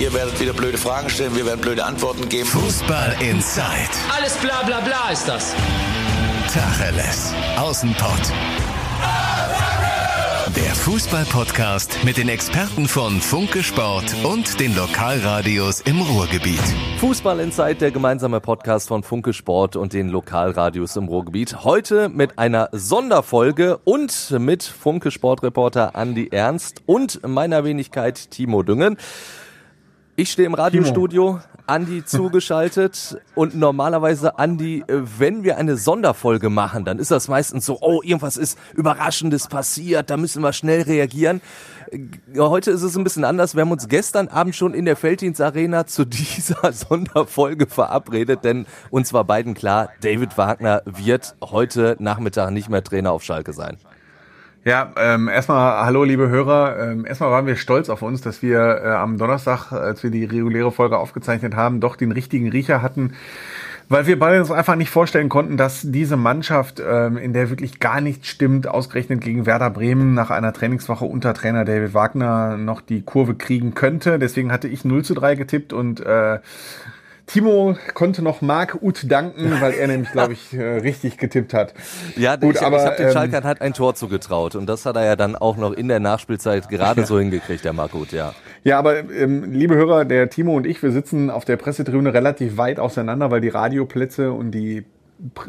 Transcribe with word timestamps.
Ihr 0.00 0.14
werdet 0.14 0.40
wieder 0.40 0.54
blöde 0.54 0.78
Fragen 0.78 1.10
stellen, 1.10 1.36
wir 1.36 1.44
werden 1.44 1.60
blöde 1.60 1.84
Antworten 1.84 2.26
geben. 2.26 2.48
Fußball 2.48 3.16
Inside. 3.20 3.90
Alles 4.16 4.34
bla 4.38 4.62
bla 4.62 4.80
bla 4.80 5.10
ist 5.12 5.28
das. 5.28 5.54
Tacheles. 6.50 7.34
Außenpott. 7.58 8.32
Der 10.56 10.74
Fußball-Podcast 10.74 12.02
mit 12.02 12.16
den 12.16 12.30
Experten 12.30 12.88
von 12.88 13.20
Funke 13.20 13.62
Sport 13.62 14.16
und 14.24 14.58
den 14.58 14.74
Lokalradios 14.74 15.82
im 15.82 16.00
Ruhrgebiet. 16.00 16.62
Fußball 16.98 17.38
Inside, 17.38 17.74
der 17.76 17.90
gemeinsame 17.90 18.40
Podcast 18.40 18.88
von 18.88 19.02
Funke 19.02 19.34
Sport 19.34 19.76
und 19.76 19.92
den 19.92 20.08
Lokalradios 20.08 20.96
im 20.96 21.08
Ruhrgebiet. 21.08 21.62
Heute 21.62 22.08
mit 22.08 22.38
einer 22.38 22.70
Sonderfolge 22.72 23.78
und 23.84 24.34
mit 24.38 24.62
Funke 24.62 25.10
Sportreporter 25.10 25.94
Andi 25.94 26.30
Ernst 26.32 26.82
und 26.86 27.20
meiner 27.28 27.64
Wenigkeit 27.64 28.30
Timo 28.30 28.62
Düngen. 28.62 28.96
Ich 30.20 30.32
stehe 30.32 30.44
im 30.44 30.52
Radiostudio, 30.52 31.40
Andi 31.66 32.04
zugeschaltet 32.04 33.18
und 33.34 33.54
normalerweise 33.54 34.38
Andi, 34.38 34.84
äh, 34.86 35.00
wenn 35.18 35.44
wir 35.44 35.56
eine 35.56 35.78
Sonderfolge 35.78 36.50
machen, 36.50 36.84
dann 36.84 36.98
ist 36.98 37.10
das 37.10 37.28
meistens 37.28 37.64
so, 37.64 37.78
oh, 37.80 38.02
irgendwas 38.02 38.36
ist 38.36 38.58
Überraschendes 38.74 39.48
passiert, 39.48 40.10
da 40.10 40.18
müssen 40.18 40.42
wir 40.42 40.52
schnell 40.52 40.82
reagieren. 40.82 41.40
Äh, 41.90 42.38
heute 42.38 42.70
ist 42.70 42.82
es 42.82 42.98
ein 42.98 43.02
bisschen 43.02 43.24
anders. 43.24 43.54
Wir 43.54 43.62
haben 43.62 43.72
uns 43.72 43.88
gestern 43.88 44.28
Abend 44.28 44.54
schon 44.54 44.74
in 44.74 44.84
der 44.84 44.96
Felddienstarena 44.96 45.86
zu 45.86 46.04
dieser 46.04 46.70
Sonderfolge 46.70 47.66
verabredet, 47.66 48.44
denn 48.44 48.66
uns 48.90 49.14
war 49.14 49.24
beiden 49.24 49.54
klar, 49.54 49.88
David 50.02 50.36
Wagner 50.36 50.82
wird 50.84 51.34
heute 51.40 51.96
Nachmittag 51.98 52.50
nicht 52.50 52.68
mehr 52.68 52.84
Trainer 52.84 53.12
auf 53.12 53.22
Schalke 53.22 53.54
sein. 53.54 53.78
Ja, 54.62 54.92
ähm, 54.98 55.28
erstmal 55.28 55.86
hallo 55.86 56.04
liebe 56.04 56.28
Hörer. 56.28 56.90
Ähm, 56.90 57.06
erstmal 57.06 57.30
waren 57.30 57.46
wir 57.46 57.56
stolz 57.56 57.88
auf 57.88 58.02
uns, 58.02 58.20
dass 58.20 58.42
wir 58.42 58.58
äh, 58.60 58.88
am 58.90 59.16
Donnerstag, 59.16 59.72
als 59.72 60.02
wir 60.02 60.10
die 60.10 60.26
reguläre 60.26 60.70
Folge 60.70 60.98
aufgezeichnet 60.98 61.56
haben, 61.56 61.80
doch 61.80 61.96
den 61.96 62.12
richtigen 62.12 62.50
Riecher 62.50 62.82
hatten, 62.82 63.14
weil 63.88 64.06
wir 64.06 64.18
beide 64.18 64.38
uns 64.38 64.50
einfach 64.50 64.76
nicht 64.76 64.90
vorstellen 64.90 65.30
konnten, 65.30 65.56
dass 65.56 65.80
diese 65.82 66.18
Mannschaft, 66.18 66.82
ähm, 66.86 67.16
in 67.16 67.32
der 67.32 67.48
wirklich 67.48 67.80
gar 67.80 68.02
nichts 68.02 68.28
stimmt, 68.28 68.68
ausgerechnet 68.68 69.22
gegen 69.22 69.46
Werder 69.46 69.70
Bremen 69.70 70.12
nach 70.12 70.28
einer 70.28 70.52
Trainingswoche 70.52 71.06
unter 71.06 71.32
Trainer 71.32 71.64
David 71.64 71.94
Wagner 71.94 72.58
noch 72.58 72.82
die 72.82 73.00
Kurve 73.00 73.36
kriegen 73.36 73.72
könnte. 73.74 74.18
Deswegen 74.18 74.52
hatte 74.52 74.68
ich 74.68 74.84
0 74.84 75.02
zu 75.06 75.14
3 75.14 75.36
getippt 75.36 75.72
und 75.72 76.00
äh, 76.00 76.38
Timo 77.32 77.76
konnte 77.94 78.22
noch 78.22 78.40
Marc 78.40 78.82
Uth 78.82 79.10
danken, 79.10 79.60
weil 79.60 79.74
er 79.74 79.86
nämlich, 79.86 80.10
glaube 80.10 80.32
ich, 80.32 80.52
äh, 80.52 80.62
richtig 80.62 81.16
getippt 81.16 81.54
hat. 81.54 81.74
Ja, 82.16 82.36
Gut, 82.36 82.56
ich, 82.56 82.62
aber, 82.62 82.78
ich 82.78 82.84
habe 82.84 82.96
den 82.96 83.06
ähm, 83.06 83.12
Schalkern 83.12 83.44
halt 83.44 83.60
ein 83.60 83.72
Tor 83.72 83.94
zugetraut 83.94 84.56
und 84.56 84.66
das 84.66 84.84
hat 84.86 84.96
er 84.96 85.04
ja 85.04 85.16
dann 85.16 85.36
auch 85.36 85.56
noch 85.56 85.72
in 85.72 85.88
der 85.88 86.00
Nachspielzeit 86.00 86.68
gerade 86.68 87.06
so 87.06 87.18
hingekriegt, 87.18 87.64
der 87.64 87.72
Marc 87.72 87.94
Uth, 87.94 88.12
ja. 88.12 88.34
Ja, 88.64 88.78
aber 88.78 88.98
ähm, 89.10 89.52
liebe 89.52 89.74
Hörer, 89.76 90.04
der 90.04 90.28
Timo 90.28 90.56
und 90.56 90.66
ich, 90.66 90.82
wir 90.82 90.92
sitzen 90.92 91.30
auf 91.30 91.44
der 91.44 91.56
Pressetribüne 91.56 92.12
relativ 92.12 92.56
weit 92.56 92.78
auseinander, 92.78 93.30
weil 93.30 93.40
die 93.40 93.48
Radioplätze 93.48 94.32
und 94.32 94.50
die 94.50 94.84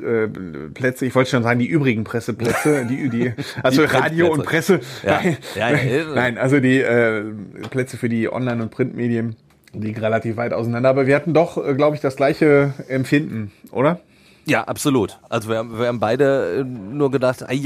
äh, 0.04 0.28
Plätze, 0.74 1.06
ich 1.06 1.16
wollte 1.16 1.30
schon 1.30 1.44
sagen, 1.44 1.60
die 1.60 1.68
übrigen 1.68 2.04
Presseplätze, 2.04 2.86
die, 2.86 3.10
die 3.10 3.34
also 3.64 3.82
die 3.86 3.88
Radio 3.88 4.32
und 4.32 4.44
Presse, 4.44 4.82
ja. 5.04 5.22
Nein, 5.24 5.38
ja, 5.56 5.70
ja, 5.70 6.04
nein, 6.16 6.38
also 6.38 6.60
die 6.60 6.80
äh, 6.80 7.24
Plätze 7.70 7.98
für 7.98 8.10
die 8.10 8.32
Online- 8.32 8.64
und 8.64 8.72
Printmedien 8.72 9.36
liegen 9.74 10.00
relativ 10.00 10.38
weit 10.38 10.54
auseinander, 10.54 10.90
aber 10.90 11.08
wir 11.08 11.16
hatten 11.16 11.34
doch, 11.34 11.58
äh, 11.58 11.74
glaube 11.74 11.96
ich, 11.96 12.02
das 12.02 12.16
gleiche 12.16 12.74
Empfinden, 12.88 13.52
oder? 13.72 14.00
Ja, 14.46 14.64
absolut. 14.64 15.20
Also 15.30 15.50
wir, 15.50 15.64
wir 15.80 15.88
haben 15.88 16.00
beide 16.00 16.62
äh, 16.62 16.64
nur 16.64 17.12
gedacht, 17.12 17.48
ai, 17.48 17.60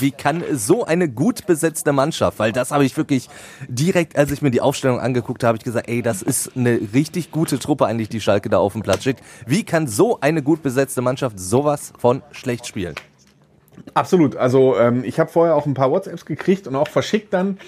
wie 0.00 0.10
kann 0.12 0.42
so 0.52 0.84
eine 0.84 1.08
gut 1.08 1.46
besetzte 1.46 1.92
Mannschaft, 1.92 2.38
weil 2.38 2.52
das 2.52 2.70
habe 2.70 2.84
ich 2.84 2.96
wirklich 2.96 3.28
direkt, 3.68 4.16
als 4.16 4.30
ich 4.30 4.40
mir 4.40 4.50
die 4.50 4.62
Aufstellung 4.62 4.98
angeguckt 4.98 5.42
habe, 5.42 5.48
habe 5.48 5.58
ich 5.58 5.64
gesagt, 5.64 5.88
ey, 5.88 6.00
das 6.00 6.22
ist 6.22 6.56
eine 6.56 6.80
richtig 6.94 7.32
gute 7.32 7.58
Truppe 7.58 7.86
eigentlich, 7.86 8.08
die 8.08 8.20
Schalke 8.20 8.48
da 8.48 8.58
auf 8.58 8.72
dem 8.72 8.82
Platz 8.82 9.02
schickt. 9.02 9.22
Wie 9.46 9.62
kann 9.62 9.86
so 9.86 10.20
eine 10.20 10.42
gut 10.42 10.62
besetzte 10.62 11.02
Mannschaft 11.02 11.38
sowas 11.38 11.92
von 11.98 12.22
schlecht 12.32 12.66
spielen? 12.66 12.94
Absolut. 13.94 14.36
Also 14.36 14.78
ähm, 14.78 15.04
ich 15.04 15.20
habe 15.20 15.30
vorher 15.30 15.54
auch 15.54 15.66
ein 15.66 15.74
paar 15.74 15.90
WhatsApps 15.90 16.24
gekriegt 16.24 16.66
und 16.66 16.76
auch 16.76 16.88
verschickt 16.88 17.32
dann 17.32 17.58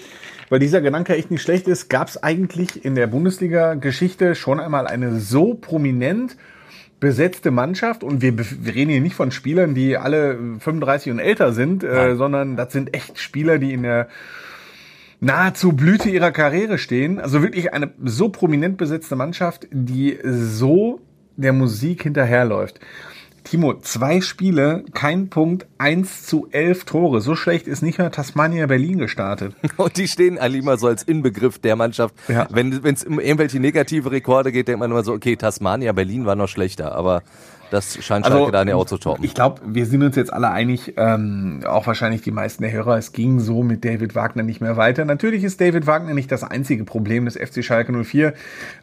weil 0.49 0.59
dieser 0.59 0.81
Gedanke 0.81 1.15
echt 1.15 1.31
nicht 1.31 1.41
schlecht 1.41 1.67
ist, 1.67 1.89
gab 1.89 2.07
es 2.07 2.21
eigentlich 2.21 2.85
in 2.85 2.95
der 2.95 3.07
Bundesliga-Geschichte 3.07 4.35
schon 4.35 4.59
einmal 4.59 4.87
eine 4.87 5.19
so 5.19 5.53
prominent 5.53 6.37
besetzte 6.99 7.51
Mannschaft 7.51 8.03
und 8.03 8.21
wir, 8.21 8.37
wir 8.37 8.73
reden 8.73 8.91
hier 8.91 9.01
nicht 9.01 9.15
von 9.15 9.31
Spielern, 9.31 9.75
die 9.75 9.97
alle 9.97 10.37
35 10.59 11.11
und 11.11 11.19
älter 11.19 11.53
sind, 11.53 11.83
äh, 11.83 12.15
sondern 12.15 12.55
das 12.55 12.73
sind 12.73 12.95
echt 12.95 13.19
Spieler, 13.19 13.59
die 13.59 13.73
in 13.73 13.83
der 13.83 14.07
nahezu 15.19 15.73
Blüte 15.73 16.09
ihrer 16.09 16.31
Karriere 16.31 16.77
stehen. 16.77 17.19
Also 17.19 17.41
wirklich 17.41 17.73
eine 17.73 17.91
so 18.03 18.29
prominent 18.29 18.77
besetzte 18.77 19.15
Mannschaft, 19.15 19.67
die 19.71 20.17
so 20.23 21.01
der 21.35 21.53
Musik 21.53 22.03
hinterherläuft. 22.03 22.79
Timo, 23.45 23.75
zwei 23.75 24.21
Spiele, 24.21 24.83
kein 24.93 25.29
Punkt, 25.29 25.67
eins 25.77 26.25
zu 26.25 26.47
elf 26.51 26.83
Tore. 26.83 27.21
So 27.21 27.35
schlecht 27.35 27.67
ist 27.67 27.83
nicht 27.83 27.99
mehr 27.99 28.11
Tasmania 28.11 28.65
Berlin 28.65 28.97
gestartet. 28.97 29.55
Und 29.77 29.97
die 29.97 30.07
stehen 30.07 30.39
alle 30.39 30.57
immer 30.57 30.77
so 30.77 30.87
als 30.87 31.03
Inbegriff 31.03 31.59
der 31.59 31.75
Mannschaft. 31.75 32.15
Ja. 32.27 32.47
Wenn 32.49 32.73
es 32.83 33.03
um 33.03 33.19
irgendwelche 33.19 33.59
negative 33.59 34.11
Rekorde 34.11 34.51
geht, 34.51 34.67
denkt 34.67 34.79
man 34.79 34.89
immer 34.89 35.03
so, 35.03 35.13
okay, 35.13 35.35
Tasmania 35.35 35.93
Berlin 35.93 36.25
war 36.25 36.35
noch 36.35 36.49
schlechter, 36.49 36.95
aber 36.95 37.21
das 37.71 38.03
scheint 38.03 38.25
also, 38.25 38.37
Schalke 38.37 38.51
da 38.51 38.65
nicht 38.65 38.73
auch 38.73 38.85
zu 38.85 38.97
toppen. 38.97 39.23
Ich 39.23 39.33
glaube, 39.33 39.61
wir 39.65 39.85
sind 39.85 40.03
uns 40.03 40.15
jetzt 40.15 40.31
alle 40.31 40.51
einig, 40.51 40.93
ähm, 40.97 41.61
auch 41.65 41.87
wahrscheinlich 41.87 42.21
die 42.21 42.31
meisten 42.31 42.63
der 42.63 42.71
Hörer, 42.71 42.97
es 42.97 43.11
ging 43.11 43.39
so 43.39 43.63
mit 43.63 43.83
David 43.83 44.15
Wagner 44.15 44.43
nicht 44.43 44.61
mehr 44.61 44.77
weiter. 44.77 45.05
Natürlich 45.05 45.43
ist 45.43 45.59
David 45.61 45.87
Wagner 45.87 46.13
nicht 46.13 46.31
das 46.31 46.43
einzige 46.43 46.83
Problem 46.83 47.25
des 47.25 47.37
FC 47.37 47.63
Schalke 47.63 47.91
04. 47.91 48.33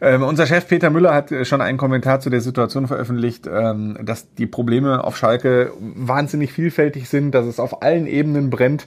Ähm, 0.01 0.23
unser 0.23 0.47
Chef 0.47 0.67
Peter 0.67 0.91
Müller 0.91 1.15
hat 1.15 1.33
schon 1.47 1.61
einen 1.61 1.79
Kommentar 1.79 2.21
zu 2.21 2.31
der 2.31 2.41
Situation 2.41 2.87
veröffentlicht, 2.87 3.47
ähm, 3.47 3.99
dass 4.03 4.35
die 4.35 4.47
Probleme 4.47 5.05
auf 5.05 5.17
Schalke 5.17 5.73
wahnsinnig 5.81 6.53
vielfältig 6.53 7.09
sind, 7.09 7.33
dass 7.33 7.47
es 7.47 7.61
auf 7.61 7.83
allen 7.83 8.07
Ebenen 8.07 8.51
brennt. 8.51 8.87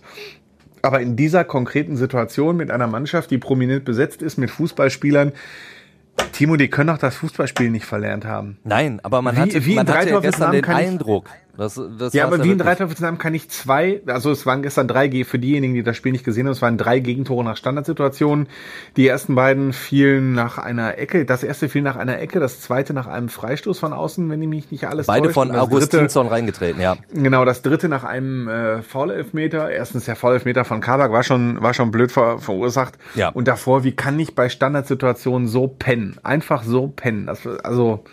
Aber 0.82 1.02
in 1.02 1.16
dieser 1.16 1.44
konkreten 1.44 1.98
Situation 1.98 2.58
mit 2.58 2.70
einer 2.70 2.86
Mannschaft, 2.86 3.32
die 3.32 3.40
prominent 3.40 3.86
besetzt 3.86 4.22
ist, 4.22 4.38
mit 4.38 4.52
Fußballspielern, 4.52 5.32
Timo, 6.32 6.58
die 6.58 6.68
können 6.68 6.88
doch 6.88 6.98
das 6.98 7.16
Fußballspielen 7.16 7.72
nicht 7.72 7.86
verlernt 7.86 8.26
haben. 8.26 8.58
Nein, 8.64 9.00
aber 9.04 9.22
man 9.22 9.36
wie, 9.36 9.40
hatte, 9.40 9.66
wie 9.66 9.76
man 9.76 9.88
hatte 9.88 10.10
ja 10.10 10.20
gestern 10.20 10.52
den 10.52 10.66
Eindruck, 10.66 11.30
das, 11.58 11.80
das 11.98 12.14
ja, 12.14 12.26
aber 12.26 12.44
wie 12.44 12.52
in 12.52 12.58
drei 12.58 12.76
Namen 13.00 13.18
kann 13.18 13.34
ich 13.34 13.50
zwei, 13.50 14.02
also 14.06 14.32
es 14.32 14.46
waren 14.46 14.62
gestern 14.62 14.88
drei, 14.88 15.06
für 15.24 15.40
diejenigen, 15.40 15.74
die 15.74 15.84
das 15.84 15.96
Spiel 15.96 16.12
nicht 16.12 16.26
gesehen 16.26 16.46
haben, 16.46 16.54
es 16.54 16.62
waren 16.62 16.78
drei 16.78 17.00
Gegentore 17.00 17.44
nach 17.44 17.58
Standardsituationen. 17.58 18.48
Die 18.98 19.08
ersten 19.08 19.36
beiden 19.36 19.72
fielen 19.72 20.34
nach 20.34 20.58
einer 20.58 20.98
Ecke, 20.98 21.26
das 21.26 21.44
erste 21.44 21.70
fiel 21.70 21.82
nach 21.82 21.96
einer 21.96 22.20
Ecke, 22.20 22.40
das 22.40 22.60
zweite 22.60 22.94
nach 22.94 23.08
einem 23.08 23.30
Freistoß 23.30 23.80
von 23.80 23.94
außen, 23.94 24.30
wenn 24.30 24.42
ich 24.42 24.48
mich 24.48 24.72
nicht 24.72 24.88
alles 24.88 25.08
Beide 25.08 25.24
täuscht. 25.24 25.36
von 25.36 25.56
Augustinsson 25.56 26.28
reingetreten, 26.28 26.82
ja. 26.82 26.98
Genau, 27.14 27.46
das 27.46 27.62
dritte 27.62 27.88
nach 27.88 28.04
einem 28.04 28.48
äh, 28.48 28.82
Foul-Elfmeter. 28.82 29.70
Erstens 29.70 30.06
der 30.06 30.16
Foul-Elfmeter 30.16 30.66
von 30.66 30.82
Kabak 30.82 31.12
war 31.12 31.24
schon, 31.24 31.62
war 31.62 31.74
schon 31.74 31.92
blöd 31.92 32.12
ver, 32.12 32.40
verursacht. 32.40 32.98
Ja. 33.16 33.30
Und 33.30 33.48
davor, 33.48 33.84
wie 33.84 33.94
kann 33.94 34.20
ich 34.20 34.36
bei 34.36 34.50
Standardsituationen 34.50 35.48
so 35.48 35.68
pennen? 35.68 36.18
Einfach 36.24 36.64
so 36.64 36.88
pennen. 36.88 37.28
Das, 37.28 37.46
also 37.64 38.04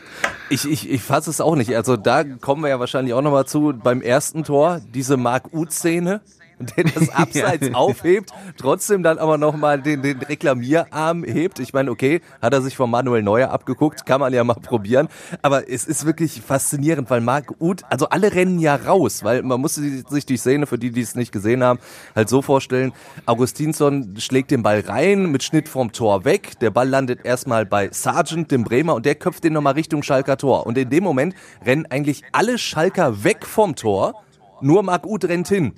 ich, 0.51 0.71
ich, 0.71 0.91
ich 0.91 1.03
fasse 1.03 1.31
es 1.31 1.41
auch 1.41 1.57
nicht. 1.57 1.75
Also 1.75 1.97
da 1.97 2.25
kommen 2.25 2.63
wir 2.63 2.69
ja 2.69 2.79
wahrscheinlich 2.79 3.15
auch 3.15 3.23
nochmal 3.33 3.47
zu 3.47 3.73
beim 3.73 4.03
ersten 4.03 4.45
Tor, 4.45 4.83
diese 4.93 5.17
Mark-U-Szene 5.17 6.21
der 6.63 6.85
das 6.85 7.09
Abseits 7.15 7.75
aufhebt, 7.75 8.33
trotzdem 8.57 9.03
dann 9.03 9.19
aber 9.19 9.39
nochmal 9.39 9.81
den, 9.81 10.03
den 10.03 10.19
Reklamierarm 10.19 11.25
hebt. 11.25 11.59
Ich 11.59 11.73
meine, 11.73 11.91
okay, 11.91 12.21
hat 12.41 12.53
er 12.53 12.63
sich 12.63 12.77
von 12.77 12.91
Manuel 12.91 13.23
Neuer 13.23 13.51
abgeguckt, 13.51 14.07
kann 14.07 14.21
man 14.21 14.33
ja 14.33 14.45
mal 14.45 14.55
probieren. 14.55 15.09
Aber 15.43 15.69
es 15.71 15.85
ist 15.85 16.07
wirklich 16.07 16.41
faszinierend, 16.41 17.11
weil 17.11 17.21
Marc 17.21 17.55
Uth, 17.61 17.83
also 17.89 18.09
alle 18.09 18.33
rennen 18.33 18.59
ja 18.59 18.77
raus, 18.77 19.25
weil 19.25 19.43
man 19.43 19.61
musste 19.61 19.83
sich 20.09 20.27
die 20.27 20.37
Szene, 20.37 20.67
für 20.67 20.79
die, 20.79 20.91
die 20.91 21.01
es 21.01 21.15
nicht 21.15 21.33
gesehen 21.33 21.63
haben, 21.63 21.79
halt 22.15 22.29
so 22.29 22.43
vorstellen. 22.43 22.93
Augustinsson 23.27 24.15
schlägt 24.19 24.51
den 24.51 24.63
Ball 24.63 24.81
rein, 24.81 25.31
mit 25.31 25.43
Schnitt 25.43 25.69
vom 25.69 25.93
Tor 25.93 26.25
weg. 26.25 26.59
Der 26.61 26.71
Ball 26.71 26.89
landet 26.89 27.25
erstmal 27.25 27.67
bei 27.67 27.89
Sargent, 27.93 28.51
dem 28.51 28.65
Bremer, 28.65 28.95
und 28.95 29.07
der 29.07 29.15
köpft 29.15 29.45
den 29.45 29.53
nochmal 29.53 29.75
Richtung 29.75 30.03
Schalker 30.03 30.37
Tor. 30.37 30.67
Und 30.67 30.79
in 30.79 30.91
dem 30.91 31.05
Moment 31.05 31.35
rennen 31.65 31.87
eigentlich 31.87 32.23
alle 32.33 32.59
Schalker 32.59 33.25
weg 33.25 33.47
vom 33.47 33.77
Tor. 33.77 34.23
Nur 34.61 34.83
Marc 34.83 35.07
Uth 35.07 35.25
rennt 35.25 35.49
hin 35.49 35.75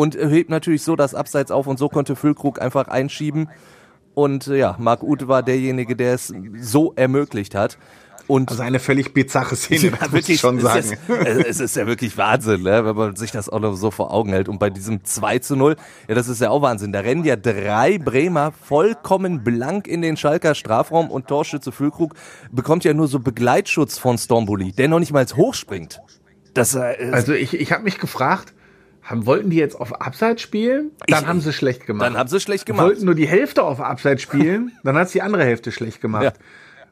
und 0.00 0.14
hebt 0.14 0.48
natürlich 0.48 0.82
so 0.82 0.96
das 0.96 1.14
Abseits 1.14 1.50
auf 1.50 1.66
und 1.66 1.78
so 1.78 1.90
konnte 1.90 2.16
Füllkrug 2.16 2.58
einfach 2.58 2.88
einschieben. 2.88 3.50
Und 4.14 4.46
äh, 4.46 4.56
ja, 4.56 4.76
Marc 4.78 5.02
Uth 5.02 5.28
war 5.28 5.42
derjenige, 5.42 5.94
der 5.94 6.14
es 6.14 6.32
so 6.58 6.94
ermöglicht 6.96 7.54
hat. 7.54 7.76
Und 8.26 8.48
also 8.48 8.62
eine 8.62 8.78
völlig 8.78 9.12
bizarre 9.12 9.56
Szene, 9.56 9.92
ja, 10.00 10.08
muss 10.10 10.26
ich 10.30 10.40
schon 10.40 10.58
sagen. 10.58 10.78
Es 10.78 10.92
ist, 10.92 11.46
es 11.48 11.60
ist 11.60 11.76
ja 11.76 11.86
wirklich 11.86 12.16
Wahnsinn, 12.16 12.62
ne, 12.62 12.82
wenn 12.86 12.96
man 12.96 13.14
sich 13.14 13.30
das 13.30 13.50
auch 13.50 13.60
noch 13.60 13.74
so 13.74 13.90
vor 13.90 14.10
Augen 14.10 14.30
hält. 14.30 14.48
Und 14.48 14.58
bei 14.58 14.70
diesem 14.70 15.04
2 15.04 15.40
zu 15.40 15.54
0, 15.54 15.76
ja, 16.08 16.14
das 16.14 16.28
ist 16.28 16.40
ja 16.40 16.48
auch 16.48 16.62
Wahnsinn. 16.62 16.92
Da 16.92 17.00
rennen 17.00 17.26
ja 17.26 17.36
drei 17.36 17.98
Bremer 17.98 18.52
vollkommen 18.52 19.44
blank 19.44 19.86
in 19.86 20.00
den 20.00 20.16
Schalker 20.16 20.54
Strafraum 20.54 21.10
und 21.10 21.26
Torschütze 21.26 21.72
Füllkrug 21.72 22.14
bekommt 22.50 22.84
ja 22.84 22.94
nur 22.94 23.06
so 23.06 23.18
Begleitschutz 23.18 23.98
von 23.98 24.16
Stormbully, 24.16 24.72
der 24.72 24.88
noch 24.88 24.98
nicht 24.98 25.12
mal 25.12 25.26
hochspringt. 25.26 26.00
Das, 26.54 26.74
äh, 26.74 27.10
also 27.12 27.34
ich, 27.34 27.52
ich 27.52 27.70
habe 27.70 27.82
mich 27.82 27.98
gefragt, 27.98 28.54
haben, 29.10 29.26
wollten 29.26 29.50
die 29.50 29.56
jetzt 29.56 29.74
auf 29.80 30.00
Abseits 30.00 30.40
spielen? 30.42 30.92
Dann 31.06 31.22
Ich- 31.22 31.26
haben 31.28 31.40
sie 31.40 31.52
schlecht 31.52 31.86
gemacht. 31.86 32.06
Dann 32.08 32.16
haben 32.16 32.28
sie 32.28 32.40
schlecht 32.40 32.66
gemacht. 32.66 32.86
Wollten 32.86 33.04
nur 33.04 33.14
die 33.14 33.26
Hälfte 33.28 33.62
auf 33.62 33.80
Abseits 33.80 34.22
spielen, 34.22 34.72
dann 34.84 34.96
hat 34.96 35.12
die 35.12 35.22
andere 35.22 35.44
Hälfte 35.44 35.72
schlecht 35.72 36.00
gemacht. 36.00 36.24
Ja. 36.24 36.32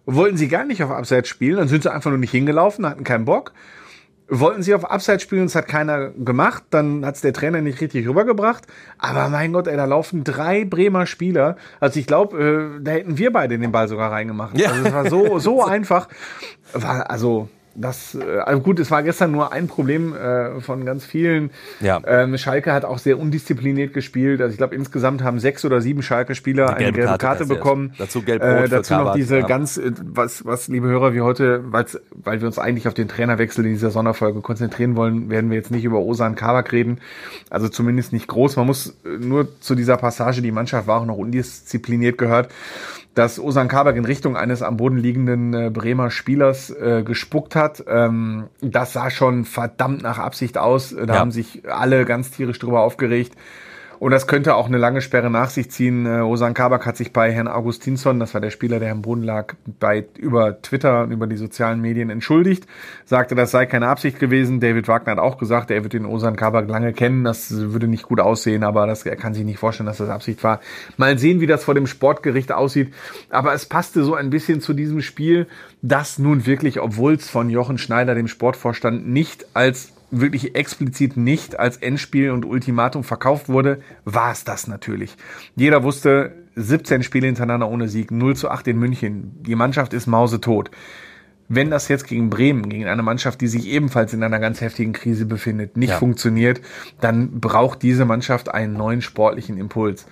Wollten 0.06 0.36
sie 0.36 0.48
gar 0.48 0.64
nicht 0.64 0.82
auf 0.82 0.90
Abseits 0.90 1.28
spielen, 1.28 1.56
dann 1.58 1.68
sind 1.68 1.82
sie 1.82 1.92
einfach 1.92 2.10
nur 2.10 2.18
nicht 2.18 2.30
hingelaufen, 2.30 2.86
hatten 2.86 3.04
keinen 3.04 3.24
Bock. 3.24 3.52
Wollten 4.30 4.62
sie 4.62 4.74
auf 4.74 4.90
Abseits 4.90 5.22
spielen, 5.22 5.44
das 5.44 5.54
hat 5.54 5.68
keiner 5.68 6.10
gemacht, 6.10 6.62
dann 6.68 7.04
hat's 7.06 7.22
der 7.22 7.32
Trainer 7.32 7.62
nicht 7.62 7.80
richtig 7.80 8.06
rübergebracht. 8.06 8.66
Aber 8.98 9.30
mein 9.30 9.54
Gott, 9.54 9.66
ey, 9.68 9.76
da 9.76 9.86
laufen 9.86 10.22
drei 10.22 10.66
Bremer 10.66 11.06
Spieler. 11.06 11.56
Also 11.80 11.98
ich 11.98 12.06
glaube, 12.06 12.76
äh, 12.78 12.82
da 12.82 12.90
hätten 12.90 13.16
wir 13.16 13.32
beide 13.32 13.58
den 13.58 13.72
Ball 13.72 13.88
sogar 13.88 14.12
reingemacht. 14.12 14.58
Ja. 14.58 14.70
Also 14.70 14.84
es 14.84 14.92
war 14.92 15.08
so, 15.08 15.38
so 15.38 15.64
einfach. 15.64 16.08
War, 16.74 17.10
also, 17.10 17.48
das, 17.80 18.14
äh, 18.14 18.38
also 18.38 18.60
gut, 18.60 18.80
es 18.80 18.90
war 18.90 19.02
gestern 19.02 19.30
nur 19.30 19.52
ein 19.52 19.68
Problem 19.68 20.14
äh, 20.14 20.60
von 20.60 20.84
ganz 20.84 21.04
vielen. 21.04 21.50
Ja. 21.80 22.00
Ähm, 22.06 22.36
Schalke 22.36 22.72
hat 22.72 22.84
auch 22.84 22.98
sehr 22.98 23.18
undiszipliniert 23.18 23.94
gespielt. 23.94 24.40
Also 24.40 24.52
ich 24.52 24.58
glaube, 24.58 24.74
insgesamt 24.74 25.22
haben 25.22 25.38
sechs 25.38 25.64
oder 25.64 25.80
sieben 25.80 26.02
Schalke-Spieler 26.02 26.70
eine 26.70 26.92
gelbe 26.92 27.02
Karte 27.02 27.26
Karte, 27.26 27.46
bekommen. 27.46 27.94
Dazu 27.98 28.22
gelb-rot 28.22 28.66
äh, 28.66 28.68
Dazu 28.68 28.94
noch 28.94 29.14
diese 29.14 29.38
ja. 29.38 29.46
ganz, 29.46 29.76
äh, 29.76 29.92
was, 30.02 30.44
was, 30.44 30.68
liebe 30.68 30.88
Hörer, 30.88 31.14
wir 31.14 31.24
heute, 31.24 31.62
weil 31.70 32.40
wir 32.40 32.46
uns 32.46 32.58
eigentlich 32.58 32.88
auf 32.88 32.94
den 32.94 33.08
Trainerwechsel 33.08 33.64
in 33.64 33.72
dieser 33.72 33.90
Sonderfolge 33.90 34.40
konzentrieren 34.40 34.96
wollen, 34.96 35.30
werden 35.30 35.50
wir 35.50 35.56
jetzt 35.56 35.70
nicht 35.70 35.84
über 35.84 36.00
Osan 36.00 36.34
Kabak 36.34 36.72
reden. 36.72 37.00
Also 37.50 37.68
zumindest 37.68 38.12
nicht 38.12 38.26
groß. 38.26 38.56
Man 38.56 38.66
muss 38.66 38.96
äh, 39.04 39.18
nur 39.18 39.60
zu 39.60 39.74
dieser 39.74 39.96
Passage, 39.96 40.42
die 40.42 40.52
Mannschaft 40.52 40.86
war 40.88 41.00
auch 41.00 41.06
noch 41.06 41.16
undiszipliniert 41.16 42.18
gehört, 42.18 42.50
dass 43.18 43.40
Osan 43.40 43.66
Kabak 43.66 43.96
in 43.96 44.04
Richtung 44.04 44.36
eines 44.36 44.62
am 44.62 44.76
Boden 44.76 44.96
liegenden 44.96 45.52
äh, 45.52 45.70
Bremer 45.70 46.10
Spielers 46.10 46.70
äh, 46.70 47.02
gespuckt 47.04 47.56
hat. 47.56 47.82
Ähm, 47.88 48.44
das 48.60 48.92
sah 48.92 49.10
schon 49.10 49.44
verdammt 49.44 50.02
nach 50.02 50.18
Absicht 50.18 50.56
aus. 50.56 50.94
Da 50.94 51.14
Ja. 51.14 51.20
haben 51.20 51.32
sich 51.32 51.62
alle 51.68 52.04
ganz 52.04 52.30
tierisch 52.30 52.60
drüber 52.60 52.80
aufgeregt. 52.82 53.32
Und 53.98 54.12
das 54.12 54.26
könnte 54.26 54.54
auch 54.54 54.66
eine 54.66 54.78
lange 54.78 55.00
Sperre 55.00 55.30
nach 55.30 55.50
sich 55.50 55.70
ziehen. 55.70 56.06
Äh, 56.06 56.20
Osan 56.20 56.54
Kabak 56.54 56.86
hat 56.86 56.96
sich 56.96 57.12
bei 57.12 57.32
Herrn 57.32 57.48
Augustinsson, 57.48 58.20
das 58.20 58.32
war 58.34 58.40
der 58.40 58.50
Spieler, 58.50 58.78
der 58.78 58.92
am 58.92 59.02
Boden 59.02 59.22
lag, 59.22 59.54
bei, 59.80 60.04
über 60.16 60.62
Twitter 60.62 61.02
und 61.02 61.10
über 61.10 61.26
die 61.26 61.36
sozialen 61.36 61.80
Medien 61.80 62.10
entschuldigt, 62.10 62.66
sagte, 63.04 63.34
das 63.34 63.50
sei 63.50 63.66
keine 63.66 63.88
Absicht 63.88 64.18
gewesen. 64.18 64.60
David 64.60 64.86
Wagner 64.88 65.12
hat 65.12 65.18
auch 65.18 65.38
gesagt, 65.38 65.70
er 65.70 65.82
wird 65.82 65.92
den 65.92 66.06
Osan 66.06 66.36
Kabak 66.36 66.68
lange 66.68 66.92
kennen, 66.92 67.24
das 67.24 67.50
würde 67.50 67.88
nicht 67.88 68.04
gut 68.04 68.20
aussehen, 68.20 68.62
aber 68.62 68.86
das, 68.86 69.04
er 69.04 69.16
kann 69.16 69.34
sich 69.34 69.44
nicht 69.44 69.58
vorstellen, 69.58 69.86
dass 69.86 69.98
das 69.98 70.10
Absicht 70.10 70.44
war. 70.44 70.60
Mal 70.96 71.18
sehen, 71.18 71.40
wie 71.40 71.46
das 71.46 71.64
vor 71.64 71.74
dem 71.74 71.86
Sportgericht 71.86 72.52
aussieht. 72.52 72.94
Aber 73.30 73.52
es 73.52 73.66
passte 73.66 74.04
so 74.04 74.14
ein 74.14 74.30
bisschen 74.30 74.60
zu 74.60 74.74
diesem 74.74 75.02
Spiel, 75.02 75.48
das 75.82 76.18
nun 76.18 76.46
wirklich, 76.46 76.80
obwohl 76.80 77.14
es 77.14 77.28
von 77.28 77.50
Jochen 77.50 77.78
Schneider, 77.78 78.14
dem 78.14 78.28
Sportvorstand, 78.28 79.08
nicht 79.08 79.46
als 79.54 79.92
wirklich 80.10 80.54
explizit 80.54 81.16
nicht 81.16 81.58
als 81.58 81.76
Endspiel 81.76 82.30
und 82.30 82.44
Ultimatum 82.44 83.04
verkauft 83.04 83.48
wurde, 83.48 83.80
war 84.04 84.32
es 84.32 84.44
das 84.44 84.66
natürlich. 84.66 85.16
Jeder 85.56 85.82
wusste, 85.82 86.32
17 86.56 87.02
Spiele 87.02 87.26
hintereinander 87.26 87.68
ohne 87.68 87.88
Sieg, 87.88 88.10
0 88.10 88.36
zu 88.36 88.50
8 88.50 88.68
in 88.68 88.78
München. 88.78 89.42
Die 89.42 89.54
Mannschaft 89.54 89.92
ist 89.92 90.06
mausetot. 90.06 90.70
Wenn 91.50 91.70
das 91.70 91.88
jetzt 91.88 92.06
gegen 92.06 92.28
Bremen, 92.28 92.68
gegen 92.68 92.86
eine 92.86 93.02
Mannschaft, 93.02 93.40
die 93.40 93.48
sich 93.48 93.66
ebenfalls 93.68 94.12
in 94.12 94.22
einer 94.22 94.38
ganz 94.38 94.60
heftigen 94.60 94.92
Krise 94.92 95.24
befindet, 95.24 95.76
nicht 95.78 95.90
Ja. 95.90 95.96
funktioniert, 95.98 96.60
dann 97.00 97.40
braucht 97.40 97.82
diese 97.82 98.04
Mannschaft 98.04 98.52
einen 98.52 98.74
neuen 98.74 99.00
sportlichen 99.00 99.56
Impuls. 99.56 100.06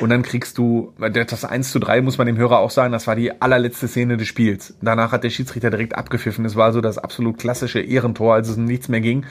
Und 0.00 0.10
dann 0.10 0.22
kriegst 0.22 0.58
du, 0.58 0.92
das 0.98 1.44
1 1.44 1.70
zu 1.70 1.78
3 1.78 2.00
muss 2.02 2.18
man 2.18 2.26
dem 2.26 2.36
Hörer 2.36 2.58
auch 2.58 2.70
sagen, 2.70 2.92
das 2.92 3.06
war 3.06 3.16
die 3.16 3.40
allerletzte 3.40 3.88
Szene 3.88 4.16
des 4.16 4.28
Spiels. 4.28 4.74
Danach 4.82 5.12
hat 5.12 5.24
der 5.24 5.30
Schiedsrichter 5.30 5.70
direkt 5.70 5.94
abgepfiffen. 5.96 6.44
Es 6.44 6.56
war 6.56 6.72
so 6.72 6.80
das 6.80 6.98
absolut 6.98 7.38
klassische 7.38 7.80
Ehrentor, 7.80 8.34
als 8.34 8.48
es 8.48 8.56
um 8.56 8.64
nichts 8.64 8.88
mehr 8.88 9.00
ging. 9.00 9.24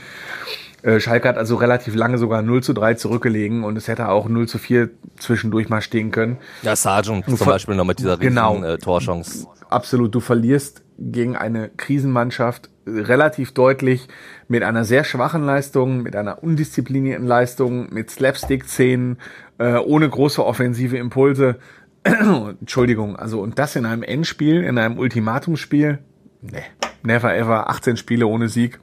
Äh, 0.83 0.99
Schalke 0.99 1.27
hat 1.29 1.37
also 1.37 1.55
relativ 1.57 1.93
lange 1.93 2.17
sogar 2.17 2.41
0 2.41 2.63
zu 2.63 2.73
3 2.73 2.95
zurückgelegen 2.95 3.63
und 3.63 3.77
es 3.77 3.87
hätte 3.87 4.09
auch 4.09 4.27
0 4.27 4.47
zu 4.47 4.57
4 4.57 4.89
zwischendurch 5.19 5.69
mal 5.69 5.81
stehen 5.81 6.09
können. 6.11 6.37
Ja, 6.63 6.75
Sargent 6.75 7.25
zum 7.25 7.37
Beispiel 7.47 7.75
noch 7.75 7.85
mit 7.85 7.99
dieser 7.99 8.19
riesen 8.19 8.29
Genau. 8.29 8.63
äh, 8.63 8.77
Torchance. 8.79 9.45
Absolut, 9.69 10.13
du 10.15 10.19
verlierst 10.19 10.81
gegen 11.12 11.36
eine 11.36 11.69
Krisenmannschaft 11.69 12.69
relativ 12.86 13.53
deutlich 13.53 14.07
mit 14.48 14.63
einer 14.63 14.86
sehr 14.86 15.03
schwachen 15.03 15.44
Leistung, 15.44 16.01
mit 16.01 16.15
einer 16.15 16.44
undisziplinierten 16.44 17.25
Leistung, 17.25 17.94
mit 17.94 18.09
Slapstick-Szenen, 18.09 19.18
äh, 19.57 19.77
ohne 19.77 20.09
große 20.09 20.44
offensive 20.45 20.98
Impulse. 20.98 21.57
Entschuldigung, 22.03 23.15
also 23.15 23.42
und 23.42 23.59
das 23.59 23.75
in 23.75 23.86
einem 23.86 24.03
Endspiel, 24.03 24.63
in 24.63 24.77
einem 24.77 24.98
Ultimatumsspiel? 24.98 26.00
Nee, 26.42 26.63
never 27.04 27.36
ever, 27.36 27.69
18 27.69 27.97
Spiele 27.97 28.25
ohne 28.27 28.50
Sieg. 28.50 28.80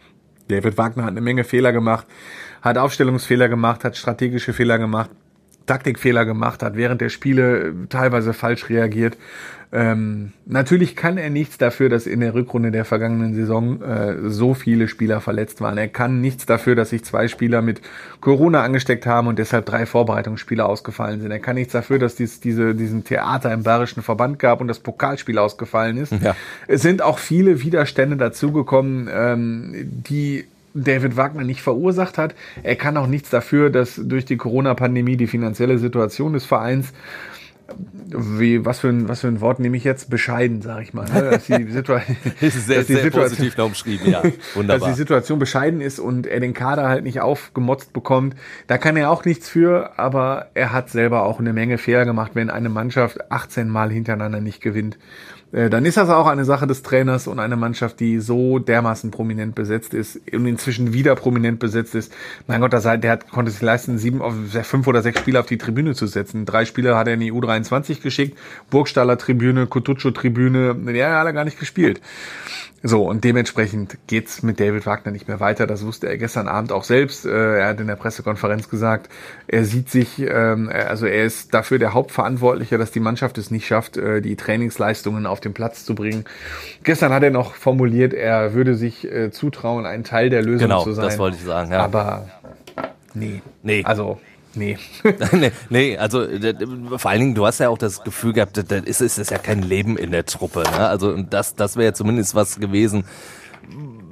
David 0.48 0.78
Wagner 0.78 1.04
hat 1.04 1.10
eine 1.10 1.20
Menge 1.20 1.44
Fehler 1.44 1.72
gemacht, 1.72 2.06
hat 2.62 2.78
Aufstellungsfehler 2.78 3.48
gemacht, 3.48 3.84
hat 3.84 3.96
strategische 3.96 4.52
Fehler 4.52 4.78
gemacht, 4.78 5.10
Taktikfehler 5.68 6.24
gemacht, 6.24 6.62
hat 6.62 6.76
während 6.76 7.00
der 7.00 7.10
Spiele 7.10 7.68
äh, 7.68 7.72
teilweise 7.88 8.32
falsch 8.32 8.68
reagiert. 8.68 9.16
Ähm, 9.70 10.32
natürlich 10.46 10.96
kann 10.96 11.18
er 11.18 11.28
nichts 11.28 11.58
dafür, 11.58 11.90
dass 11.90 12.06
in 12.06 12.20
der 12.20 12.32
Rückrunde 12.32 12.70
der 12.70 12.86
vergangenen 12.86 13.34
Saison 13.34 13.82
äh, 13.82 14.14
so 14.30 14.54
viele 14.54 14.88
Spieler 14.88 15.20
verletzt 15.20 15.60
waren. 15.60 15.76
Er 15.76 15.88
kann 15.88 16.22
nichts 16.22 16.46
dafür, 16.46 16.74
dass 16.74 16.88
sich 16.90 17.04
zwei 17.04 17.28
Spieler 17.28 17.60
mit 17.60 17.82
Corona 18.20 18.62
angesteckt 18.62 19.04
haben 19.04 19.26
und 19.26 19.38
deshalb 19.38 19.66
drei 19.66 19.84
Vorbereitungsspiele 19.84 20.64
ausgefallen 20.64 21.20
sind. 21.20 21.30
Er 21.30 21.38
kann 21.38 21.56
nichts 21.56 21.74
dafür, 21.74 21.98
dass 21.98 22.14
dies, 22.14 22.40
diese, 22.40 22.74
diesen 22.74 23.04
Theater 23.04 23.52
im 23.52 23.62
Bayerischen 23.62 24.02
Verband 24.02 24.38
gab 24.38 24.62
und 24.62 24.68
das 24.68 24.78
Pokalspiel 24.78 25.36
ausgefallen 25.36 25.98
ist. 25.98 26.12
Ja. 26.12 26.34
Es 26.66 26.80
sind 26.80 27.02
auch 27.02 27.18
viele 27.18 27.62
Widerstände 27.62 28.16
dazugekommen, 28.16 29.08
ähm, 29.12 29.74
die 30.08 30.46
David 30.74 31.16
Wagner 31.16 31.44
nicht 31.44 31.62
verursacht 31.62 32.18
hat. 32.18 32.34
Er 32.62 32.76
kann 32.76 32.96
auch 32.96 33.06
nichts 33.06 33.30
dafür, 33.30 33.70
dass 33.70 34.00
durch 34.02 34.24
die 34.24 34.36
Corona-Pandemie 34.36 35.16
die 35.16 35.26
finanzielle 35.26 35.78
Situation 35.78 36.32
des 36.32 36.44
Vereins 36.44 36.92
wie, 38.10 38.64
was 38.64 38.80
für 38.80 38.88
ein, 38.88 39.08
was 39.08 39.20
für 39.20 39.28
ein 39.28 39.40
Wort 39.40 39.60
nehme 39.60 39.76
ich 39.76 39.84
jetzt? 39.84 40.08
Bescheiden, 40.08 40.62
sage 40.62 40.82
ich 40.82 40.94
mal. 40.94 41.04
Ne? 41.04 41.30
Dass 41.30 41.46
die, 41.46 41.64
Situa 41.70 42.00
Ist 42.40 42.66
sehr, 42.66 42.78
dass 42.78 42.86
die 42.86 42.94
sehr 42.94 43.02
Situation- 43.02 43.22
positiv 43.22 43.56
noch 43.56 43.66
umschrieben, 43.66 44.10
ja. 44.10 44.22
dass 44.22 44.32
Wunderbar. 44.54 44.88
die 44.88 44.94
Situation 44.94 45.38
bescheiden 45.38 45.80
ist 45.80 45.98
und 45.98 46.26
er 46.26 46.40
den 46.40 46.54
Kader 46.54 46.88
halt 46.88 47.04
nicht 47.04 47.20
aufgemotzt 47.20 47.92
bekommt. 47.92 48.36
Da 48.66 48.78
kann 48.78 48.96
er 48.96 49.10
auch 49.10 49.24
nichts 49.24 49.48
für, 49.48 49.98
aber 49.98 50.46
er 50.54 50.72
hat 50.72 50.88
selber 50.88 51.24
auch 51.24 51.40
eine 51.40 51.52
Menge 51.52 51.76
Fehler 51.76 52.06
gemacht, 52.06 52.30
wenn 52.34 52.48
eine 52.48 52.70
Mannschaft 52.70 53.30
18 53.30 53.68
Mal 53.68 53.90
hintereinander 53.92 54.40
nicht 54.40 54.62
gewinnt. 54.62 54.98
Äh, 55.52 55.70
Dann 55.70 55.84
ist 55.84 55.96
das 55.96 56.08
auch 56.08 56.26
eine 56.26 56.44
Sache 56.44 56.66
des 56.66 56.82
Trainers 56.82 57.26
und 57.26 57.38
eine 57.38 57.56
Mannschaft, 57.56 58.00
die 58.00 58.20
so 58.20 58.58
dermaßen 58.58 59.10
prominent 59.10 59.54
besetzt 59.54 59.94
ist 59.94 60.20
und 60.32 60.46
inzwischen 60.46 60.92
wieder 60.92 61.14
prominent 61.14 61.58
besetzt 61.58 61.94
ist. 61.94 62.12
Mein 62.46 62.60
Gott, 62.60 62.72
der 62.72 63.10
hat, 63.10 63.30
konnte 63.30 63.50
sich 63.50 63.62
leisten, 63.62 63.98
sieben, 63.98 64.20
fünf 64.48 64.86
oder 64.86 65.02
sechs 65.02 65.20
Spieler 65.20 65.40
auf 65.40 65.46
die 65.46 65.58
Tribüne 65.58 65.94
zu 65.94 66.06
setzen. 66.06 66.44
Drei 66.44 66.64
Spieler 66.64 66.96
hat 66.96 67.08
er 67.08 67.14
in 67.14 67.20
die 67.20 67.32
U23 67.32 68.02
geschickt, 68.02 68.38
Burgstaller 68.70 69.18
Tribüne, 69.18 69.66
Kutucu 69.66 70.10
Tribüne, 70.10 70.74
die 70.74 71.02
haben 71.02 71.14
alle 71.14 71.32
gar 71.32 71.44
nicht 71.44 71.58
gespielt. 71.58 72.00
So, 72.80 73.02
und 73.08 73.24
dementsprechend 73.24 73.98
geht's 74.06 74.44
mit 74.44 74.60
David 74.60 74.86
Wagner 74.86 75.10
nicht 75.10 75.26
mehr 75.26 75.40
weiter. 75.40 75.66
Das 75.66 75.84
wusste 75.84 76.08
er 76.08 76.16
gestern 76.16 76.46
Abend 76.46 76.70
auch 76.70 76.84
selbst. 76.84 77.26
Äh, 77.26 77.58
Er 77.58 77.68
hat 77.68 77.80
in 77.80 77.88
der 77.88 77.96
Pressekonferenz 77.96 78.68
gesagt, 78.70 79.08
er 79.48 79.64
sieht 79.64 79.90
sich, 79.90 80.20
ähm, 80.20 80.70
also 80.72 81.06
er 81.06 81.24
ist 81.24 81.52
dafür 81.54 81.80
der 81.80 81.92
Hauptverantwortliche, 81.92 82.78
dass 82.78 82.92
die 82.92 83.00
Mannschaft 83.00 83.36
es 83.36 83.50
nicht 83.50 83.66
schafft, 83.66 83.96
äh, 83.96 84.20
die 84.20 84.36
Trainingsleistungen 84.36 85.26
auf 85.26 85.40
den 85.40 85.54
Platz 85.54 85.84
zu 85.84 85.96
bringen. 85.96 86.24
Gestern 86.84 87.12
hat 87.12 87.24
er 87.24 87.30
noch 87.32 87.54
formuliert, 87.54 88.14
er 88.14 88.54
würde 88.54 88.76
sich 88.76 89.04
äh, 89.10 89.32
zutrauen, 89.32 89.84
ein 89.84 90.04
Teil 90.04 90.30
der 90.30 90.42
Lösung 90.42 90.68
Genau, 90.68 90.84
zu 90.84 90.92
sein. 90.92 91.04
das 91.06 91.18
wollte 91.18 91.36
ich 91.36 91.44
sagen, 91.44 91.72
ja. 91.72 91.80
Aber 91.82 92.28
nee. 93.14 93.42
Nee. 93.64 93.82
Also, 93.84 94.20
nee. 94.54 94.78
nee, 95.32 95.52
nee, 95.70 95.98
also 95.98 96.26
d- 96.26 96.54
vor 96.96 97.10
allen 97.10 97.20
Dingen, 97.20 97.34
du 97.34 97.46
hast 97.46 97.58
ja 97.58 97.68
auch 97.68 97.78
das 97.78 98.02
Gefühl 98.02 98.32
gehabt, 98.32 98.62
da 98.70 98.76
ist, 98.76 99.00
ist, 99.00 99.18
ist 99.18 99.30
ja 99.30 99.38
kein 99.38 99.62
Leben 99.62 99.96
in 99.96 100.10
der 100.10 100.24
Truppe. 100.26 100.60
Ne? 100.62 100.88
Also 100.88 101.16
das, 101.22 101.54
das 101.54 101.76
wäre 101.76 101.86
ja 101.86 101.92
zumindest 101.94 102.34
was 102.34 102.58
gewesen, 102.58 103.04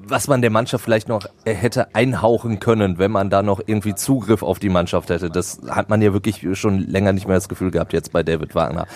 was 0.08 0.28
man 0.28 0.40
der 0.40 0.50
Mannschaft 0.50 0.84
vielleicht 0.84 1.08
noch 1.08 1.26
äh, 1.44 1.52
hätte 1.54 1.94
einhauchen 1.94 2.60
können, 2.60 2.98
wenn 2.98 3.10
man 3.10 3.30
da 3.30 3.42
noch 3.42 3.60
irgendwie 3.64 3.94
Zugriff 3.94 4.42
auf 4.42 4.58
die 4.58 4.68
Mannschaft 4.68 5.10
hätte. 5.10 5.30
Das 5.30 5.60
hat 5.68 5.88
man 5.88 6.00
ja 6.02 6.12
wirklich 6.12 6.46
schon 6.52 6.78
länger 6.80 7.12
nicht 7.12 7.26
mehr 7.26 7.36
das 7.36 7.48
Gefühl 7.48 7.70
gehabt 7.70 7.92
jetzt 7.92 8.12
bei 8.12 8.22
David 8.22 8.54
Wagner. 8.54 8.86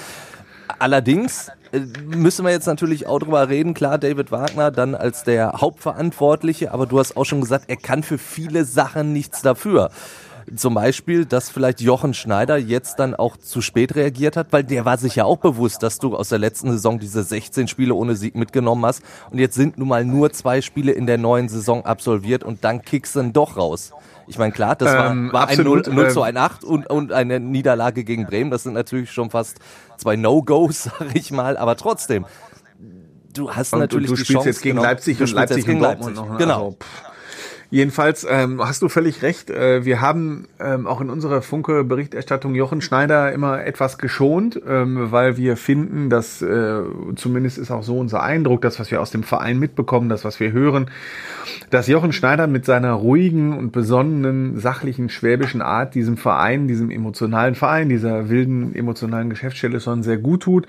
Allerdings 0.79 1.51
äh, 1.73 1.81
müssen 2.05 2.45
wir 2.45 2.53
jetzt 2.53 2.67
natürlich 2.67 3.07
auch 3.07 3.19
drüber 3.19 3.49
reden. 3.49 3.75
Klar, 3.75 3.99
David 3.99 4.31
Wagner 4.31 4.71
dann 4.71 4.95
als 4.95 5.25
der 5.25 5.55
Hauptverantwortliche, 5.61 6.73
aber 6.73 6.87
du 6.87 6.99
hast 6.99 7.17
auch 7.17 7.25
schon 7.25 7.41
gesagt, 7.41 7.65
er 7.69 7.77
kann 7.77 8.03
für 8.03 8.19
viele 8.19 8.65
Sachen 8.65 9.13
nichts 9.13 9.43
dafür. 9.43 9.91
Zum 10.57 10.75
Beispiel, 10.75 11.25
dass 11.25 11.51
vielleicht 11.51 11.81
Jochen 11.81 12.15
Schneider 12.15 12.57
jetzt 12.57 12.99
dann 12.99 13.15
auch 13.15 13.37
zu 13.37 13.61
spät 13.61 13.95
reagiert 13.95 14.37
hat, 14.37 14.49
weil 14.53 14.65
der 14.65 14.85
war 14.85 14.99
sich 14.99 15.17
ja 15.17 15.25
auch 15.25 15.39
bewusst, 15.39 15.83
dass 15.83 15.99
du 15.99 16.17
aus 16.17 16.29
der 16.31 16.39
letzten 16.39 16.73
Saison 16.73 16.99
diese 16.99 17.23
16 17.23 17.69
Spiele 17.69 17.95
ohne 17.95 18.17
Sieg 18.17 18.35
mitgenommen 18.35 18.85
hast 18.87 19.03
und 19.31 19.39
jetzt 19.39 19.55
sind 19.55 19.79
nun 19.79 19.89
mal 19.89 20.05
nur 20.05 20.33
zwei 20.33 20.61
Spiele 20.61 20.93
in 20.93 21.07
der 21.07 21.19
neuen 21.19 21.49
Saison 21.49 21.85
absolviert 21.85 22.45
und 22.45 22.65
dann 22.65 22.83
kickst 22.83 23.15
du 23.17 23.21
ihn 23.21 23.33
doch 23.33 23.57
raus. 23.57 23.93
Ich 24.27 24.39
meine, 24.39 24.53
klar, 24.53 24.77
das 24.77 24.95
war, 24.95 25.11
Ähm, 25.11 25.33
war 25.33 25.49
ein 25.49 25.59
0, 25.59 25.79
absolut, 25.81 25.95
0 25.95 26.11
zu 26.11 26.21
ähm, 26.21 26.27
ein 26.27 26.37
8 26.37 26.65
und, 26.65 26.89
und 26.89 27.13
eine 27.13 27.41
Niederlage 27.41 28.05
gegen 28.05 28.27
Bremen. 28.27 28.51
Das 28.51 28.63
sind 28.63 28.75
natürlich 28.75 29.11
schon 29.11 29.29
fast 29.31 29.59
zwei 29.97 30.15
No-Gos, 30.17 30.85
sag 30.99 31.15
ich 31.15 31.33
mal, 31.33 31.57
aber 31.57 31.77
trotzdem. 31.77 32.25
Du 33.33 33.51
hast 33.53 33.73
Und 33.73 33.81
natürlich 33.81 34.09
du 34.11 34.15
die 34.17 34.23
spielst 34.23 34.33
Chance, 34.33 34.49
jetzt 34.49 34.63
gegen 34.63 34.77
genau, 34.77 34.89
Leipzig 34.89 35.19
du 35.19 35.25
und 35.25 35.29
spielst 35.31 35.51
Leipzig 35.51 35.69
und 35.69 35.81
Dortmund 35.81 36.17
Leipzig. 36.17 36.25
noch. 36.25 36.33
ne? 36.33 36.39
Genau. 36.39 36.65
Also. 36.67 36.77
Jedenfalls 37.73 38.27
ähm, 38.29 38.61
hast 38.61 38.83
du 38.83 38.89
völlig 38.89 39.23
recht. 39.23 39.49
Äh, 39.49 39.85
wir 39.85 40.01
haben 40.01 40.49
ähm, 40.59 40.89
auch 40.89 41.01
in 41.01 41.09
unserer 41.09 41.41
Funke-Berichterstattung 41.41 42.57
Jochen 42.57 42.81
Schneider 42.81 43.33
immer 43.33 43.65
etwas 43.65 43.97
geschont, 43.97 44.61
ähm, 44.67 45.13
weil 45.13 45.37
wir 45.37 45.57
finden, 45.57 46.11
dass 46.11 46.43
äh, 46.43 46.83
zumindest 47.15 47.59
ist 47.59 47.71
auch 47.71 47.85
so 47.85 47.97
unser 47.99 48.25
Eindruck, 48.25 48.63
das, 48.63 48.81
was 48.81 48.91
wir 48.91 49.01
aus 49.01 49.13
dem 49.13 49.23
Verein 49.23 49.61
mitbekommen, 49.61 50.09
das, 50.09 50.25
was 50.25 50.41
wir 50.41 50.51
hören, 50.51 50.91
dass 51.71 51.87
Jochen 51.87 52.13
Schneider 52.13 52.49
mit 52.49 52.65
seiner 52.65 52.93
ruhigen 52.93 53.57
und 53.57 53.71
besonnenen, 53.71 54.59
sachlichen, 54.59 55.09
schwäbischen 55.09 55.63
Art 55.63 55.95
diesem 55.95 56.17
Verein, 56.17 56.67
diesem 56.67 56.91
emotionalen 56.91 57.55
Verein, 57.55 57.89
dieser 57.89 58.29
wilden, 58.29 58.75
emotionalen 58.75 59.31
Geschäftsstelle 59.31 59.79
schon 59.79 60.03
sehr 60.03 60.19
gut 60.19 60.43
tut, 60.43 60.67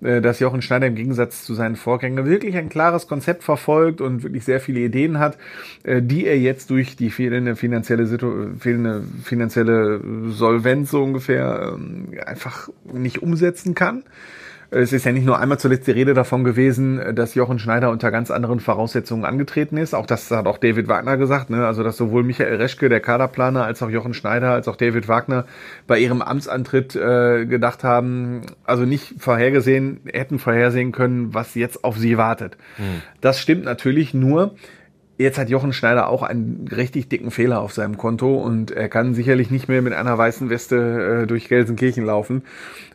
dass 0.00 0.38
Jochen 0.38 0.62
Schneider 0.62 0.86
im 0.86 0.94
Gegensatz 0.94 1.44
zu 1.44 1.54
seinen 1.54 1.76
Vorgängern 1.76 2.26
wirklich 2.26 2.56
ein 2.56 2.68
klares 2.68 3.08
Konzept 3.08 3.42
verfolgt 3.42 4.00
und 4.00 4.22
wirklich 4.22 4.44
sehr 4.44 4.60
viele 4.60 4.80
Ideen 4.80 5.18
hat, 5.18 5.38
äh, 5.82 6.00
die 6.02 6.26
er 6.26 6.38
jetzt 6.38 6.70
durch 6.70 6.96
die 6.96 7.10
fehlende 7.10 7.56
finanzielle, 7.56 8.06
Situ 8.06 8.50
fehlende 8.58 9.02
finanzielle 9.24 10.00
Solvenz 10.28 10.90
so 10.90 11.02
ungefähr 11.02 11.74
ähm, 11.74 12.08
einfach 12.24 12.68
nicht 12.92 13.22
umsetzen 13.22 13.74
kann. 13.74 14.04
Es 14.70 14.92
ist 14.92 15.06
ja 15.06 15.12
nicht 15.12 15.24
nur 15.24 15.38
einmal 15.38 15.58
zuletzt 15.58 15.86
die 15.86 15.92
Rede 15.92 16.12
davon 16.12 16.44
gewesen, 16.44 17.14
dass 17.14 17.34
Jochen 17.34 17.58
Schneider 17.58 17.90
unter 17.90 18.10
ganz 18.10 18.30
anderen 18.30 18.60
Voraussetzungen 18.60 19.24
angetreten 19.24 19.78
ist. 19.78 19.94
Auch 19.94 20.04
das 20.04 20.30
hat 20.30 20.46
auch 20.46 20.58
David 20.58 20.88
Wagner 20.88 21.16
gesagt. 21.16 21.48
Ne? 21.48 21.66
Also 21.66 21.82
dass 21.82 21.96
sowohl 21.96 22.22
Michael 22.22 22.56
Reschke, 22.56 22.90
der 22.90 23.00
Kaderplaner, 23.00 23.64
als 23.64 23.82
auch 23.82 23.88
Jochen 23.88 24.12
Schneider, 24.12 24.50
als 24.52 24.68
auch 24.68 24.76
David 24.76 25.08
Wagner 25.08 25.46
bei 25.86 25.98
ihrem 25.98 26.20
Amtsantritt 26.20 26.94
äh, 26.94 27.46
gedacht 27.46 27.82
haben, 27.82 28.42
also 28.64 28.84
nicht 28.84 29.14
vorhergesehen, 29.18 30.00
hätten 30.12 30.38
vorhersehen 30.38 30.92
können, 30.92 31.32
was 31.32 31.54
jetzt 31.54 31.82
auf 31.82 31.96
sie 31.96 32.18
wartet. 32.18 32.58
Hm. 32.76 33.02
Das 33.22 33.40
stimmt 33.40 33.64
natürlich 33.64 34.12
nur. 34.12 34.54
Jetzt 35.20 35.36
hat 35.36 35.50
Jochen 35.50 35.72
Schneider 35.72 36.08
auch 36.08 36.22
einen 36.22 36.68
richtig 36.68 37.08
dicken 37.08 37.32
Fehler 37.32 37.60
auf 37.60 37.72
seinem 37.72 37.98
Konto 37.98 38.36
und 38.36 38.70
er 38.70 38.88
kann 38.88 39.14
sicherlich 39.14 39.50
nicht 39.50 39.68
mehr 39.68 39.82
mit 39.82 39.92
einer 39.92 40.16
weißen 40.16 40.48
Weste 40.48 41.22
äh, 41.22 41.26
durch 41.26 41.48
Gelsenkirchen 41.48 42.04
laufen. 42.04 42.44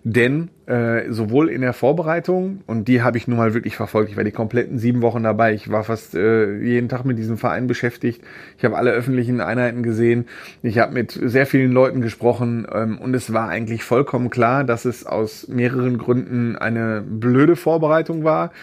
Denn 0.06 0.48
äh, 0.66 1.12
sowohl 1.12 1.50
in 1.50 1.60
der 1.60 1.74
Vorbereitung, 1.74 2.62
und 2.66 2.88
die 2.88 3.02
habe 3.02 3.18
ich 3.18 3.28
nun 3.28 3.36
mal 3.36 3.54
wirklich 3.54 3.76
verfolgt, 3.76 4.10
ich 4.10 4.16
war 4.16 4.24
die 4.24 4.32
kompletten 4.32 4.78
sieben 4.78 5.02
Wochen 5.02 5.22
dabei, 5.22 5.54
ich 5.54 5.70
war 5.70 5.84
fast 5.84 6.16
äh, 6.16 6.60
jeden 6.62 6.88
Tag 6.88 7.04
mit 7.04 7.18
diesem 7.18 7.38
Verein 7.38 7.68
beschäftigt, 7.68 8.22
ich 8.58 8.64
habe 8.64 8.78
alle 8.78 8.92
öffentlichen 8.92 9.42
Einheiten 9.42 9.84
gesehen, 9.84 10.26
ich 10.62 10.80
habe 10.80 10.94
mit 10.94 11.12
sehr 11.12 11.46
vielen 11.46 11.74
Leuten 11.74 12.00
gesprochen 12.00 12.66
ähm, 12.74 13.00
und 13.00 13.14
es 13.14 13.34
war 13.34 13.50
eigentlich 13.50 13.84
vollkommen 13.84 14.30
klar, 14.30 14.64
dass 14.64 14.86
es 14.86 15.06
aus 15.06 15.50
mehreren 15.50 15.98
Gründen 15.98 16.56
eine 16.56 17.04
blöde 17.06 17.58
Vorbereitung 17.58 18.24
war 18.24 18.54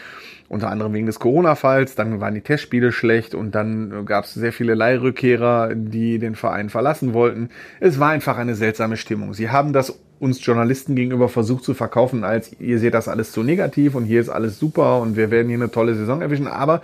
unter 0.50 0.68
anderem 0.68 0.92
wegen 0.92 1.06
des 1.06 1.20
Corona-Falls, 1.20 1.94
dann 1.94 2.20
waren 2.20 2.34
die 2.34 2.40
Testspiele 2.40 2.90
schlecht 2.90 3.36
und 3.36 3.54
dann 3.54 4.04
gab 4.04 4.24
es 4.24 4.34
sehr 4.34 4.52
viele 4.52 4.74
Leihrückkehrer, 4.74 5.76
die 5.76 6.18
den 6.18 6.34
Verein 6.34 6.70
verlassen 6.70 7.14
wollten. 7.14 7.50
Es 7.78 8.00
war 8.00 8.10
einfach 8.10 8.36
eine 8.36 8.56
seltsame 8.56 8.96
Stimmung. 8.96 9.32
Sie 9.32 9.50
haben 9.50 9.72
das 9.72 10.00
uns 10.18 10.44
Journalisten 10.44 10.96
gegenüber 10.96 11.28
versucht 11.28 11.62
zu 11.62 11.72
verkaufen, 11.72 12.24
als 12.24 12.60
ihr 12.60 12.80
seht 12.80 12.94
das 12.94 13.06
alles 13.06 13.30
zu 13.30 13.44
negativ 13.44 13.94
und 13.94 14.04
hier 14.04 14.20
ist 14.20 14.28
alles 14.28 14.58
super 14.58 15.00
und 15.00 15.16
wir 15.16 15.30
werden 15.30 15.46
hier 15.46 15.56
eine 15.56 15.70
tolle 15.70 15.94
Saison 15.94 16.20
erwischen, 16.20 16.48
aber 16.48 16.82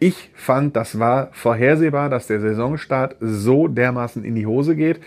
ich 0.00 0.30
fand, 0.34 0.76
das 0.76 0.98
war 0.98 1.28
vorhersehbar, 1.32 2.08
dass 2.08 2.28
der 2.28 2.40
Saisonstart 2.40 3.16
so 3.20 3.68
dermaßen 3.68 4.24
in 4.24 4.34
die 4.34 4.46
Hose 4.46 4.74
geht. 4.74 5.00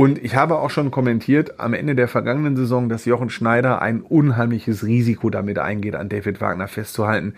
Und 0.00 0.24
ich 0.24 0.34
habe 0.34 0.56
auch 0.56 0.70
schon 0.70 0.90
kommentiert 0.90 1.60
am 1.60 1.74
Ende 1.74 1.94
der 1.94 2.08
vergangenen 2.08 2.56
Saison, 2.56 2.88
dass 2.88 3.04
Jochen 3.04 3.28
Schneider 3.28 3.82
ein 3.82 4.00
unheimliches 4.00 4.82
Risiko 4.82 5.28
damit 5.28 5.58
eingeht, 5.58 5.94
an 5.94 6.08
David 6.08 6.40
Wagner 6.40 6.68
festzuhalten. 6.68 7.34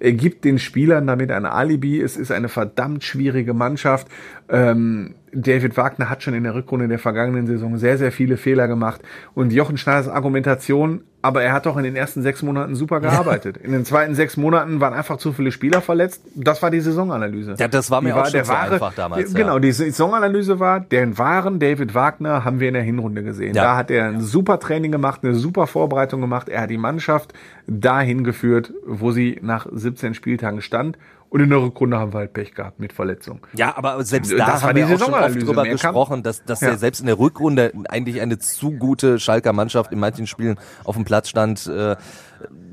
Er 0.00 0.10
gibt 0.14 0.44
den 0.44 0.58
Spielern 0.58 1.06
damit 1.06 1.30
ein 1.30 1.46
Alibi. 1.46 2.00
Es 2.00 2.16
ist 2.16 2.32
eine 2.32 2.48
verdammt 2.48 3.04
schwierige 3.04 3.54
Mannschaft. 3.54 4.08
Ähm, 4.48 5.14
David 5.32 5.76
Wagner 5.76 6.10
hat 6.10 6.24
schon 6.24 6.34
in 6.34 6.42
der 6.42 6.56
Rückrunde 6.56 6.88
der 6.88 6.98
vergangenen 6.98 7.46
Saison 7.46 7.78
sehr, 7.78 7.96
sehr 7.96 8.10
viele 8.10 8.36
Fehler 8.36 8.66
gemacht. 8.66 9.02
Und 9.34 9.52
Jochen 9.52 9.76
Schneiders 9.76 10.08
Argumentation, 10.08 11.02
aber 11.22 11.42
er 11.42 11.52
hat 11.52 11.66
doch 11.66 11.76
in 11.76 11.84
den 11.84 11.96
ersten 11.96 12.22
sechs 12.22 12.42
Monaten 12.42 12.74
super 12.74 13.00
gearbeitet. 13.00 13.58
In 13.58 13.72
den 13.72 13.84
zweiten 13.84 14.14
sechs 14.14 14.36
Monaten 14.36 14.80
waren 14.80 14.94
einfach 14.94 15.18
zu 15.18 15.32
viele 15.32 15.52
Spieler 15.52 15.82
verletzt. 15.82 16.22
Das 16.34 16.62
war 16.62 16.70
die 16.70 16.80
Saisonanalyse. 16.80 17.56
Ja, 17.58 17.68
das 17.68 17.90
war 17.90 18.00
mir 18.00 18.08
die 18.08 18.12
auch 18.14 18.18
war, 18.18 18.24
schon 18.26 18.32
der 18.32 18.44
so 18.46 18.52
wahre, 18.52 18.74
einfach 18.74 18.94
damals. 18.94 19.34
Genau, 19.34 19.54
ja. 19.54 19.58
die 19.60 19.72
Saisonanalyse 19.72 20.60
war, 20.60 20.80
den 20.80 21.18
wahren 21.18 21.58
David 21.58 21.94
Wagner 21.94 22.44
haben 22.44 22.60
wir 22.60 22.68
in 22.68 22.74
der 22.74 22.82
Hinrunde 22.82 23.22
gesehen. 23.22 23.54
Ja. 23.54 23.64
Da 23.64 23.76
hat 23.76 23.90
er 23.90 24.06
ein 24.06 24.22
super 24.22 24.58
Training 24.60 24.92
gemacht, 24.92 25.20
eine 25.22 25.34
super 25.34 25.66
Vorbereitung 25.66 26.22
gemacht. 26.22 26.48
Er 26.48 26.62
hat 26.62 26.70
die 26.70 26.78
Mannschaft 26.78 27.34
dahin 27.66 28.24
geführt, 28.24 28.72
wo 28.86 29.12
sie 29.12 29.38
nach 29.42 29.66
17 29.70 30.14
Spieltagen 30.14 30.62
stand. 30.62 30.96
Und 31.30 31.40
in 31.40 31.48
der 31.48 31.62
Rückrunde 31.62 31.96
haben 31.96 32.12
wir 32.12 32.18
halt 32.18 32.32
Pech 32.32 32.54
gehabt 32.54 32.80
mit 32.80 32.92
Verletzung. 32.92 33.46
Ja, 33.54 33.76
aber 33.76 34.02
selbst 34.04 34.32
Das 34.32 34.38
da 34.38 34.62
haben 34.62 34.76
wir 34.76 34.86
auch 34.86 34.98
schon 34.98 35.14
oft 35.14 35.42
drüber 35.42 35.62
Mehr 35.62 35.72
gesprochen, 35.72 36.24
dass, 36.24 36.44
dass 36.44 36.60
Ja. 36.60 36.70
er 36.70 36.76
selbst 36.78 37.00
in 37.00 37.06
der 37.06 37.18
Rückrunde 37.20 37.72
eigentlich 37.88 38.20
eine 38.20 38.38
zu 38.40 38.72
gute 38.72 39.20
Schalker 39.20 39.52
Mannschaft 39.52 39.92
in 39.92 40.00
manchen 40.00 40.26
Spielen 40.26 40.58
auf 40.82 40.96
dem 40.96 41.04
Platz 41.04 41.28
stand, 41.28 41.68
äh, 41.68 41.94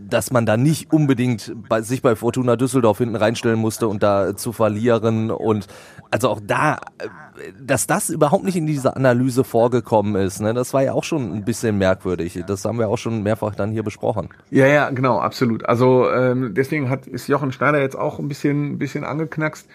dass 0.10 0.32
man 0.32 0.46
da 0.46 0.58
nicht 0.58 0.92
unbedingt 0.92 1.54
bei, 1.70 1.82
sich 1.82 2.02
bei 2.02 2.16
Fortuna 2.16 2.56
Düsseldorf 2.56 2.98
hinten 3.00 3.16
reinstellen 3.16 3.60
musste 3.60 3.88
und 3.88 4.04
da 4.04 4.36
zu 4.36 4.52
verlieren 4.54 5.32
und 5.32 5.68
also 6.12 6.30
auch 6.30 6.40
da, 6.42 6.76
äh, 7.00 7.08
dass 7.62 7.86
das 7.88 8.10
überhaupt 8.10 8.44
nicht 8.44 8.56
in 8.56 8.66
dieser 8.66 8.96
Analyse 8.96 9.44
vorgekommen 9.44 10.16
ist, 10.16 10.40
ne, 10.42 10.54
das 10.54 10.74
war 10.74 10.84
ja 10.84 10.94
auch 10.94 11.04
schon 11.04 11.34
ein 11.34 11.44
bisschen 11.46 11.78
merkwürdig. 11.78 12.42
Das 12.48 12.64
haben 12.66 12.80
wir 12.80 12.88
auch 12.90 12.98
schon 12.98 13.24
mehrfach 13.24 13.56
dann 13.56 13.72
hier 13.72 13.84
besprochen. 13.84 14.30
Ja, 14.50 14.68
ja, 14.68 14.90
genau, 14.90 15.20
absolut. 15.20 15.66
Also 15.66 16.10
ähm, 16.12 16.54
deswegen 16.54 16.90
hat 16.90 17.08
ist 17.08 17.28
Jochen 17.28 17.52
Schneider 17.52 17.80
jetzt 17.82 17.98
auch 17.98 18.20
ein 18.20 18.28
bisschen, 18.28 18.74
ein 18.74 18.78
bisschen 18.78 19.04
angeknackst. 19.04 19.68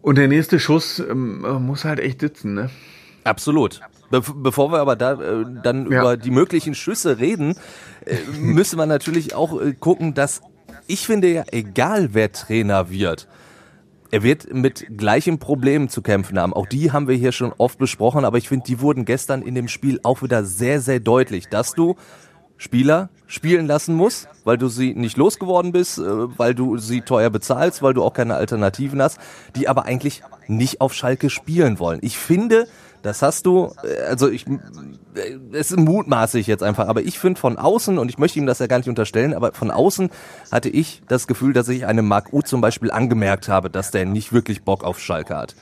Und 0.00 0.18
der 0.18 0.26
nächste 0.28 0.58
Schuss 0.58 0.98
ähm, 0.98 1.42
muss 1.64 1.84
halt 1.84 2.00
echt 2.00 2.20
sitzen, 2.20 2.54
ne? 2.54 2.70
Absolut. 3.24 3.80
Be 4.10 4.20
bevor 4.34 4.72
wir 4.72 4.80
aber 4.80 4.96
da 4.96 5.12
äh, 5.12 5.44
dann 5.62 5.90
Ja. 5.90 6.00
über 6.00 6.16
die 6.16 6.30
möglichen 6.32 6.74
Schüsse 6.74 7.18
reden, 7.18 7.54
äh, 8.06 8.16
müssen 8.38 8.78
wir 8.78 8.86
natürlich 8.86 9.34
auch 9.34 9.60
äh, 9.60 9.72
gucken, 9.72 10.14
dass 10.14 10.42
ich 10.86 11.06
finde 11.06 11.28
ja, 11.28 11.44
egal 11.50 12.10
wer 12.12 12.32
Trainer 12.32 12.90
wird, 12.90 13.28
er 14.10 14.22
wird 14.22 14.52
mit 14.52 14.98
gleichen 14.98 15.38
Problemen 15.38 15.88
zu 15.88 16.02
kämpfen 16.02 16.38
haben. 16.38 16.52
Auch 16.52 16.66
die 16.66 16.92
haben 16.92 17.08
wir 17.08 17.16
hier 17.16 17.32
schon 17.32 17.54
oft 17.56 17.78
besprochen, 17.78 18.26
aber 18.26 18.36
ich 18.36 18.48
finde, 18.48 18.66
die 18.66 18.80
wurden 18.80 19.06
gestern 19.06 19.40
in 19.40 19.54
dem 19.54 19.68
Spiel 19.68 20.00
auch 20.02 20.22
wieder 20.22 20.44
sehr, 20.44 20.80
sehr 20.80 21.00
deutlich, 21.00 21.48
dass 21.48 21.72
du 21.72 21.96
Spieler 22.58 23.08
spielen 23.26 23.66
lassen 23.66 23.94
musst, 23.94 24.28
weil 24.44 24.58
du 24.58 24.68
sie 24.68 24.94
nicht 24.94 25.16
losgeworden 25.16 25.72
bist, 25.72 25.98
äh, 25.98 26.02
weil 26.04 26.54
du 26.54 26.76
sie 26.76 27.00
teuer 27.00 27.30
bezahlst, 27.30 27.82
weil 27.82 27.94
du 27.94 28.04
auch 28.04 28.12
keine 28.12 28.34
Alternativen 28.34 29.00
hast, 29.00 29.18
die 29.56 29.68
aber 29.68 29.86
eigentlich 29.86 30.22
nicht 30.46 30.80
auf 30.80 30.94
Schalke 30.94 31.30
spielen 31.30 31.78
wollen. 31.78 31.98
Ich 32.02 32.18
finde, 32.18 32.68
das 33.02 33.22
hast 33.22 33.46
du, 33.46 33.72
äh, 33.82 34.02
also 34.08 34.30
ich, 34.30 34.46
äh, 34.46 35.38
es 35.52 35.70
ist 35.70 35.78
mutmaßlich 35.78 36.46
jetzt 36.46 36.62
einfach, 36.62 36.88
aber 36.88 37.02
ich 37.02 37.18
finde 37.18 37.40
von 37.40 37.58
außen, 37.58 37.98
und 37.98 38.08
ich 38.08 38.18
möchte 38.18 38.38
ihm 38.38 38.46
das 38.46 38.58
ja 38.58 38.66
gar 38.66 38.78
nicht 38.78 38.88
unterstellen, 38.88 39.34
aber 39.34 39.52
von 39.52 39.70
außen 39.70 40.10
hatte 40.50 40.68
ich 40.68 41.02
das 41.08 41.26
Gefühl, 41.26 41.52
dass 41.52 41.68
ich 41.68 41.86
einem 41.86 42.06
Marc 42.06 42.32
U 42.32 42.42
zum 42.42 42.60
Beispiel 42.60 42.90
angemerkt 42.90 43.48
habe, 43.48 43.70
dass 43.70 43.90
der 43.90 44.06
nicht 44.06 44.32
wirklich 44.32 44.62
Bock 44.62 44.84
auf 44.84 45.00
Schalke 45.00 45.36
hat. 45.36 45.54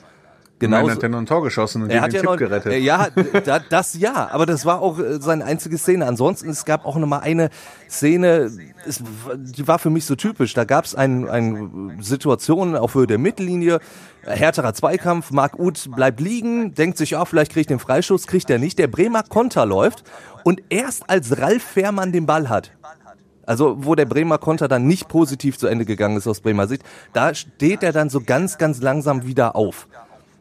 Genau. 0.60 0.88
Hat 0.90 1.02
er 1.02 1.08
noch 1.08 1.18
ein 1.18 1.26
Tor 1.26 1.42
geschossen 1.42 1.82
und 1.82 1.88
er 1.88 1.96
den 1.96 2.02
hat 2.02 2.12
ja 2.12 2.20
Tipp 2.20 2.30
noch, 2.30 2.36
gerettet. 2.36 2.82
ja, 2.82 3.08
da, 3.44 3.60
das 3.60 3.98
ja, 3.98 4.28
aber 4.30 4.44
das 4.44 4.66
war 4.66 4.82
auch 4.82 4.98
äh, 4.98 5.18
seine 5.18 5.46
einzige 5.46 5.78
Szene. 5.78 6.06
Ansonsten, 6.06 6.50
es 6.50 6.66
gab 6.66 6.84
auch 6.84 6.96
noch 6.96 7.06
mal 7.06 7.20
eine 7.20 7.48
Szene, 7.88 8.50
es, 8.86 9.02
die 9.36 9.66
war 9.66 9.78
für 9.78 9.88
mich 9.88 10.04
so 10.04 10.16
typisch. 10.16 10.52
Da 10.52 10.64
gab 10.64 10.84
es 10.84 10.94
eine 10.94 11.30
ein 11.30 11.96
Situation 12.00 12.76
auf 12.76 12.94
Höhe 12.94 13.06
der 13.06 13.16
Mittellinie, 13.16 13.80
äh, 14.26 14.36
härterer 14.36 14.74
Zweikampf, 14.74 15.30
Marc 15.30 15.58
Uth 15.58 15.90
bleibt 15.96 16.20
liegen, 16.20 16.74
denkt 16.74 16.98
sich, 16.98 17.10
ja, 17.10 17.24
vielleicht 17.24 17.52
kriegt 17.52 17.70
den 17.70 17.78
Freischuss, 17.78 18.26
kriegt 18.26 18.50
er 18.50 18.58
nicht. 18.58 18.78
Der 18.78 18.88
Bremer 18.88 19.22
Konter 19.22 19.64
läuft 19.64 20.04
und 20.44 20.62
erst 20.68 21.08
als 21.08 21.38
Ralf 21.38 21.62
Fährmann 21.62 22.12
den 22.12 22.26
Ball 22.26 22.50
hat, 22.50 22.72
also 23.46 23.76
wo 23.78 23.94
der 23.94 24.04
Bremer 24.04 24.36
Konter 24.36 24.68
dann 24.68 24.86
nicht 24.86 25.08
positiv 25.08 25.56
zu 25.56 25.68
Ende 25.68 25.86
gegangen 25.86 26.18
ist 26.18 26.26
aus 26.26 26.42
Bremer 26.42 26.68
Sicht, 26.68 26.82
da 27.14 27.34
steht 27.34 27.82
er 27.82 27.92
dann 27.92 28.10
so 28.10 28.20
ganz, 28.20 28.58
ganz 28.58 28.82
langsam 28.82 29.24
wieder 29.24 29.56
auf. 29.56 29.88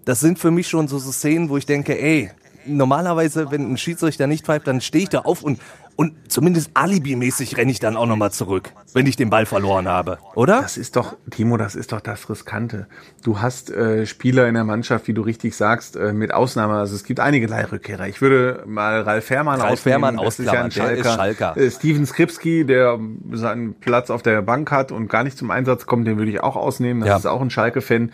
Das 0.09 0.21
sind 0.21 0.39
für 0.39 0.49
mich 0.49 0.67
schon 0.67 0.87
so, 0.87 0.97
so 0.97 1.11
Szenen, 1.11 1.49
wo 1.49 1.57
ich 1.57 1.67
denke, 1.67 1.95
ey, 2.01 2.31
normalerweise, 2.65 3.51
wenn 3.51 3.71
ein 3.71 3.77
Schiedsrichter 3.77 4.25
nicht 4.25 4.43
pfeift, 4.43 4.65
dann 4.65 4.81
stehe 4.81 5.03
ich 5.03 5.09
da 5.09 5.19
auf 5.19 5.43
und, 5.43 5.59
und 5.97 6.13
zumindest 6.29 6.71
alibimäßig 6.73 7.57
renne 7.57 7.69
ich 7.71 7.79
dann 7.79 7.95
auch 7.95 8.07
nochmal 8.07 8.31
zurück, 8.31 8.73
wenn 8.93 9.05
ich 9.05 9.17
den 9.17 9.29
Ball 9.29 9.45
verloren 9.45 9.87
habe, 9.87 10.17
oder? 10.33 10.63
Das 10.63 10.77
ist 10.77 10.95
doch, 10.95 11.15
Timo, 11.29 11.57
das 11.57 11.75
ist 11.75 11.91
doch 11.91 12.01
das 12.01 12.27
Riskante. 12.27 12.87
Du 13.23 13.39
hast 13.39 13.69
äh, 13.69 14.07
Spieler 14.07 14.47
in 14.47 14.55
der 14.55 14.63
Mannschaft, 14.63 15.07
wie 15.07 15.13
du 15.13 15.21
richtig 15.21 15.55
sagst, 15.55 15.95
äh, 15.95 16.11
mit 16.11 16.33
Ausnahme, 16.33 16.73
also 16.79 16.95
es 16.95 17.03
gibt 17.03 17.19
einige 17.19 17.45
Leihrückkehrer. 17.45 18.07
Ich 18.07 18.19
würde 18.19 18.63
mal 18.65 19.01
Ralf 19.01 19.25
Fährmann 19.25 19.61
Ralf 19.61 19.73
ausnehmen. 19.73 20.01
Fährmann 20.15 20.17
das 20.25 20.39
ist 20.39 20.45
ja 20.47 20.65
ausklammern, 20.65 20.71
der 20.75 20.97
ist 20.97 21.13
Schalker. 21.13 21.55
Äh, 21.55 21.69
Steven 21.69 22.07
Skripski, 22.07 22.65
der 22.65 22.97
seinen 23.33 23.75
Platz 23.75 24.09
auf 24.09 24.23
der 24.23 24.41
Bank 24.41 24.71
hat 24.71 24.91
und 24.91 25.07
gar 25.07 25.23
nicht 25.23 25.37
zum 25.37 25.51
Einsatz 25.51 25.85
kommt, 25.85 26.07
den 26.07 26.17
würde 26.17 26.31
ich 26.31 26.41
auch 26.41 26.55
ausnehmen. 26.55 27.01
Das 27.01 27.09
Ja. 27.09 27.17
ist 27.17 27.25
auch 27.27 27.41
ein 27.41 27.51
Schalke-Fan. 27.51 28.11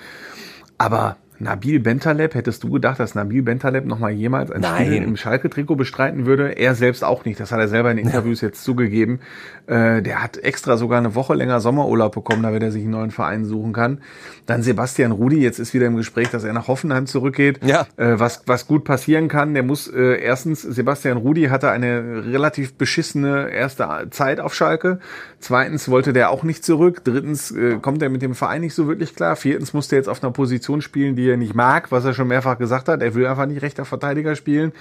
Aber 0.78 1.16
Nabil 1.40 1.80
Bentaleb, 1.80 2.34
hättest 2.34 2.64
du 2.64 2.70
gedacht, 2.70 3.00
dass 3.00 3.16
Nabil 3.16 3.42
Bentaleb 3.42 3.86
nochmal 3.86 4.12
jemals 4.12 4.52
ein 4.52 4.62
Nein. 4.62 4.86
Spiel 4.86 5.04
im 5.04 5.18
Schalke-Trikot 5.18 5.76
bestreiten 5.76 6.26
würde? 6.26 6.52
Er 6.58 6.76
selbst 6.76 7.04
auch 7.04 7.26
nicht. 7.26 7.40
Das 7.40 7.52
hat 7.52 7.60
er 7.60 7.68
selber 7.68 7.92
in 7.92 7.98
Interviews 7.98 8.42
jetzt 8.42 8.64
zugegeben. 8.64 9.20
Äh, 9.68 10.02
der 10.02 10.24
hat 10.24 10.38
extra 10.38 10.78
sogar 10.78 11.00
eine 11.00 11.16
Woche 11.16 11.34
länger 11.34 11.60
Sommerurlaub 11.60 12.14
bekommen, 12.14 12.44
damit 12.44 12.64
er 12.64 12.72
sich 12.72 12.84
einen 12.84 12.92
neuen 12.92 13.12
Verein 13.12 13.46
suchen 13.46 13.74
kann. 13.74 14.00
Dann 14.46 14.64
Sebastian 14.64 15.12
Rudi, 15.12 15.42
jetzt 15.42 15.60
ist 15.60 15.74
wieder 15.74 15.88
im 15.88 15.98
Gespräch, 15.98 16.30
dass 16.30 16.44
er 16.44 16.54
nach 16.54 16.68
Hoffenheim 16.68 17.06
zurückgeht. 17.06 17.60
Ja. 17.64 17.88
Äh, 17.98 18.20
was, 18.20 18.44
was 18.46 18.68
gut 18.68 18.84
passieren 18.86 19.28
kann, 19.28 19.54
der 19.54 19.64
muss 19.64 19.88
äh, 19.88 20.22
erstens, 20.22 20.62
Sebastian 20.62 21.18
Rudi 21.18 21.46
hatte 21.46 21.70
eine 21.70 22.24
relativ 22.26 22.76
beschissene 22.76 23.50
erste 23.50 24.08
Zeit 24.12 24.40
auf 24.40 24.54
Schalke. 24.54 25.00
Zweitens 25.40 25.90
wollte 25.90 26.14
der 26.14 26.30
auch 26.30 26.44
nicht 26.44 26.64
zurück. 26.64 27.04
Drittens 27.04 27.52
äh, 27.52 27.78
kommt 27.82 28.02
er 28.02 28.10
mit 28.10 28.22
dem 28.22 28.36
Verein 28.36 28.62
nicht 28.62 28.74
so 28.74 28.88
wirklich 28.88 29.16
klar. 29.16 29.36
Viertens 29.36 29.74
musste 29.74 29.96
er 29.96 30.00
jetzt 30.00 30.08
auf 30.08 30.24
einer 30.24 30.32
Position 30.32 30.82
spielen, 30.82 31.16
die 31.16 31.25
er 31.30 31.38
nicht 31.38 31.56
mag, 31.56 31.92
was 31.92 32.06
er 32.06 32.14
schon 32.14 32.28
mehrfach 32.28 32.58
gesagt 32.58 32.88
hat. 32.88 33.02
Er 33.02 33.14
will 33.16 33.26
einfach 33.28 33.46
nicht 33.46 33.62
rechter 33.62 33.86
Verteidiger 33.86 34.36
spielen. 34.36 34.72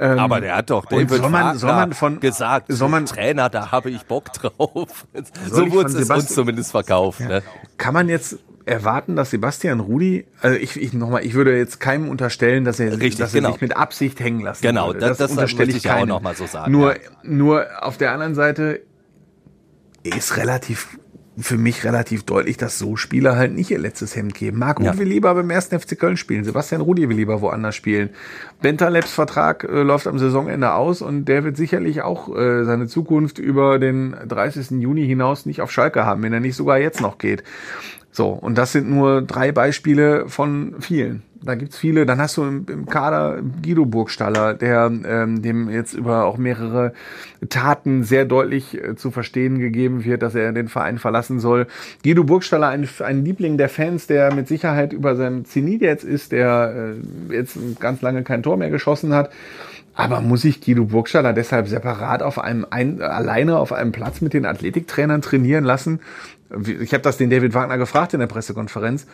Ähm, 0.00 0.18
Aber 0.20 0.40
der 0.40 0.56
hat 0.56 0.70
doch 0.70 0.88
und 0.92 1.10
soll 1.10 1.28
man- 1.28 1.58
soll 1.58 1.72
man 1.72 1.92
von- 1.92 2.20
gesagt, 2.20 2.66
soll 2.68 2.88
man- 2.88 3.06
Trainer, 3.06 3.48
da 3.48 3.72
habe 3.72 3.90
ich 3.90 4.04
Bock 4.04 4.32
drauf. 4.32 5.06
So 5.50 5.70
wurde 5.72 5.90
es 5.90 6.08
uns 6.08 6.28
zumindest 6.28 6.70
verkauft. 6.70 7.18
Ne? 7.20 7.42
Kann 7.78 7.94
man 7.94 8.08
jetzt 8.08 8.38
erwarten, 8.64 9.16
dass 9.16 9.30
Sebastian 9.30 9.80
Rudi, 9.80 10.26
also 10.40 10.56
ich, 10.56 10.80
ich 10.80 10.92
nochmal, 10.92 11.24
ich 11.24 11.34
würde 11.34 11.56
jetzt 11.56 11.80
keinem 11.80 12.08
unterstellen, 12.10 12.64
dass 12.64 12.78
er, 12.78 12.92
Richtig, 12.92 13.16
dass 13.16 13.34
er 13.34 13.40
genau. 13.40 13.52
sich 13.52 13.60
mit 13.62 13.76
Absicht 13.76 14.20
hängen 14.20 14.40
lassen 14.40 14.62
Genau, 14.62 14.88
würde. 14.88 15.00
das- 15.00 15.18
das 15.18 15.30
unterstelle 15.32 15.66
möchte 15.72 15.78
ich 15.78 15.90
auch 15.90 15.94
keinem. 15.96 16.08
noch 16.10 16.20
mal 16.20 16.36
so 16.36 16.46
sagen, 16.46 16.70
Nur, 16.70 16.92
ja. 16.94 17.00
nur 17.24 17.66
auf 17.80 17.96
der 17.96 18.12
anderen 18.12 18.34
Seite 18.36 18.82
ist 20.04 20.36
relativ 20.36 20.98
für 21.40 21.56
mich 21.56 21.84
relativ 21.84 22.24
deutlich, 22.24 22.56
dass 22.56 22.78
so 22.78 22.96
Spieler 22.96 23.36
halt 23.36 23.54
nicht 23.54 23.70
ihr 23.70 23.78
letztes 23.78 24.16
Hemd 24.16 24.34
geben. 24.34 24.58
Marc 24.58 24.80
Ja. 24.80 24.98
Will 24.98 25.08
lieber 25.08 25.34
beim 25.34 25.50
ersten 25.50 25.78
FC 25.78 25.98
Köln 25.98 26.16
spielen. 26.16 26.44
Sebastian 26.44 26.80
Rudi 26.80 27.08
will 27.08 27.16
lieber 27.16 27.40
woanders 27.40 27.76
spielen. 27.76 28.10
Bentalebs 28.60 29.12
Vertrag 29.12 29.64
äh, 29.64 29.82
läuft 29.82 30.06
am 30.06 30.18
Saisonende 30.18 30.72
aus 30.72 31.02
und 31.02 31.26
der 31.26 31.44
wird 31.44 31.56
sicherlich 31.56 32.02
auch 32.02 32.34
äh, 32.36 32.64
seine 32.64 32.88
Zukunft 32.88 33.38
über 33.38 33.78
den 33.78 34.16
30. 34.26 34.82
Juni 34.82 35.06
hinaus 35.06 35.46
nicht 35.46 35.60
auf 35.60 35.70
Schalke 35.70 36.04
haben, 36.04 36.22
wenn 36.22 36.32
er 36.32 36.40
nicht 36.40 36.56
sogar 36.56 36.78
jetzt 36.78 37.00
noch 37.00 37.18
geht. 37.18 37.44
So, 38.18 38.30
und 38.30 38.58
das 38.58 38.72
sind 38.72 38.90
nur 38.90 39.22
drei 39.22 39.52
Beispiele 39.52 40.28
von 40.28 40.74
vielen. 40.80 41.22
Da 41.40 41.54
gibt's 41.54 41.78
viele. 41.78 42.04
Dann 42.04 42.18
hast 42.18 42.36
du 42.36 42.42
im, 42.42 42.66
im 42.68 42.86
Kader 42.86 43.40
Guido 43.62 43.84
Burgstaller, 43.84 44.54
der 44.54 44.90
ähm, 45.06 45.40
dem 45.40 45.70
jetzt 45.70 45.94
über 45.94 46.24
auch 46.24 46.36
mehrere 46.36 46.94
Taten 47.48 48.02
sehr 48.02 48.24
deutlich 48.24 48.74
äh, 48.74 48.96
zu 48.96 49.12
verstehen 49.12 49.60
gegeben 49.60 50.04
wird, 50.04 50.22
dass 50.22 50.34
er 50.34 50.50
den 50.50 50.66
Verein 50.66 50.98
verlassen 50.98 51.38
soll. 51.38 51.68
Guido 52.02 52.24
Burgstaller, 52.24 52.66
ein, 52.66 52.88
ein 53.04 53.24
Liebling 53.24 53.56
der 53.56 53.68
Fans, 53.68 54.08
der 54.08 54.34
mit 54.34 54.48
Sicherheit 54.48 54.92
über 54.92 55.14
seinem 55.14 55.44
Zenit 55.44 55.80
jetzt 55.80 56.02
ist, 56.02 56.32
der 56.32 56.96
äh, 57.30 57.34
jetzt 57.36 57.56
ganz 57.78 58.02
lange 58.02 58.24
kein 58.24 58.42
Tor 58.42 58.56
mehr 58.56 58.70
geschossen 58.70 59.14
hat. 59.14 59.30
Aber 59.98 60.20
muss 60.20 60.44
ich 60.44 60.60
Guido 60.60 60.84
Burgstaller 60.84 61.32
deshalb 61.32 61.66
separat 61.66 62.22
auf 62.22 62.38
einem 62.38 62.64
ein, 62.70 63.02
alleine 63.02 63.58
auf 63.58 63.72
einem 63.72 63.90
Platz 63.90 64.20
mit 64.20 64.32
den 64.32 64.46
Athletiktrainern 64.46 65.22
trainieren 65.22 65.64
lassen? 65.64 65.98
Ich 66.80 66.92
habe 66.92 67.02
das 67.02 67.16
den 67.16 67.30
David 67.30 67.54
Wagner 67.54 67.78
gefragt 67.78 68.14
in 68.14 68.20
der 68.20 68.26
Pressekonferenz 68.26 69.06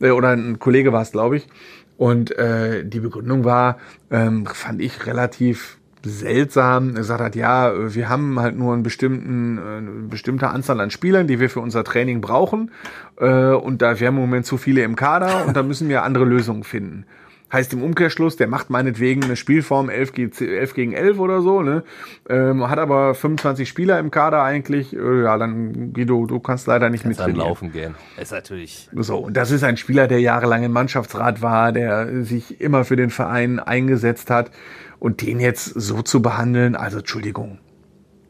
äh, 0.00 0.10
oder 0.10 0.30
ein 0.30 0.58
Kollege 0.58 0.92
war 0.92 1.02
es, 1.02 1.12
glaube 1.12 1.36
ich. 1.36 1.48
Und 1.96 2.36
äh, 2.36 2.84
die 2.84 3.00
Begründung 3.00 3.44
war, 3.44 3.78
ähm, 4.10 4.46
fand 4.46 4.80
ich 4.80 5.06
relativ 5.06 5.78
seltsam. 6.04 6.90
Er 6.90 6.96
gesagt 6.96 7.20
hat, 7.20 7.36
ja, 7.36 7.94
wir 7.94 8.08
haben 8.08 8.40
halt 8.40 8.56
nur 8.56 8.72
einen 8.72 8.82
bestimmten, 8.82 9.58
äh, 9.58 9.60
eine 9.60 9.90
bestimmte 10.08 10.48
Anzahl 10.48 10.80
an 10.80 10.90
Spielern, 10.90 11.26
die 11.26 11.40
wir 11.40 11.50
für 11.50 11.60
unser 11.60 11.84
Training 11.84 12.20
brauchen. 12.20 12.70
Äh, 13.18 13.52
und 13.52 13.82
da 13.82 14.00
wir 14.00 14.08
haben 14.08 14.16
im 14.16 14.22
Moment 14.22 14.46
zu 14.46 14.56
viele 14.56 14.82
im 14.82 14.96
Kader 14.96 15.46
und 15.46 15.56
da 15.56 15.62
müssen 15.62 15.88
wir 15.88 16.02
andere 16.02 16.24
Lösungen 16.24 16.64
finden. 16.64 17.06
Heißt 17.52 17.72
im 17.74 17.82
Umkehrschluss, 17.82 18.36
der 18.36 18.46
macht 18.46 18.70
meinetwegen 18.70 19.22
eine 19.24 19.36
Spielform 19.36 19.90
11 19.90 20.12
gegen 20.12 20.32
11, 20.32 20.74
gegen 20.74 20.92
11 20.94 21.18
oder 21.18 21.42
so, 21.42 21.60
ne? 21.60 21.82
Ähm, 22.28 22.68
hat 22.70 22.78
aber 22.78 23.14
25 23.14 23.68
Spieler 23.68 23.98
im 23.98 24.10
Kader 24.10 24.42
eigentlich. 24.42 24.96
Äh, 24.96 25.22
ja, 25.24 25.36
dann 25.36 25.92
Guido, 25.92 26.24
du 26.24 26.40
kannst 26.40 26.66
leider 26.66 26.88
nicht 26.88 27.04
Dann 27.04 27.10
mittrainieren. 27.10 27.46
laufen 27.46 27.72
gehen. 27.72 27.94
Ist 28.18 28.32
natürlich. 28.32 28.88
So, 28.94 29.18
und 29.18 29.36
das 29.36 29.50
ist 29.50 29.64
ein 29.64 29.76
Spieler, 29.76 30.08
der 30.08 30.20
jahrelang 30.20 30.62
im 30.62 30.72
Mannschaftsrat 30.72 31.42
war, 31.42 31.72
der 31.72 32.24
sich 32.24 32.60
immer 32.60 32.84
für 32.84 32.96
den 32.96 33.10
Verein 33.10 33.60
eingesetzt 33.60 34.30
hat. 34.30 34.50
Und 34.98 35.20
den 35.20 35.40
jetzt 35.40 35.64
so 35.64 36.00
zu 36.02 36.22
behandeln, 36.22 36.76
also 36.76 36.98
Entschuldigung. 36.98 37.58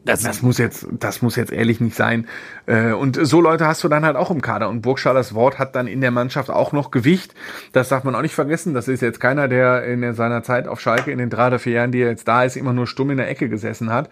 Das, 0.05 0.41
muss 0.41 0.57
jetzt, 0.57 0.85
das 0.91 1.21
muss 1.21 1.37
jetzt 1.37 1.51
ehrlich 1.51 1.79
nicht 1.79 1.95
sein. 1.95 2.27
Äh, 2.65 2.91
Und 2.91 3.17
so 3.25 3.39
Leute 3.39 3.67
hast 3.67 3.83
du 3.83 3.87
dann 3.87 4.03
halt 4.03 4.17
auch 4.17 4.31
im 4.31 4.41
Kader. 4.41 4.67
Und 4.69 4.81
Burgschallers 4.81 5.33
Wort 5.33 5.59
hat 5.59 5.75
dann 5.75 5.87
in 5.87 6.01
der 6.01 6.11
Mannschaft 6.11 6.49
auch 6.49 6.73
noch 6.73 6.91
Gewicht. 6.91 7.33
Das 7.71 7.89
darf 7.89 8.03
man 8.03 8.13
auch 8.13 8.21
nicht 8.21 8.35
vergessen. 8.35 8.73
Das 8.73 8.87
ist 8.87 9.01
jetzt 9.01 9.19
keiner, 9.19 9.47
der 9.47 9.85
in 9.85 10.13
seiner 10.13 10.43
Zeit 10.43 10.67
auf 10.67 10.81
Schalke 10.81 11.11
in 11.11 11.19
den 11.19 11.29
drei 11.29 11.47
oder 11.47 11.59
vier 11.59 11.73
Jahren, 11.73 11.91
die 11.91 12.01
er 12.01 12.09
jetzt 12.09 12.27
da 12.27 12.43
ist, 12.43 12.57
immer 12.57 12.73
nur 12.73 12.85
stumm 12.85 13.11
in 13.11 13.17
der 13.17 13.29
Ecke 13.29 13.47
gesessen 13.47 13.91
hat. 13.91 14.09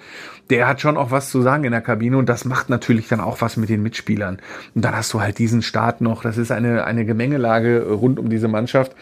Der 0.49 0.67
hat 0.67 0.79
schon 0.79 0.95
auch 0.97 1.11
was 1.11 1.29
zu 1.29 1.41
sagen 1.41 1.65
in 1.65 1.71
der 1.71 1.81
Kabine 1.81 2.17
und 2.17 2.29
das 2.29 2.45
macht 2.45 2.69
natürlich 2.69 3.07
dann 3.09 3.19
auch 3.19 3.41
was 3.41 3.57
mit 3.57 3.69
den 3.69 3.83
Mitspielern. 3.83 4.39
Und 4.73 4.85
dann 4.85 4.95
hast 4.95 5.13
du 5.13 5.21
halt 5.21 5.39
diesen 5.39 5.61
Start 5.61 5.99
noch. 5.99 6.23
Das 6.23 6.37
ist 6.37 6.51
eine, 6.51 6.85
eine 6.85 7.05
Gemengelage 7.05 7.83
rund 7.91 8.17
um 8.17 8.29
diese 8.29 8.47
Mannschaft. 8.47 8.95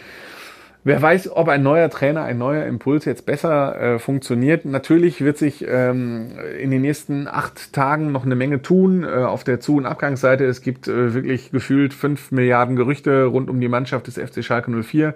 Wer 0.89 1.03
weiß, 1.03 1.29
ob 1.35 1.49
ein 1.49 1.61
neuer 1.61 1.87
Trainer, 1.91 2.23
ein 2.23 2.39
neuer 2.39 2.65
Impuls 2.65 3.05
jetzt 3.05 3.27
besser 3.27 3.79
äh, 3.79 3.99
funktioniert. 3.99 4.65
Natürlich 4.65 5.21
wird 5.21 5.37
sich 5.37 5.63
ähm, 5.69 6.31
in 6.59 6.71
den 6.71 6.81
nächsten 6.81 7.27
acht 7.27 7.73
Tagen 7.73 8.11
noch 8.11 8.25
eine 8.25 8.33
Menge 8.35 8.63
tun 8.63 9.03
äh, 9.03 9.07
auf 9.07 9.43
der 9.43 9.59
Zu- 9.59 9.77
und 9.77 9.85
Abgangsseite. 9.85 10.45
Es 10.45 10.61
gibt 10.61 10.87
äh, 10.87 11.13
wirklich 11.13 11.51
gefühlt 11.51 11.93
fünf 11.93 12.31
Milliarden 12.31 12.75
Gerüchte 12.75 13.25
rund 13.25 13.51
um 13.51 13.61
die 13.61 13.67
Mannschaft 13.67 14.07
des 14.07 14.17
FC 14.17 14.43
Schalke 14.43 14.71
04. 14.71 15.13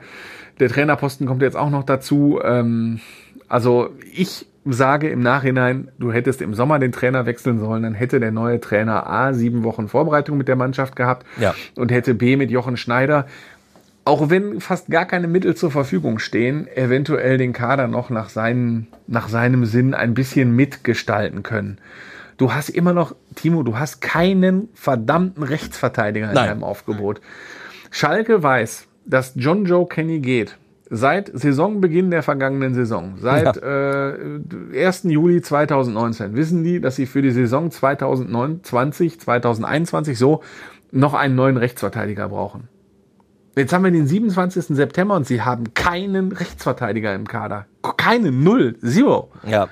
Der 0.59 0.69
Trainerposten 0.69 1.25
kommt 1.25 1.41
jetzt 1.41 1.57
auch 1.57 1.71
noch 1.71 1.83
dazu. 1.83 2.39
Ähm, 2.43 2.99
also 3.49 3.89
ich 4.13 4.45
sage 4.65 5.09
im 5.09 5.19
Nachhinein, 5.21 5.89
du 5.99 6.11
hättest 6.11 6.41
im 6.41 6.53
Sommer 6.53 6.79
den 6.79 6.91
Trainer 6.91 7.25
wechseln 7.25 7.59
sollen, 7.59 7.83
dann 7.83 7.93
hätte 7.93 8.19
der 8.19 8.31
neue 8.31 8.59
Trainer 8.61 9.07
A 9.09 9.33
sieben 9.33 9.63
Wochen 9.63 9.87
Vorbereitung 9.87 10.37
mit 10.37 10.47
der 10.47 10.55
Mannschaft 10.55 10.95
gehabt 10.95 11.25
Ja. 11.39 11.53
und 11.75 11.91
hätte 11.91 12.13
B 12.13 12.37
mit 12.37 12.49
Jochen 12.49 12.77
Schneider 12.77 13.25
auch 14.05 14.29
wenn 14.29 14.59
fast 14.59 14.89
gar 14.89 15.05
keine 15.05 15.27
Mittel 15.27 15.55
zur 15.55 15.71
Verfügung 15.71 16.19
stehen, 16.19 16.67
eventuell 16.75 17.37
den 17.37 17.53
Kader 17.53 17.87
noch 17.87 18.09
nach, 18.09 18.29
seinen, 18.29 18.87
nach 19.07 19.29
seinem 19.29 19.65
Sinn 19.65 19.93
ein 19.93 20.13
bisschen 20.13 20.55
mitgestalten 20.55 21.43
können. 21.43 21.77
Du 22.37 22.53
hast 22.53 22.69
immer 22.69 22.93
noch, 22.93 23.15
Timo, 23.35 23.63
du 23.63 23.77
hast 23.77 24.01
keinen 24.01 24.69
verdammten 24.73 25.43
Rechtsverteidiger 25.43 26.29
in 26.29 26.33
Nein. 26.33 26.47
deinem 26.49 26.63
Aufgebot. 26.63 27.21
Schalke 27.91 28.41
weiß, 28.41 28.87
dass 29.05 29.33
John 29.35 29.65
Joe 29.65 29.87
Kenny 29.87 30.19
geht. 30.19 30.57
Seit 30.89 31.31
Saisonbeginn 31.33 32.11
der 32.11 32.21
vergangenen 32.21 32.75
Saison, 32.75 33.15
seit 33.17 33.57
äh, 33.57 34.85
1. 34.85 35.03
Juli 35.03 35.41
2019, 35.41 36.35
wissen 36.35 36.63
die, 36.63 36.81
dass 36.81 36.97
sie 36.97 37.07
für 37.07 37.21
die 37.23 37.31
Saison 37.31 37.71
2029, 37.71 39.19
2021 39.19 40.17
so 40.17 40.41
noch 40.91 41.15
einen 41.15 41.35
neuen 41.35 41.57
Rechtsverteidiger 41.57 42.29
brauchen. 42.29 42.67
Jetzt 43.55 43.71
haben 43.71 43.83
wir 43.83 43.91
den 43.91 44.07
27. 44.07 44.75
September 44.75 45.15
und 45.15 45.27
sie 45.27 45.41
haben 45.41 45.73
keinen 45.73 46.31
Rechtsverteidiger 46.31 47.13
im 47.13 47.27
Kader. 47.27 47.65
Keinen, 47.97 48.43
null, 48.43 48.75
zero. 48.83 49.29
Ja. 49.47 49.67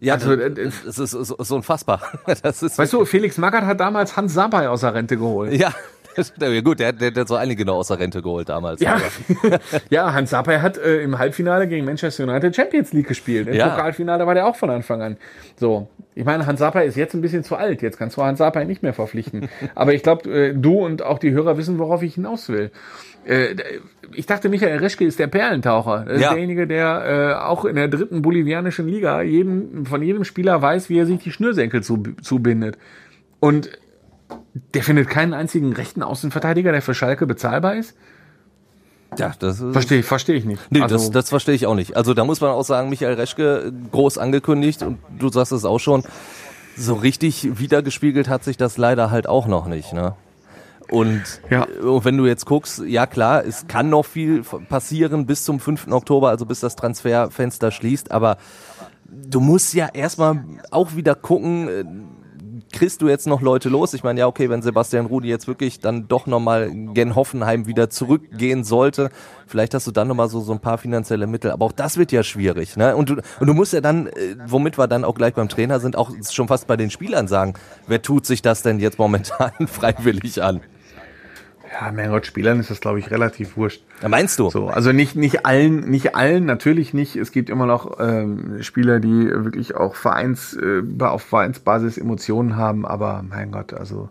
Ja, 0.00 0.14
Also, 0.14 0.36
das, 0.36 0.58
äh, 0.58 0.70
das 0.84 0.98
ist, 0.98 1.14
ist, 1.14 1.30
ist 1.30 1.50
unfassbar. 1.50 2.02
Das 2.42 2.62
ist, 2.62 2.76
Weißt 2.78 2.92
du, 2.92 3.04
Felix 3.06 3.38
Magath 3.38 3.64
hat 3.64 3.80
damals 3.80 4.16
Hans 4.16 4.34
Sabai 4.34 4.68
aus 4.68 4.80
der 4.82 4.92
Rente 4.92 5.16
geholt. 5.16 5.52
ja, 5.54 5.72
gut, 6.62 6.78
der, 6.78 6.92
der, 6.92 7.10
der 7.10 7.22
hat 7.22 7.28
so 7.28 7.36
einige 7.36 7.64
noch 7.64 7.76
aus 7.76 7.88
der 7.88 7.98
Rente 7.98 8.20
geholt 8.20 8.50
damals. 8.50 8.80
Ja, 8.82 9.00
ja 9.90 10.12
Hans 10.12 10.30
Sapai 10.30 10.58
hat 10.60 10.76
äh, 10.76 11.00
im 11.02 11.18
Halbfinale 11.18 11.66
gegen 11.68 11.86
Manchester 11.86 12.24
United 12.24 12.54
Champions 12.54 12.92
League 12.92 13.08
gespielt. 13.08 13.48
Im 13.48 13.54
Ja. 13.54 13.70
Pokalfinale 13.70 14.26
war 14.26 14.34
der 14.34 14.46
auch 14.46 14.56
von 14.56 14.68
Anfang 14.68 15.00
an. 15.00 15.16
So, 15.56 15.88
ich 16.16 16.24
meine, 16.24 16.46
Hans 16.46 16.60
Sapai 16.60 16.86
ist 16.86 16.96
jetzt 16.96 17.14
ein 17.14 17.20
bisschen 17.20 17.42
zu 17.44 17.56
alt. 17.56 17.82
Jetzt 17.82 17.98
kannst 17.98 18.16
du 18.16 18.22
Hans 18.22 18.38
Sapai 18.38 18.64
nicht 18.64 18.82
mehr 18.82 18.92
verpflichten. 18.94 19.48
Aber 19.74 19.94
ich 19.94 20.02
glaube, 20.02 20.30
äh, 20.30 20.54
du 20.54 20.78
und 20.84 21.02
auch 21.02 21.18
die 21.18 21.32
Hörer 21.32 21.56
wissen, 21.58 21.78
worauf 21.78 22.02
ich 22.02 22.14
hinaus 22.14 22.48
will. 22.48 22.70
Äh, 23.26 23.56
ich 24.12 24.26
dachte, 24.26 24.48
Michael 24.48 24.78
Reschke 24.78 25.04
ist 25.04 25.18
der 25.18 25.26
Perlentaucher. 25.26 26.04
Das 26.06 26.16
ist 26.16 26.22
Ja. 26.22 26.30
derjenige, 26.30 26.66
der 26.66 27.38
äh, 27.40 27.44
auch 27.44 27.64
in 27.64 27.74
der 27.76 27.88
dritten 27.88 28.22
bolivianischen 28.22 28.86
Liga 28.86 29.22
jeden, 29.22 29.86
von 29.86 30.02
jedem 30.02 30.24
Spieler 30.24 30.60
weiß, 30.62 30.88
wie 30.88 30.98
er 30.98 31.06
sich 31.06 31.20
die 31.20 31.32
Schnürsenkel 31.32 31.82
zu, 31.82 32.02
zubindet. 32.22 32.78
Und 33.40 33.70
der 34.74 34.82
findet 34.82 35.08
keinen 35.08 35.34
einzigen 35.34 35.72
rechten 35.72 36.02
Außenverteidiger, 36.02 36.70
der 36.72 36.82
für 36.82 36.94
Schalke 36.94 37.26
bezahlbar 37.26 37.74
ist. 37.76 37.96
Ja, 39.18 39.32
das. 39.38 39.58
Verstehe 39.72 40.02
versteh 40.02 40.34
ich 40.34 40.44
nicht. 40.44 40.60
Nee, 40.70 40.80
Also- 40.82 40.96
das, 40.96 41.10
das 41.10 41.28
verstehe 41.28 41.54
ich 41.54 41.66
auch 41.66 41.74
nicht. 41.74 41.96
Also 41.96 42.14
da 42.14 42.24
muss 42.24 42.40
man 42.40 42.50
auch 42.50 42.64
sagen, 42.64 42.88
Michael 42.90 43.14
Reschke 43.14 43.72
groß 43.92 44.18
angekündigt 44.18 44.82
und 44.82 44.98
du 45.18 45.28
sagst 45.30 45.52
es 45.52 45.64
auch 45.64 45.78
schon, 45.80 46.02
so 46.76 46.94
richtig 46.94 47.58
wiedergespiegelt 47.58 48.28
hat 48.28 48.42
sich 48.44 48.56
das 48.56 48.76
leider 48.76 49.10
halt 49.10 49.28
auch 49.28 49.46
noch 49.46 49.66
nicht. 49.66 49.92
Ne? 49.92 50.14
Und 50.90 51.22
Ja. 51.50 51.66
wenn 51.82 52.16
du 52.16 52.26
jetzt 52.26 52.46
guckst, 52.46 52.82
ja 52.86 53.06
klar, 53.06 53.44
es 53.44 53.66
kann 53.68 53.90
noch 53.90 54.04
viel 54.04 54.42
passieren 54.68 55.24
bis 55.26 55.44
zum 55.44 55.60
5. 55.60 55.92
Oktober, 55.92 56.28
also 56.30 56.46
bis 56.46 56.60
das 56.60 56.76
Transferfenster 56.76 57.70
schließt, 57.70 58.10
aber 58.10 58.36
du 59.06 59.40
musst 59.40 59.72
ja 59.74 59.88
erstmal 59.92 60.44
auch 60.70 60.94
wieder 60.96 61.14
gucken, 61.14 61.68
äh, 61.68 61.84
kriegst 62.74 63.00
du 63.00 63.08
jetzt 63.08 63.26
noch 63.26 63.40
Leute 63.40 63.68
los? 63.68 63.94
Ich 63.94 64.02
meine, 64.02 64.20
ja, 64.20 64.26
okay, 64.26 64.50
wenn 64.50 64.60
Sebastian 64.60 65.06
Rudi 65.06 65.28
jetzt 65.28 65.46
wirklich 65.46 65.80
dann 65.80 66.08
doch 66.08 66.26
nochmal 66.26 66.70
gen 66.92 67.14
Hoffenheim 67.14 67.66
wieder 67.66 67.88
zurückgehen 67.88 68.64
sollte, 68.64 69.10
vielleicht 69.46 69.74
hast 69.74 69.86
du 69.86 69.92
dann 69.92 70.08
nochmal 70.08 70.28
so, 70.28 70.40
so 70.40 70.52
ein 70.52 70.58
paar 70.58 70.76
finanzielle 70.76 71.26
Mittel. 71.26 71.52
Aber 71.52 71.64
auch 71.64 71.72
das 71.72 71.96
wird 71.96 72.12
ja 72.12 72.22
schwierig. 72.22 72.76
Ne? 72.76 72.96
Und, 72.96 73.08
du, 73.08 73.14
und 73.40 73.46
du 73.46 73.54
musst 73.54 73.72
ja 73.72 73.80
dann, 73.80 74.08
äh, 74.08 74.36
womit 74.46 74.76
wir 74.76 74.88
dann 74.88 75.04
auch 75.04 75.14
gleich 75.14 75.34
beim 75.34 75.48
Trainer 75.48 75.80
sind, 75.80 75.96
auch 75.96 76.10
schon 76.30 76.48
fast 76.48 76.66
bei 76.66 76.76
den 76.76 76.90
Spielern 76.90 77.28
sagen, 77.28 77.54
wer 77.86 78.02
tut 78.02 78.26
sich 78.26 78.42
das 78.42 78.62
denn 78.62 78.80
jetzt 78.80 78.98
momentan 78.98 79.52
freiwillig 79.66 80.42
an? 80.42 80.60
Ja, 81.74 81.90
mein 81.90 82.10
Gott, 82.10 82.24
Spielern 82.24 82.60
ist 82.60 82.70
das, 82.70 82.80
glaube 82.80 83.00
ich, 83.00 83.10
relativ 83.10 83.56
wurscht. 83.56 83.82
Ja, 84.00 84.08
meinst 84.08 84.38
du? 84.38 84.48
So, 84.48 84.68
also 84.68 84.92
nicht, 84.92 85.16
nicht 85.16 85.44
allen, 85.44 85.80
nicht 85.90 86.14
allen, 86.14 86.44
natürlich 86.44 86.94
nicht. 86.94 87.16
Es 87.16 87.32
gibt 87.32 87.50
immer 87.50 87.66
noch 87.66 87.98
ähm, 87.98 88.62
Spieler, 88.62 89.00
die 89.00 89.26
wirklich 89.26 89.74
auch 89.74 89.96
Vereins, 89.96 90.54
äh, 90.56 90.82
auf 91.00 91.22
Vereinsbasis 91.22 91.98
Emotionen 91.98 92.54
haben, 92.54 92.86
aber 92.86 93.24
mein 93.28 93.50
Gott, 93.50 93.74
also 93.74 94.08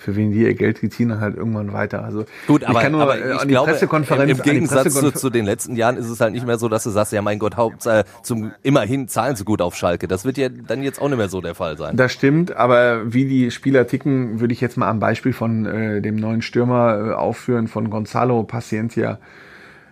für 0.00 0.16
wen 0.16 0.32
die 0.32 0.42
ihr 0.42 0.54
Geld, 0.54 0.82
die 0.82 0.88
ziehen 0.88 1.10
dann 1.10 1.20
halt 1.20 1.36
irgendwann 1.36 1.72
weiter. 1.72 2.04
Also 2.04 2.24
Gut, 2.46 2.64
aber, 2.64 2.78
ich 2.78 2.82
kann 2.82 2.92
nur 2.92 3.02
aber 3.02 3.18
äh, 3.18 3.34
ich 3.34 3.40
an 3.40 3.48
die 3.48 3.54
glaube, 3.54 3.70
Pressekonferenz, 3.70 4.30
im, 4.30 4.36
im 4.38 4.42
Gegensatz 4.42 4.84
die 4.84 4.90
zu, 4.90 5.12
zu 5.12 5.30
den 5.30 5.44
letzten 5.44 5.76
Jahren 5.76 5.96
ist 5.96 6.08
es 6.08 6.20
halt 6.20 6.32
nicht 6.32 6.46
mehr 6.46 6.58
so, 6.58 6.68
dass 6.68 6.84
du 6.84 6.90
sagst, 6.90 7.12
ja 7.12 7.22
mein 7.22 7.38
Gott, 7.38 7.56
Hauptsache 7.56 8.04
zum 8.22 8.52
immerhin 8.62 9.08
zahlen 9.08 9.36
sie 9.36 9.44
gut 9.44 9.62
auf 9.62 9.76
Schalke. 9.76 10.08
Das 10.08 10.24
wird 10.24 10.38
ja 10.38 10.48
dann 10.48 10.82
jetzt 10.82 11.00
auch 11.00 11.08
nicht 11.08 11.18
mehr 11.18 11.28
so 11.28 11.40
der 11.40 11.54
Fall 11.54 11.76
sein. 11.76 11.96
Das 11.96 12.12
stimmt, 12.12 12.56
aber 12.56 13.12
wie 13.12 13.26
die 13.26 13.50
Spieler 13.50 13.86
ticken, 13.86 14.40
würde 14.40 14.52
ich 14.52 14.60
jetzt 14.60 14.76
mal 14.76 14.88
am 14.88 15.00
Beispiel 15.00 15.32
von 15.32 15.66
äh, 15.66 16.00
dem 16.00 16.16
neuen 16.16 16.42
Stürmer 16.42 17.10
äh, 17.10 17.12
aufführen, 17.12 17.68
von 17.68 17.90
Gonzalo 17.90 18.42
Paciencia. 18.42 19.18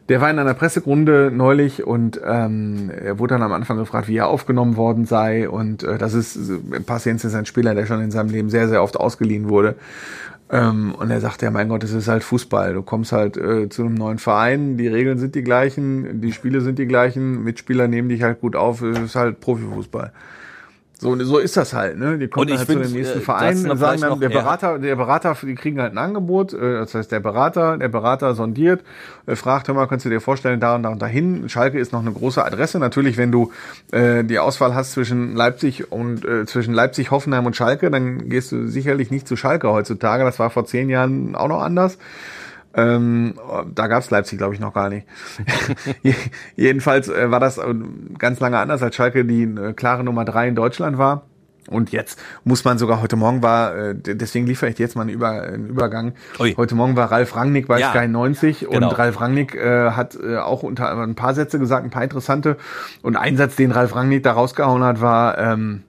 Der 0.09 0.23
war 0.23 0.31
in 0.31 0.39
einer 0.39 0.55
Pressegrunde 0.55 1.31
neulich 1.35 1.87
und 1.87 2.19
ähm, 2.25 2.91
er 2.91 3.19
wurde 3.19 3.35
dann 3.35 3.43
am 3.43 3.53
Anfang 3.53 3.77
gefragt, 3.77 4.09
wie 4.09 4.17
er 4.17 4.29
aufgenommen 4.29 4.77
worden 4.77 5.05
sei. 5.05 5.49
Und 5.51 5.83
äh, 5.83 5.99
das 5.99 6.15
ist, 6.15 6.37
äh, 6.37 6.81
Paciencia 6.81 7.29
ist 7.29 7.35
ein 7.35 7.45
Spieler, 7.45 7.75
der 7.75 7.85
schon 7.85 8.01
in 8.01 8.11
seinem 8.11 8.31
Leben 8.31 8.49
sehr, 8.49 8.69
sehr 8.69 8.83
oft 8.83 8.97
ausgeliehen 8.97 9.51
wurde. 9.51 9.75
Ähm, 10.51 10.95
und 10.95 11.11
er 11.11 11.21
sagt, 11.21 11.43
ja, 11.43 11.51
mein 11.51 11.69
Gott, 11.69 11.85
es 11.85 11.93
ist 11.93 12.09
halt 12.09 12.25
Fußball. 12.25 12.73
Du 12.73 12.83
kommst 12.83 13.13
halt 13.13 13.37
äh, 13.37 13.69
zu 13.69 13.83
einem 13.83 13.95
neuen 13.95 14.19
Verein, 14.19 14.79
die 14.79 14.89
Regeln 14.89 15.19
sind 15.19 15.35
die 15.35 15.43
gleichen, 15.43 16.23
die 16.23 16.33
Spiele 16.33 16.63
sind 16.63 16.79
die 16.79 16.87
gleichen, 16.87 17.45
Mitspieler 17.45 17.87
nehmen 17.87 18.09
dich 18.09 18.23
halt 18.23 18.41
gut 18.41 18.57
auf, 18.57 18.81
es 18.81 18.99
ist 18.99 19.15
halt 19.15 19.41
Profifußball. 19.41 20.13
So, 21.01 21.17
so 21.23 21.39
ist 21.39 21.57
das 21.57 21.75
halt, 21.75 21.97
ne? 21.97 22.19
Die 22.19 22.27
kommen 22.27 22.49
halt 22.51 22.59
zu 22.59 22.67
find, 22.67 22.85
dem 22.85 22.93
nächsten 22.93 23.21
äh, 23.21 23.23
Verein 23.23 23.71
und 23.71 23.77
sagen 23.79 24.01
dann, 24.01 24.19
der 24.19 24.31
ja. 24.31 24.41
Berater, 24.41 24.79
der 24.81 24.97
Berater, 24.97 25.37
die 25.41 25.55
kriegen 25.55 25.81
halt 25.81 25.93
ein 25.93 25.99
Angebot, 25.99 26.53
äh, 26.53 26.81
das 26.81 26.93
heißt, 26.93 27.13
der 27.13 27.21
Berater, 27.21 27.79
der 27.79 27.87
Berater 27.87 28.35
sondiert, 28.35 28.83
äh, 29.27 29.37
fragt, 29.37 29.69
hör 29.69 29.77
mal, 29.77 29.87
kannst 29.87 30.07
du 30.07 30.11
dir 30.11 30.21
vorstellen, 30.21 30.59
da 30.59 30.75
und 30.75 30.83
da 30.83 30.89
und 30.89 31.01
dahin. 31.01 31.49
Schalke 31.49 31.79
ist 31.79 31.93
noch 31.93 32.01
eine 32.01 32.11
große 32.11 32.45
Adresse. 32.45 32.81
Natürlich, 32.81 33.17
wenn 33.17 33.31
du 33.31 33.53
äh, 33.93 34.25
die 34.25 34.41
Auswahl 34.41 34.75
hast 34.75 34.91
zwischen 34.91 35.37
Leipzig 35.37 35.93
und 35.93 36.25
äh, 36.25 36.47
zwischen 36.47 36.75
Leipzig, 36.75 37.13
Hoffenheim 37.13 37.47
und 37.47 37.55
Schalke, 37.55 37.93
dann 37.93 38.29
gehst 38.29 38.51
du 38.51 38.67
sicherlich 38.67 39.13
nicht 39.13 39.29
zu 39.29 39.37
Schalke 39.37 39.71
heutzutage. 39.71 40.25
Das 40.25 40.41
war 40.41 40.51
vor 40.51 40.67
zehn 40.67 40.89
Jahren 40.89 41.37
auch 41.37 41.49
noch 41.49 41.63
anders. 41.63 41.97
Ähm, 42.79 43.35
da 43.75 43.89
gab's 43.89 44.11
Leipzig, 44.11 44.39
glaube 44.39 44.55
ich, 44.55 44.61
noch 44.61 44.73
gar 44.73 44.89
nicht. 44.89 45.07
Jedenfalls 46.57 47.09
äh, 47.09 47.31
war 47.31 47.41
das 47.41 47.59
äh, 47.59 47.75
ganz 48.19 48.39
lange 48.39 48.59
anders, 48.59 48.83
als 48.83 48.95
Schalke 48.95 49.25
die 49.25 49.43
äh, 49.43 49.73
klare 49.73 50.05
Nummer 50.05 50.25
drei 50.25 50.47
in 50.47 50.55
Deutschland 50.55 50.97
war. 50.97 51.25
Und 51.69 51.93
jetzt 51.93 52.19
muss 52.45 52.65
man 52.65 52.79
sogar, 52.79 53.03
heute 53.03 53.17
Morgen 53.17 53.43
war, 53.43 53.93
deswegen 53.93 54.47
liefere 54.47 54.71
ich 54.71 54.79
jetzt 54.79 54.97
mal 54.97 55.03
einen, 55.03 55.11
Über, 55.11 55.43
einen 55.43 55.67
Übergang. 55.67 56.15
Ui. 56.39 56.55
Heute 56.57 56.75
Morgen 56.75 56.97
war 56.97 57.13
Ralf 57.13 57.37
Rangnick 57.37 57.69
bei 57.69 57.79
Ja, 57.79 57.91
Sky 57.91 58.09
90 58.09 58.61
genau. 58.61 58.89
und 58.89 58.99
Ralf 58.99 59.21
Rangnick 59.21 59.55
äh, 59.55 59.91
hat 59.91 60.17
äh, 60.17 60.39
auch 60.39 60.63
unter 60.63 60.99
ein 60.99 61.15
paar 61.15 61.35
Sätze 61.35 61.59
gesagt, 61.59 61.85
ein 61.85 61.91
paar 61.91 62.05
interessante. 62.05 62.57
Und 63.03 63.17
ein 63.17 63.37
Satz, 63.37 63.57
den 63.57 63.71
Ralf 63.71 63.95
Rangnick 63.95 64.23
da 64.23 64.33
rausgehauen 64.33 64.83
hat, 64.83 65.03
war, 65.03 65.37
ähm, 65.37 65.83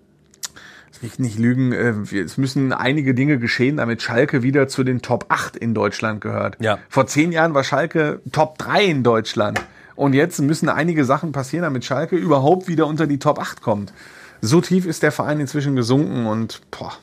mich 1.02 1.20
nicht 1.20 1.40
lügen, 1.40 1.72
äh, 1.72 1.94
es 2.18 2.38
müssen 2.38 2.74
einige 2.74 3.14
Dinge 3.14 3.40
geschehen, 3.40 3.78
damit 3.78 4.02
Schalke 4.02 4.44
wieder 4.44 4.68
zu 4.68 4.84
den 4.84 5.02
Top 5.02 5.26
8 5.30 5.56
in 5.56 5.74
Deutschland 5.74 6.22
gehört. 6.22 6.58
Ja. 6.60 6.80
Vor 6.90 7.08
zehn 7.08 7.32
Jahren 7.32 7.54
war 7.54 7.64
Schalke 7.64 8.22
Top 8.32 8.58
3 8.58 8.86
in 8.86 9.04
Deutschland. 9.04 9.62
Und 9.96 10.14
jetzt 10.14 10.40
müssen 10.40 10.70
einige 10.70 11.04
Sachen 11.04 11.32
passieren, 11.34 11.64
damit 11.64 11.84
Schalke 11.84 12.16
überhaupt 12.16 12.68
wieder 12.68 12.88
unter 12.88 13.06
die 13.06 13.20
Top 13.20 13.40
8 13.40 13.62
kommt. 13.62 13.94
So 14.42 14.62
tief 14.62 14.86
ist 14.86 15.04
der 15.04 15.12
Verein 15.12 15.40
inzwischen 15.40 15.76
gesunken 15.76 16.26
und 16.26 16.62
boah, 16.72 16.94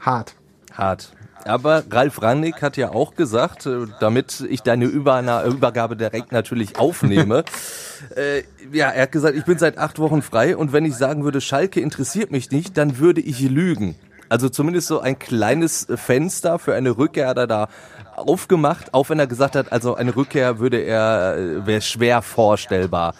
hart. 0.00 0.34
Hart. 0.72 1.12
Aber 1.44 1.84
Ralf 1.90 2.22
Rangnick 2.22 2.62
hat 2.62 2.76
ja 2.76 2.90
auch 2.90 3.14
gesagt, 3.14 3.66
äh, 3.66 3.86
damit 4.00 4.44
ich 4.48 4.62
deine 4.62 4.86
Übergabe 4.86 5.96
direkt 5.96 6.32
natürlich 6.32 6.78
aufnehme, 6.78 7.44
äh, 8.16 8.42
ja, 8.72 8.90
er 8.90 9.02
hat 9.02 9.12
gesagt, 9.12 9.36
ich 9.36 9.44
bin 9.44 9.58
seit 9.58 9.78
acht 9.78 9.98
Wochen 9.98 10.22
frei 10.22 10.56
und 10.56 10.72
wenn 10.72 10.84
ich 10.84 10.94
sagen 10.94 11.24
würde, 11.24 11.40
Schalke 11.40 11.80
interessiert 11.80 12.30
mich 12.30 12.50
nicht, 12.50 12.76
dann 12.78 12.98
würde 12.98 13.20
ich 13.20 13.40
lügen. 13.40 13.94
Also 14.28 14.48
zumindest 14.48 14.88
so 14.88 15.00
ein 15.00 15.18
kleines 15.18 15.86
Fenster 15.94 16.58
für 16.58 16.74
eine 16.74 16.96
Rückkehr 16.96 17.28
hat 17.28 17.36
er 17.36 17.46
da 17.46 17.68
aufgemacht, 18.16 18.94
auch 18.94 19.10
wenn 19.10 19.18
er 19.18 19.26
gesagt 19.26 19.54
hat, 19.54 19.70
also 19.72 19.94
eine 19.94 20.16
Rückkehr 20.16 20.58
würde 20.58 20.78
er, 20.78 21.36
äh, 21.36 21.66
wäre 21.66 21.82
schwer 21.82 22.22
vorstellbar. 22.22 23.14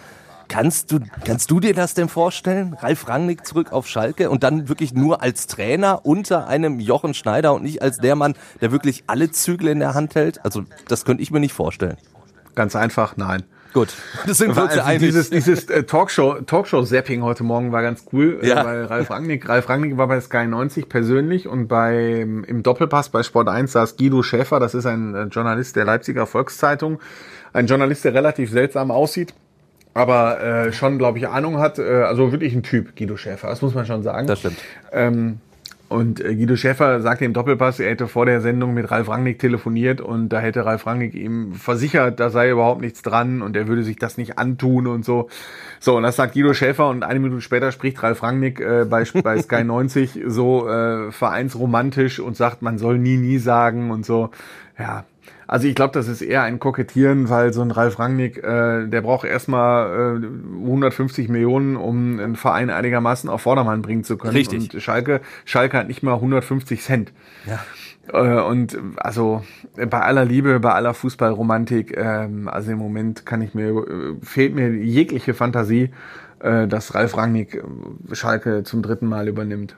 Kannst 0.54 0.92
du, 0.92 1.00
kannst 1.24 1.50
du 1.50 1.58
dir 1.58 1.74
das 1.74 1.94
denn 1.94 2.08
vorstellen? 2.08 2.76
Ralf 2.80 3.08
Rangnick 3.08 3.44
zurück 3.44 3.72
auf 3.72 3.88
Schalke 3.88 4.30
und 4.30 4.44
dann 4.44 4.68
wirklich 4.68 4.94
nur 4.94 5.20
als 5.20 5.48
Trainer 5.48 6.06
unter 6.06 6.46
einem 6.46 6.78
Jochen 6.78 7.12
Schneider 7.12 7.54
und 7.54 7.64
nicht 7.64 7.82
als 7.82 7.98
der 7.98 8.14
Mann, 8.14 8.34
der 8.60 8.70
wirklich 8.70 9.02
alle 9.08 9.32
Zügel 9.32 9.66
in 9.66 9.80
der 9.80 9.94
Hand 9.94 10.14
hält? 10.14 10.44
Also, 10.44 10.62
das 10.86 11.04
könnte 11.04 11.24
ich 11.24 11.32
mir 11.32 11.40
nicht 11.40 11.54
vorstellen. 11.54 11.96
Ganz 12.54 12.76
einfach, 12.76 13.16
nein. 13.16 13.42
Gut, 13.72 13.94
das 14.28 14.38
sind 14.38 14.54
wir 14.54 14.62
uns 14.62 14.76
ja 14.76 14.84
Also 14.84 15.04
dieses 15.04 15.28
dieses 15.30 15.64
äh, 15.70 15.82
Talkshow 15.82 16.34
Talkshow 16.42 16.84
Zapping 16.84 17.24
heute 17.24 17.42
Morgen 17.42 17.72
war 17.72 17.82
ganz 17.82 18.04
cool, 18.12 18.38
Ja. 18.44 18.60
äh, 18.60 18.64
weil 18.64 18.84
Ralf 18.84 19.10
Rangnick 19.10 19.48
Ralf 19.48 19.68
Rangnick 19.68 19.96
war 19.96 20.06
bei 20.06 20.20
Sky 20.20 20.46
90 20.46 20.88
persönlich 20.88 21.48
und 21.48 21.66
bei 21.66 22.20
im 22.20 22.62
Doppelpass 22.62 23.08
bei 23.08 23.24
Sport 23.24 23.48
1 23.48 23.72
saß 23.72 23.96
Guido 23.96 24.22
Schäfer, 24.22 24.60
das 24.60 24.74
ist 24.74 24.86
ein 24.86 25.16
äh, 25.16 25.22
Journalist 25.24 25.74
der 25.74 25.84
Leipziger 25.84 26.28
Volkszeitung, 26.28 27.00
ein 27.52 27.66
Journalist, 27.66 28.04
der 28.04 28.14
relativ 28.14 28.52
seltsam 28.52 28.92
aussieht, 28.92 29.34
aber 29.94 30.40
äh, 30.40 30.72
schon 30.72 30.98
glaube 30.98 31.18
ich 31.18 31.28
Ahnung 31.28 31.58
hat, 31.58 31.78
äh, 31.78 32.02
also 32.02 32.32
wirklich 32.32 32.54
ein 32.54 32.62
Typ 32.62 32.96
Guido 32.96 33.16
Schäfer, 33.16 33.48
das 33.48 33.62
muss 33.62 33.74
man 33.74 33.86
schon 33.86 34.02
sagen. 34.02 34.26
das 34.26 34.40
stimmt. 34.40 34.58
Ähm, 34.92 35.38
und 35.88 36.20
äh, 36.20 36.34
Guido 36.34 36.56
Schäfer 36.56 37.00
sagte 37.02 37.24
im 37.24 37.34
Doppelpass, 37.34 37.78
er 37.78 37.90
hätte 37.90 38.08
vor 38.08 38.26
der 38.26 38.40
Sendung 38.40 38.74
mit 38.74 38.90
Ralf 38.90 39.08
Rangnick 39.08 39.38
telefoniert 39.38 40.00
und 40.00 40.30
da 40.30 40.40
hätte 40.40 40.64
Ralf 40.64 40.86
Rangnick 40.86 41.14
ihm 41.14 41.52
versichert, 41.54 42.18
da 42.18 42.30
sei 42.30 42.50
überhaupt 42.50 42.80
nichts 42.80 43.02
dran 43.02 43.42
und 43.42 43.54
er 43.54 43.68
würde 43.68 43.84
sich 43.84 43.96
das 43.96 44.16
nicht 44.16 44.38
antun 44.38 44.86
und 44.86 45.04
so. 45.04 45.28
So, 45.78 45.96
und 45.96 46.02
das 46.02 46.16
sagt 46.16 46.34
Guido 46.34 46.52
Schäfer 46.54 46.88
und 46.88 47.04
eine 47.04 47.20
Minute 47.20 47.42
später 47.42 47.70
spricht 47.70 48.02
Ralf 48.02 48.22
Rangnick 48.22 48.60
äh, 48.60 48.86
bei, 48.88 49.04
bei 49.22 49.40
Sky 49.40 49.62
90 49.64 50.22
so 50.26 50.68
äh, 50.68 51.12
vereinsromantisch 51.12 52.18
und 52.18 52.36
sagt, 52.36 52.62
man 52.62 52.78
soll 52.78 52.98
nie, 52.98 53.16
nie 53.16 53.38
sagen 53.38 53.90
und 53.90 54.04
so. 54.04 54.30
Ja, 54.78 55.04
also 55.46 55.66
ich 55.66 55.74
glaube, 55.74 55.92
das 55.92 56.08
ist 56.08 56.22
eher 56.22 56.42
ein 56.42 56.58
Kokettieren, 56.58 57.28
weil 57.28 57.52
so 57.52 57.62
ein 57.62 57.70
Ralf 57.70 57.98
Rangnick, 57.98 58.38
äh, 58.38 58.86
der 58.86 59.02
braucht 59.02 59.26
erstmal 59.26 60.20
äh, 60.22 60.26
150 60.62 61.28
Millionen, 61.28 61.76
um 61.76 62.18
einen 62.18 62.36
Verein 62.36 62.70
einigermaßen 62.70 63.28
auf 63.28 63.42
Vordermann 63.42 63.82
bringen 63.82 64.04
zu 64.04 64.16
können. 64.16 64.34
Richtig. 64.34 64.74
Und 64.74 64.82
Schalke, 64.82 65.20
Schalke 65.44 65.76
hat 65.76 65.88
nicht 65.88 66.02
mal 66.02 66.14
150 66.14 66.82
Cent. 66.82 67.12
Ja. 67.46 67.60
Äh, 68.12 68.40
und 68.42 68.78
also 68.96 69.44
bei 69.74 70.00
aller 70.00 70.24
Liebe, 70.24 70.60
bei 70.60 70.72
aller 70.72 70.94
Fußballromantik, 70.94 71.96
ähm, 71.96 72.48
also 72.48 72.72
im 72.72 72.78
Moment 72.78 73.26
kann 73.26 73.42
ich 73.42 73.54
mir, 73.54 73.68
äh, 73.68 74.14
fehlt 74.22 74.54
mir 74.54 74.70
jegliche 74.70 75.34
Fantasie, 75.34 75.90
äh, 76.40 76.66
dass 76.66 76.94
Ralf 76.94 77.16
Rangnick 77.16 77.54
äh, 77.54 78.14
Schalke 78.14 78.62
zum 78.64 78.82
dritten 78.82 79.06
Mal 79.06 79.28
übernimmt. 79.28 79.76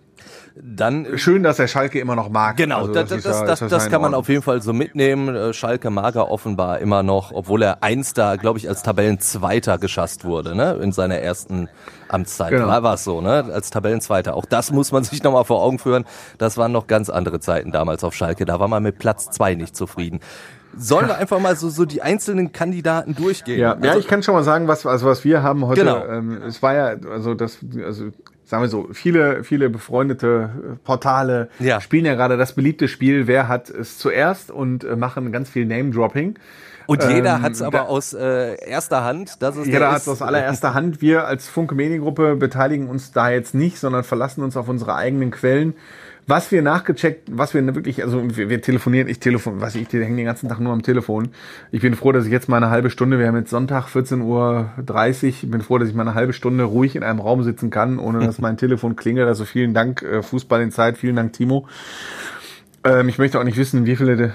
Dann 0.55 1.19
Schön, 1.19 1.43
dass 1.43 1.59
er 1.59 1.69
Schalke 1.69 2.01
immer 2.01 2.17
noch 2.17 2.29
mag. 2.31 2.57
Genau, 2.57 2.79
Also 2.81 2.93
das, 2.95 3.09
das, 3.11 3.23
das, 3.23 3.41
ja- 3.41 3.47
das, 3.47 3.61
ja 3.61 3.69
das 3.69 3.89
kann 3.91 4.01
man 4.01 4.15
auf 4.15 4.29
jeden 4.29 4.43
Fall 4.43 4.63
so 4.63 4.73
mitnehmen. 4.73 5.35
Äh, 5.35 5.53
Schalke 5.53 5.91
Mager 5.91 6.31
offenbar 6.31 6.79
immer 6.79 7.03
noch, 7.03 7.33
obwohl 7.33 7.63
er 7.63 7.83
Einster, 7.83 8.39
glaube 8.39 8.59
ich, 8.59 8.69
als 8.69 8.83
Tabellenzweiter 8.83 9.79
geschasst 9.79 10.25
wurde, 10.25 10.55
ne, 10.55 10.79
in 10.83 10.93
seiner 10.93 11.17
ersten 11.19 11.69
Amtszeit. 12.09 12.51
Genau. 12.51 12.69
War 12.69 12.95
es 12.95 13.05
so, 13.05 13.21
ne, 13.21 13.45
als 13.53 13.71
Tabellenzweiter. 13.71 14.35
Auch 14.35 14.47
das 14.47 14.71
muss 14.73 14.93
man 14.93 15.05
sich 15.05 15.23
nochmal 15.23 15.45
vor 15.45 15.63
Augen 15.63 15.79
führen. 15.79 16.05
Das 16.39 16.57
waren 16.57 16.73
noch 16.73 16.87
ganz 16.87 17.11
andere 17.11 17.41
Zeiten 17.41 17.73
damals 17.73 18.03
auf 18.05 18.15
Schalke. 18.15 18.45
Da 18.45 18.59
war 18.61 18.69
man 18.69 18.83
mit 18.83 18.99
Platz 18.99 19.31
zwei 19.31 19.55
nicht 19.55 19.77
zufrieden. 19.77 20.21
Sollen 20.79 21.07
wir 21.09 21.17
einfach 21.17 21.39
mal 21.41 21.57
so, 21.57 21.71
so 21.71 21.87
die 21.87 22.03
einzelnen 22.03 22.53
Kandidaten 22.53 23.15
durchgehen? 23.15 23.59
Ja, 23.59 23.77
ja, 23.81 23.89
Also- 23.91 24.01
ich 24.01 24.09
kann 24.09 24.23
schon 24.23 24.35
mal 24.35 24.43
sagen, 24.43 24.69
was, 24.69 24.85
also 24.85 25.07
was 25.07 25.25
wir 25.25 25.43
haben 25.43 25.67
heute. 25.67 25.81
Genau. 25.81 26.05
Ähm, 26.05 26.43
es 26.47 26.63
war 26.63 26.75
ja, 26.75 26.97
also 27.11 27.33
das, 27.35 27.59
also 27.83 28.09
sagen 28.47 28.63
wir 28.63 28.69
so, 28.69 28.89
viele, 28.93 29.45
viele 29.45 29.69
befreundete 29.69 30.51
äh, 30.57 30.77
Portale 30.85 31.49
Ja. 31.59 31.81
spielen 31.81 32.07
ja 32.07 32.15
gerade 32.15 32.37
das 32.37 32.55
beliebte 32.55 32.89
Spiel, 32.89 33.27
wer 33.27 33.49
hat 33.49 33.69
es 33.69 33.99
zuerst 33.99 34.51
und 34.51 34.85
äh, 34.85 34.97
machen 34.97 35.31
ganz 35.33 35.51
viel 35.51 35.67
Name-Dropping. 35.67 36.39
Und 36.87 37.03
jeder 37.03 37.37
Ähm, 37.37 37.43
hat's 37.43 37.61
aber 37.63 37.79
da- 37.79 37.85
aus 37.87 38.15
äh, 38.15 38.55
erster 38.65 39.03
Hand. 39.03 39.43
Das 39.43 39.57
ist 39.57 39.67
Jeder 39.67 39.81
der 39.81 39.91
hat 39.91 40.03
es 40.03 40.09
aus 40.09 40.23
allererster 40.23 40.73
Hand. 40.73 41.03
Wir 41.03 41.27
als 41.27 41.49
Funke 41.49 41.75
Mediengruppe 41.75 42.37
beteiligen 42.37 42.89
uns 42.89 43.11
da 43.11 43.29
jetzt 43.31 43.55
nicht, 43.55 43.79
sondern 43.81 44.05
verlassen 44.05 44.45
uns 44.45 44.57
auf 44.57 44.69
unsere 44.69 44.95
eigenen 44.95 45.33
Quellen. 45.33 45.75
Was 46.29 46.51
wir 46.51 46.61
nachgecheckt, 46.61 47.29
was 47.31 47.55
wir 47.55 47.65
wirklich, 47.75 48.03
also 48.03 48.37
wir, 48.37 48.49
wir 48.49 48.61
telefonieren, 48.61 49.09
ich 49.09 49.21
telefon, 49.21 49.61
was 49.61 49.77
ich, 49.77 49.83
ich 49.83 49.93
hänge 49.93 50.17
den 50.17 50.25
ganzen 50.25 50.49
Tag 50.49 50.59
nur 50.59 50.73
am 50.73 50.83
Telefon. 50.83 51.29
Ich 51.71 51.83
bin 51.83 51.95
froh, 51.95 52.11
dass 52.11 52.27
ich 52.27 52.33
jetzt 52.33 52.49
mal 52.49 52.57
eine 52.57 52.71
halbe 52.71 52.91
Stunde, 52.91 53.21
wir 53.21 53.29
haben 53.29 53.37
jetzt 53.37 53.51
Sonntag 53.51 53.87
14.30 53.87 54.23
Uhr, 54.23 54.71
ich 55.29 55.51
bin 55.51 55.61
froh, 55.61 55.79
dass 55.79 55.89
ich 55.89 55.95
mal 55.95 56.03
eine 56.03 56.15
halbe 56.15 56.33
Stunde 56.33 56.65
ruhig 56.65 56.97
in 56.97 57.05
einem 57.05 57.21
Raum 57.21 57.45
sitzen 57.45 57.71
kann, 57.71 58.01
ohne 58.01 58.19
dass 58.19 58.41
mein 58.41 58.57
Telefon 58.59 58.97
klingelt. 58.97 59.29
Also 59.29 59.45
vielen 59.45 59.73
Dank, 59.73 60.03
äh, 60.03 60.23
Fußball 60.23 60.63
in 60.63 60.73
Zeit, 60.73 60.99
vielen 60.99 61.15
Dank, 61.15 61.33
Timo. 61.33 61.69
Ähm, 62.87 63.09
ich 63.09 63.19
möchte 63.19 63.39
auch 63.39 63.45
nicht 63.45 63.57
wissen, 63.57 63.87
wie 63.87 63.97
viele 63.97 64.33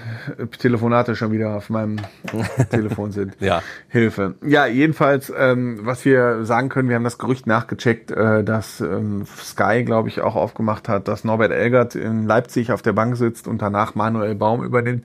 Telefonate 0.58 1.16
schon 1.16 1.32
wieder 1.32 1.56
auf 1.56 1.70
meinem 1.70 1.96
Telefon 2.70 3.12
sind. 3.12 3.36
Ja. 3.40 3.62
Hilfe. 3.88 4.34
Ja, 4.44 4.66
jedenfalls, 4.66 5.32
ähm, 5.36 5.80
was 5.82 6.04
wir 6.04 6.44
sagen 6.44 6.68
können, 6.68 6.88
wir 6.88 6.96
haben 6.96 7.04
das 7.04 7.18
Gerücht 7.18 7.46
nachgecheckt, 7.46 8.10
äh, 8.10 8.44
dass 8.44 8.80
ähm, 8.80 9.24
Sky, 9.26 9.84
glaube 9.84 10.08
ich, 10.08 10.20
auch 10.20 10.36
aufgemacht 10.36 10.88
hat, 10.88 11.08
dass 11.08 11.24
Norbert 11.24 11.52
Elgert 11.52 11.94
in 11.94 12.26
Leipzig 12.26 12.72
auf 12.72 12.82
der 12.82 12.92
Bank 12.92 13.16
sitzt 13.16 13.48
und 13.48 13.62
danach 13.62 13.94
Manuel 13.94 14.34
Baum 14.34 14.62
übernimmt. 14.62 15.04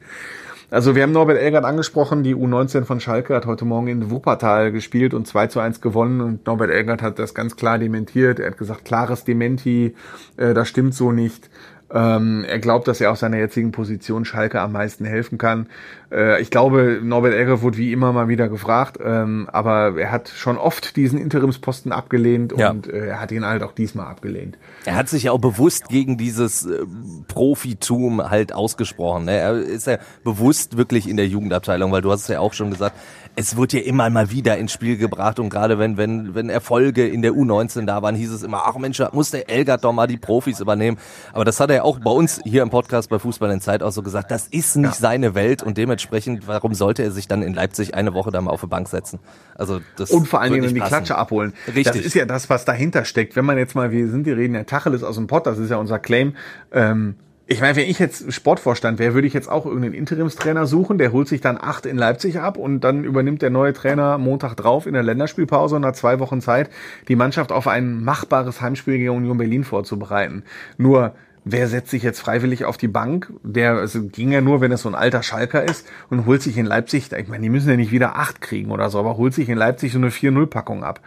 Also 0.69 0.95
wir 0.95 1.03
haben 1.03 1.13
Norbert 1.13 1.38
Elgert 1.38 1.63
angesprochen, 1.63 2.23
die 2.23 2.36
U19 2.36 2.83
von 2.83 2.99
Schalke 2.99 3.33
hat 3.33 3.45
heute 3.45 3.63
Morgen 3.63 3.88
in 3.88 4.12
Wuppertal 4.12 4.73
gespielt 4.73 5.13
und 5.13 5.25
2 5.25 5.47
zu 5.47 5.62
1 5.62 5.79
gewonnen 5.79 6.19
und 6.19 6.45
Norbert 6.45 6.71
Elgert 6.71 7.01
hat 7.01 7.19
das 7.19 7.33
ganz 7.33 7.55
klar 7.55 7.79
dementiert. 7.79 8.41
Er 8.41 8.47
hat 8.51 8.57
gesagt, 8.57 8.83
klares 8.83 9.23
Dementi, 9.23 9.95
äh, 10.36 10.53
das 10.53 10.67
stimmt 10.67 10.93
so 10.93 11.13
nicht. 11.13 11.49
Ähm, 11.93 12.43
er 12.47 12.60
glaubt, 12.60 12.88
dass 12.88 13.00
er 13.00 13.12
aus 13.12 13.21
seiner 13.21 13.38
jetzigen 13.38 13.71
Position 13.71 14.26
Schalke 14.26 14.60
am 14.60 14.73
meisten 14.73 15.06
helfen 15.06 15.38
kann. 15.38 15.67
Äh, 16.12 16.41
ich 16.41 16.52
glaube, 16.52 17.00
Norbert 17.02 17.34
Egger 17.34 17.62
wurde 17.62 17.78
wie 17.78 17.93
immer 17.93 18.12
mal 18.12 18.28
wieder 18.28 18.50
gefragt, 18.50 18.97
ähm, 19.04 19.47
aber 19.52 19.97
er 19.97 20.12
hat 20.12 20.28
schon 20.28 20.58
oft 20.58 20.97
diesen 20.97 21.17
Interimsposten 21.17 21.93
abgelehnt 21.93 22.52
und 22.52 22.88
ja. 22.88 22.93
äh, 22.93 23.08
er 23.08 23.21
hat 23.21 23.32
ihn 23.32 23.45
halt 23.45 23.63
auch 23.63 23.71
diesmal 23.71 24.08
abgelehnt. 24.08 24.58
Er 24.84 24.95
hat 24.95 25.08
sich 25.08 25.23
ja 25.23 25.32
auch 25.32 25.39
bewusst 25.39 25.88
gegen 25.88 26.17
dieses 26.17 26.65
äh, 26.65 26.86
Profitum 27.30 28.30
halt 28.30 28.54
ausgesprochen. 28.54 29.26
Ne? 29.26 29.38
Er 29.38 29.54
ist 29.54 29.88
ja 29.88 29.97
bewusst 30.26 30.76
wirklich 30.76 31.08
in 31.08 31.15
der 31.15 31.28
Jugendabteilung, 31.28 31.91
weil 31.91 32.02
du 32.02 32.12
hast 32.12 32.23
es 32.23 32.28
ja 32.28 32.41
auch 32.41 32.54
schon 32.54 32.69
gesagt, 32.69 32.95
es 33.39 33.56
wird 33.56 33.71
ja 33.71 33.82
immer 33.82 34.10
mal 34.10 34.32
wieder 34.32 34.58
ins 34.58 34.71
Spiel 34.71 34.97
gebracht 34.97 35.39
und 35.39 35.50
gerade 35.50 35.78
wenn, 35.78 35.95
wenn, 35.95 36.34
wenn 36.34 36.50
Erfolge 36.50 37.08
in 37.08 37.21
der 37.21 37.34
U19 37.34 37.86
da 37.86 38.02
waren, 38.02 38.15
hieß 38.15 38.32
es 38.32 38.41
immer, 38.41 38.63
ach 38.65 38.76
Mensch, 38.80 39.00
muss 39.12 39.30
der 39.30 39.47
Elgert 39.47 39.84
doch 39.84 39.93
mal 39.93 40.08
die 40.08 40.17
Profis 40.17 40.60
übernehmen. 40.60 40.97
Aber 41.34 41.45
das 41.45 41.60
hat 41.60 41.69
er 41.69 41.86
auch 41.86 42.00
bei 42.00 42.10
uns 42.10 42.41
hier 42.45 42.63
im 42.63 42.71
Podcast 42.71 43.12
bei 43.12 43.19
Fußball 43.19 43.52
in 43.52 43.62
Zeit 43.62 43.84
auch 43.84 43.91
so 43.91 44.02
gesagt, 44.02 44.32
das 44.32 44.47
ist 44.47 44.76
nicht 44.76 44.93
ja. 44.93 45.00
seine 45.00 45.36
Welt 45.36 45.62
und 45.62 45.78
dementsprechend, 45.78 46.47
warum 46.47 46.73
sollte 46.73 47.04
er 47.04 47.12
sich 47.12 47.28
dann 47.28 47.43
in 47.43 47.54
Leipzig 47.54 47.93
eine 47.93 48.15
Woche 48.15 48.32
da 48.32 48.41
mal 48.41 48.50
auf 48.50 48.62
die 48.62 48.67
Bank 48.67 48.89
setzen? 48.89 49.19
Also 49.54 49.82
das 49.97 50.10
Und 50.10 50.28
vor 50.28 50.41
allen 50.41 50.54
Dingen 50.54 50.73
die 50.73 50.80
Klatsche 50.80 51.15
abholen. 51.15 51.54
Richtig. 51.67 51.86
Das 51.86 51.97
ist 51.97 52.15
ja 52.15 52.26
das, 52.26 52.50
was 52.50 52.65
dahinter 52.65 53.06
steckt. 53.06 53.36
Wenn 53.36 53.45
man 53.45 53.60
jetzt 53.60 53.76
mal, 53.76 53.91
wir 53.91 54.10
sind, 54.10 54.26
die 54.26 54.32
reden 54.32 54.56
ja 54.56 54.63
Tacheles 54.63 55.04
aus 55.04 55.13
dem 55.13 55.28
Pott, 55.28 55.45
das 55.45 55.60
ist 55.60 55.69
ja 55.69 55.78
unser 55.78 56.00
Claim, 56.00 56.36
ähm, 56.71 57.17
ich 57.49 57.62
meine, 57.62 57.77
wenn 57.77 57.89
ich 57.89 57.97
jetzt 57.97 58.33
Sportvorstand 58.33 58.99
wäre, 58.99 59.13
würde 59.13 59.27
ich 59.27 59.33
jetzt 59.33 59.49
auch 59.49 59.65
irgendeinen 59.65 59.93
Interimstrainer 59.93 60.65
suchen, 60.65 60.97
der 60.97 61.13
holt 61.13 61.29
sich 61.29 61.39
dann 61.39 61.57
acht 61.57 61.86
in 61.86 61.97
Leipzig 61.97 62.39
ab 62.39 62.57
und 62.57 62.81
dann 62.81 63.05
übernimmt 63.05 63.41
der 63.41 63.49
neue 63.49 63.71
Trainer 63.71 64.17
Montag 64.17 64.55
drauf 64.55 64.86
in 64.86 64.93
der 64.93 65.03
Länderspielpause 65.03 65.77
und 65.77 65.86
hat 65.86 65.95
zwei 65.95 66.19
Wochen 66.19 66.41
Zeit, 66.41 66.69
die 67.07 67.15
Mannschaft 67.15 67.53
auf 67.53 67.67
ein 67.67 68.03
machbares 68.03 68.60
Heimspiel 68.60 68.97
gegen 68.97 69.15
Union 69.15 69.38
Berlin 69.38 69.63
vorzubereiten. 69.63 70.43
Nur, 70.77 71.13
wer 71.45 71.69
setzt 71.69 71.91
sich 71.91 72.03
jetzt 72.03 72.19
freiwillig 72.19 72.65
auf 72.65 72.75
die 72.75 72.89
Bank? 72.89 73.31
Der 73.43 73.75
also 73.75 74.03
ging 74.03 74.33
ja 74.33 74.41
nur, 74.41 74.60
wenn 74.60 74.73
es 74.73 74.81
so 74.81 74.89
ein 74.89 74.95
alter 74.95 75.23
Schalker 75.23 75.63
ist 75.63 75.88
und 76.10 76.25
holt 76.25 76.41
sich 76.41 76.57
in 76.57 76.65
Leipzig, 76.65 77.13
ich 77.13 77.27
meine, 77.29 77.43
die 77.43 77.49
müssen 77.49 77.69
ja 77.69 77.77
nicht 77.77 77.91
wieder 77.93 78.17
acht 78.17 78.41
kriegen 78.41 78.71
oder 78.71 78.89
so, 78.89 78.99
aber 78.99 79.15
holt 79.15 79.33
sich 79.33 79.47
in 79.47 79.57
Leipzig 79.57 79.93
so 79.93 79.99
eine 79.99 80.10
4-0-Packung 80.10 80.83
ab. 80.83 80.99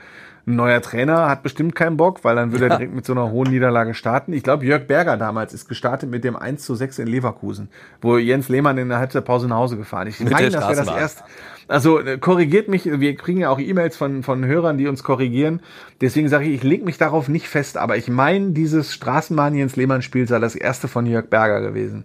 Ein 0.46 0.56
neuer 0.56 0.80
Trainer 0.80 1.28
hat 1.28 1.42
bestimmt 1.42 1.74
keinen 1.74 1.96
Bock, 1.96 2.24
weil 2.24 2.36
dann 2.36 2.52
würde 2.52 2.66
er 2.66 2.76
direkt 2.76 2.94
mit 2.94 3.04
so 3.04 3.12
einer 3.12 3.30
hohen 3.30 3.50
Niederlage 3.50 3.94
starten. 3.94 4.32
Ich 4.32 4.42
glaube, 4.42 4.64
Jörg 4.64 4.86
Berger 4.86 5.16
damals 5.16 5.52
ist 5.52 5.68
gestartet 5.68 6.10
mit 6.10 6.24
dem 6.24 6.36
1 6.36 6.64
zu 6.64 6.74
6 6.74 6.98
in 6.98 7.06
Leverkusen, 7.06 7.68
wo 8.00 8.16
Jens 8.16 8.48
Lehmann 8.48 8.78
in 8.78 8.88
der 8.88 8.98
Halbzeitpause 8.98 9.48
nach 9.48 9.56
Hause 9.56 9.76
gefahren 9.76 10.06
ist. 10.06 10.20
Ich 10.20 10.30
meine, 10.30 10.50
das 10.50 10.62
wäre 10.62 10.76
das 10.76 10.88
erst. 10.88 11.24
Also 11.68 12.00
äh, 12.00 12.18
korrigiert 12.18 12.68
mich, 12.68 12.84
wir 12.84 13.14
kriegen 13.14 13.40
ja 13.40 13.50
auch 13.50 13.60
E-Mails 13.60 13.96
von, 13.96 14.24
von 14.24 14.44
Hörern, 14.44 14.76
die 14.76 14.88
uns 14.88 15.04
korrigieren. 15.04 15.60
Deswegen 16.00 16.28
sage 16.28 16.46
ich, 16.46 16.54
ich 16.54 16.62
lege 16.64 16.84
mich 16.84 16.98
darauf 16.98 17.28
nicht 17.28 17.46
fest, 17.46 17.76
aber 17.76 17.96
ich 17.96 18.08
meine, 18.08 18.50
dieses 18.50 18.92
Straßenbahn 18.92 19.54
Jens 19.54 19.76
Lehmann-Spiel 19.76 20.26
sei 20.26 20.40
das 20.40 20.56
erste 20.56 20.88
von 20.88 21.06
Jörg 21.06 21.26
Berger 21.26 21.60
gewesen. 21.60 22.04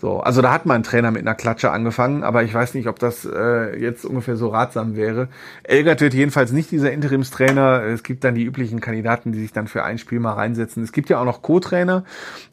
So, 0.00 0.20
also 0.20 0.42
da 0.42 0.52
hat 0.52 0.64
mein 0.64 0.84
Trainer 0.84 1.10
mit 1.10 1.22
einer 1.22 1.34
Klatsche 1.34 1.72
angefangen, 1.72 2.22
aber 2.22 2.44
ich 2.44 2.54
weiß 2.54 2.74
nicht, 2.74 2.86
ob 2.86 3.00
das 3.00 3.24
äh, 3.24 3.76
jetzt 3.80 4.04
ungefähr 4.04 4.36
so 4.36 4.46
ratsam 4.46 4.94
wäre. 4.94 5.26
Elgert 5.64 6.00
wird 6.00 6.14
jedenfalls 6.14 6.52
nicht 6.52 6.70
dieser 6.70 6.92
Interimstrainer. 6.92 7.82
Es 7.82 8.04
gibt 8.04 8.22
dann 8.22 8.36
die 8.36 8.44
üblichen 8.44 8.78
Kandidaten, 8.80 9.32
die 9.32 9.40
sich 9.40 9.52
dann 9.52 9.66
für 9.66 9.82
ein 9.82 9.98
Spiel 9.98 10.20
mal 10.20 10.34
reinsetzen. 10.34 10.84
Es 10.84 10.92
gibt 10.92 11.08
ja 11.10 11.18
auch 11.18 11.24
noch 11.24 11.42
Co-Trainer. 11.42 12.04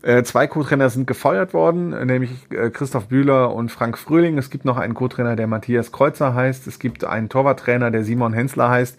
Äh, 0.01 0.23
zwei 0.23 0.47
Co-Trainer 0.47 0.89
sind 0.89 1.05
gefeuert 1.05 1.53
worden, 1.53 1.89
nämlich 2.07 2.31
äh, 2.49 2.71
Christoph 2.71 3.09
Bühler 3.09 3.53
und 3.53 3.71
Frank 3.71 3.99
Fröhling. 3.99 4.39
Es 4.39 4.49
gibt 4.49 4.65
noch 4.65 4.77
einen 4.77 4.95
Co-Trainer, 4.95 5.35
der 5.35 5.45
Matthias 5.45 5.91
Kreuzer 5.91 6.33
heißt. 6.33 6.65
Es 6.65 6.79
gibt 6.79 7.05
einen 7.05 7.29
Torwarttrainer, 7.29 7.91
der 7.91 8.03
Simon 8.03 8.33
Hensler 8.33 8.71
heißt 8.71 8.97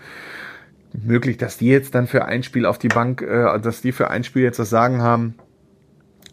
möglich, 1.04 1.36
dass 1.36 1.58
die 1.58 1.66
jetzt 1.66 1.94
dann 1.94 2.06
für 2.06 2.24
ein 2.24 2.42
Spiel 2.42 2.64
auf 2.64 2.78
die 2.78 2.88
Bank, 2.88 3.22
äh, 3.22 3.58
dass 3.58 3.80
die 3.80 3.90
für 3.90 4.08
ein 4.08 4.22
Spiel 4.22 4.42
jetzt 4.42 4.60
das 4.60 4.70
Sagen 4.70 5.02
haben 5.02 5.34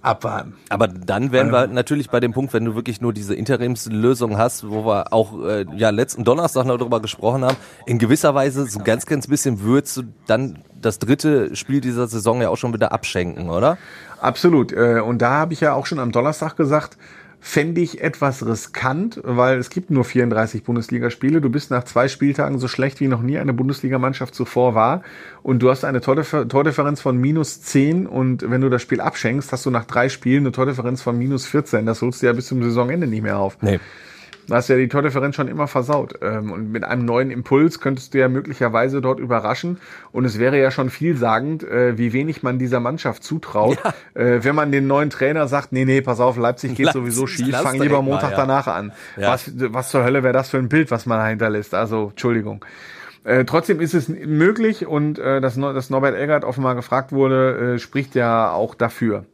abwarten. 0.03 0.53
Aber 0.69 0.87
dann 0.87 1.31
wären 1.31 1.51
wir 1.51 1.67
natürlich 1.67 2.09
bei 2.09 2.19
dem 2.19 2.33
Punkt, 2.33 2.53
wenn 2.53 2.65
du 2.65 2.75
wirklich 2.75 3.01
nur 3.01 3.13
diese 3.13 3.33
Interimslösung 3.33 4.37
hast, 4.37 4.69
wo 4.69 4.85
wir 4.85 5.13
auch 5.13 5.43
äh, 5.43 5.65
ja 5.75 5.89
letzten 5.89 6.23
Donnerstag 6.23 6.65
noch 6.65 6.77
darüber 6.77 7.01
gesprochen 7.01 7.43
haben, 7.43 7.57
in 7.85 7.97
gewisser 7.97 8.35
Weise 8.35 8.65
so 8.65 8.79
ganz, 8.79 9.05
ganz 9.05 9.27
bisschen 9.27 9.61
würdest 9.61 9.97
du 9.97 10.03
dann 10.27 10.59
das 10.79 10.99
dritte 10.99 11.55
Spiel 11.55 11.81
dieser 11.81 12.07
Saison 12.07 12.41
ja 12.41 12.49
auch 12.49 12.57
schon 12.57 12.73
wieder 12.73 12.91
abschenken, 12.91 13.49
oder? 13.49 13.77
Absolut. 14.19 14.73
Äh, 14.73 14.99
und 14.99 15.21
da 15.21 15.31
habe 15.31 15.53
ich 15.53 15.61
ja 15.61 15.73
auch 15.73 15.85
schon 15.85 15.99
am 15.99 16.11
Donnerstag 16.11 16.55
gesagt, 16.57 16.97
fände 17.45 17.81
ich 17.81 17.99
etwas 17.99 18.45
riskant, 18.45 19.19
weil 19.21 19.57
es 19.57 19.69
gibt 19.69 19.91
nur 19.91 20.05
34 20.05 20.63
Bundesligaspiele. 20.63 21.41
Du 21.41 21.49
bist 21.49 21.71
nach 21.71 21.83
zwei 21.83 22.07
Spieltagen 22.07 22.57
so 22.57 22.69
schlecht 22.69 23.01
wie 23.01 23.09
noch 23.09 23.21
nie 23.21 23.37
eine 23.37 23.51
Bundesligamannschaft 23.51 24.33
zuvor 24.33 24.75
war. 24.75 25.03
Und 25.43 25.59
du 25.59 25.69
hast 25.69 25.83
eine 25.83 25.99
Tordifferenz 25.99 27.01
von 27.01 27.17
minus 27.17 27.61
10 27.61 28.07
und 28.07 28.49
wenn 28.49 28.61
du 28.61 28.69
das 28.69 28.81
Spiel 28.81 29.01
abschenkst, 29.01 29.51
hast 29.51 29.65
du 29.65 29.71
nach 29.71 29.83
drei 29.83 30.07
Spielen 30.07 30.43
eine 30.43 30.53
Tordifferenz 30.53 31.01
von 31.01 31.17
minus 31.17 31.45
14. 31.45 31.85
Das 31.85 32.01
holst 32.01 32.21
du 32.21 32.27
ja 32.27 32.33
bis 32.33 32.47
zum 32.47 32.63
Saisonende 32.63 33.07
nicht 33.07 33.23
mehr 33.23 33.37
auf. 33.37 33.57
Nee. 33.61 33.81
Da 34.47 34.55
hast 34.55 34.67
ja 34.67 34.75
die 34.75 34.87
Tordifferenz 34.87 35.35
schon 35.35 35.47
immer 35.47 35.67
versaut. 35.67 36.15
Ähm, 36.21 36.51
und 36.51 36.71
mit 36.71 36.83
einem 36.83 37.05
neuen 37.05 37.31
Impuls 37.31 37.79
könntest 37.79 38.13
du 38.13 38.19
ja 38.19 38.27
möglicherweise 38.27 39.01
dort 39.01 39.19
überraschen. 39.19 39.79
Und 40.11 40.25
es 40.25 40.39
wäre 40.39 40.59
ja 40.59 40.71
schon 40.71 40.89
vielsagend, 40.89 41.63
äh, 41.63 41.97
wie 41.97 42.13
wenig 42.13 42.43
man 42.43 42.59
dieser 42.59 42.79
Mannschaft 42.79 43.23
zutraut, 43.23 43.77
ja. 43.83 44.21
Äh, 44.21 44.43
wenn 44.43 44.55
man 44.55 44.71
den 44.71 44.87
neuen 44.87 45.09
Trainer 45.09 45.47
sagt, 45.47 45.71
nee, 45.71 45.85
nee, 45.85 46.01
pass 46.01 46.19
auf, 46.19 46.37
Leipzig 46.37 46.75
geht 46.75 46.87
Leipzig, 46.87 47.01
sowieso 47.01 47.27
schief, 47.27 47.55
fang 47.55 47.79
lieber 47.79 48.01
Montag 48.01 48.31
mal, 48.31 48.31
ja. 48.31 48.37
danach 48.37 48.67
an. 48.67 48.91
Ja. 49.17 49.29
Was, 49.29 49.51
was 49.55 49.89
zur 49.89 50.03
Hölle 50.03 50.23
wäre 50.23 50.33
das 50.33 50.49
für 50.49 50.57
ein 50.57 50.69
Bild, 50.69 50.91
was 50.91 51.05
man 51.05 51.19
dahinter 51.19 51.49
lässt? 51.49 51.73
Also, 51.73 52.09
Entschuldigung. 52.09 52.63
Äh, 53.23 53.45
trotzdem 53.45 53.79
ist 53.79 53.93
es 53.93 54.09
möglich 54.09 54.85
und 54.85 55.17
äh, 55.17 55.39
dass, 55.39 55.55
dass 55.55 55.89
Norbert 55.89 56.15
Eggert 56.15 56.43
offenbar 56.43 56.75
gefragt 56.75 57.11
wurde, 57.11 57.75
äh, 57.75 57.79
spricht 57.79 58.15
ja 58.15 58.51
auch 58.51 58.75
dafür. 58.75 59.25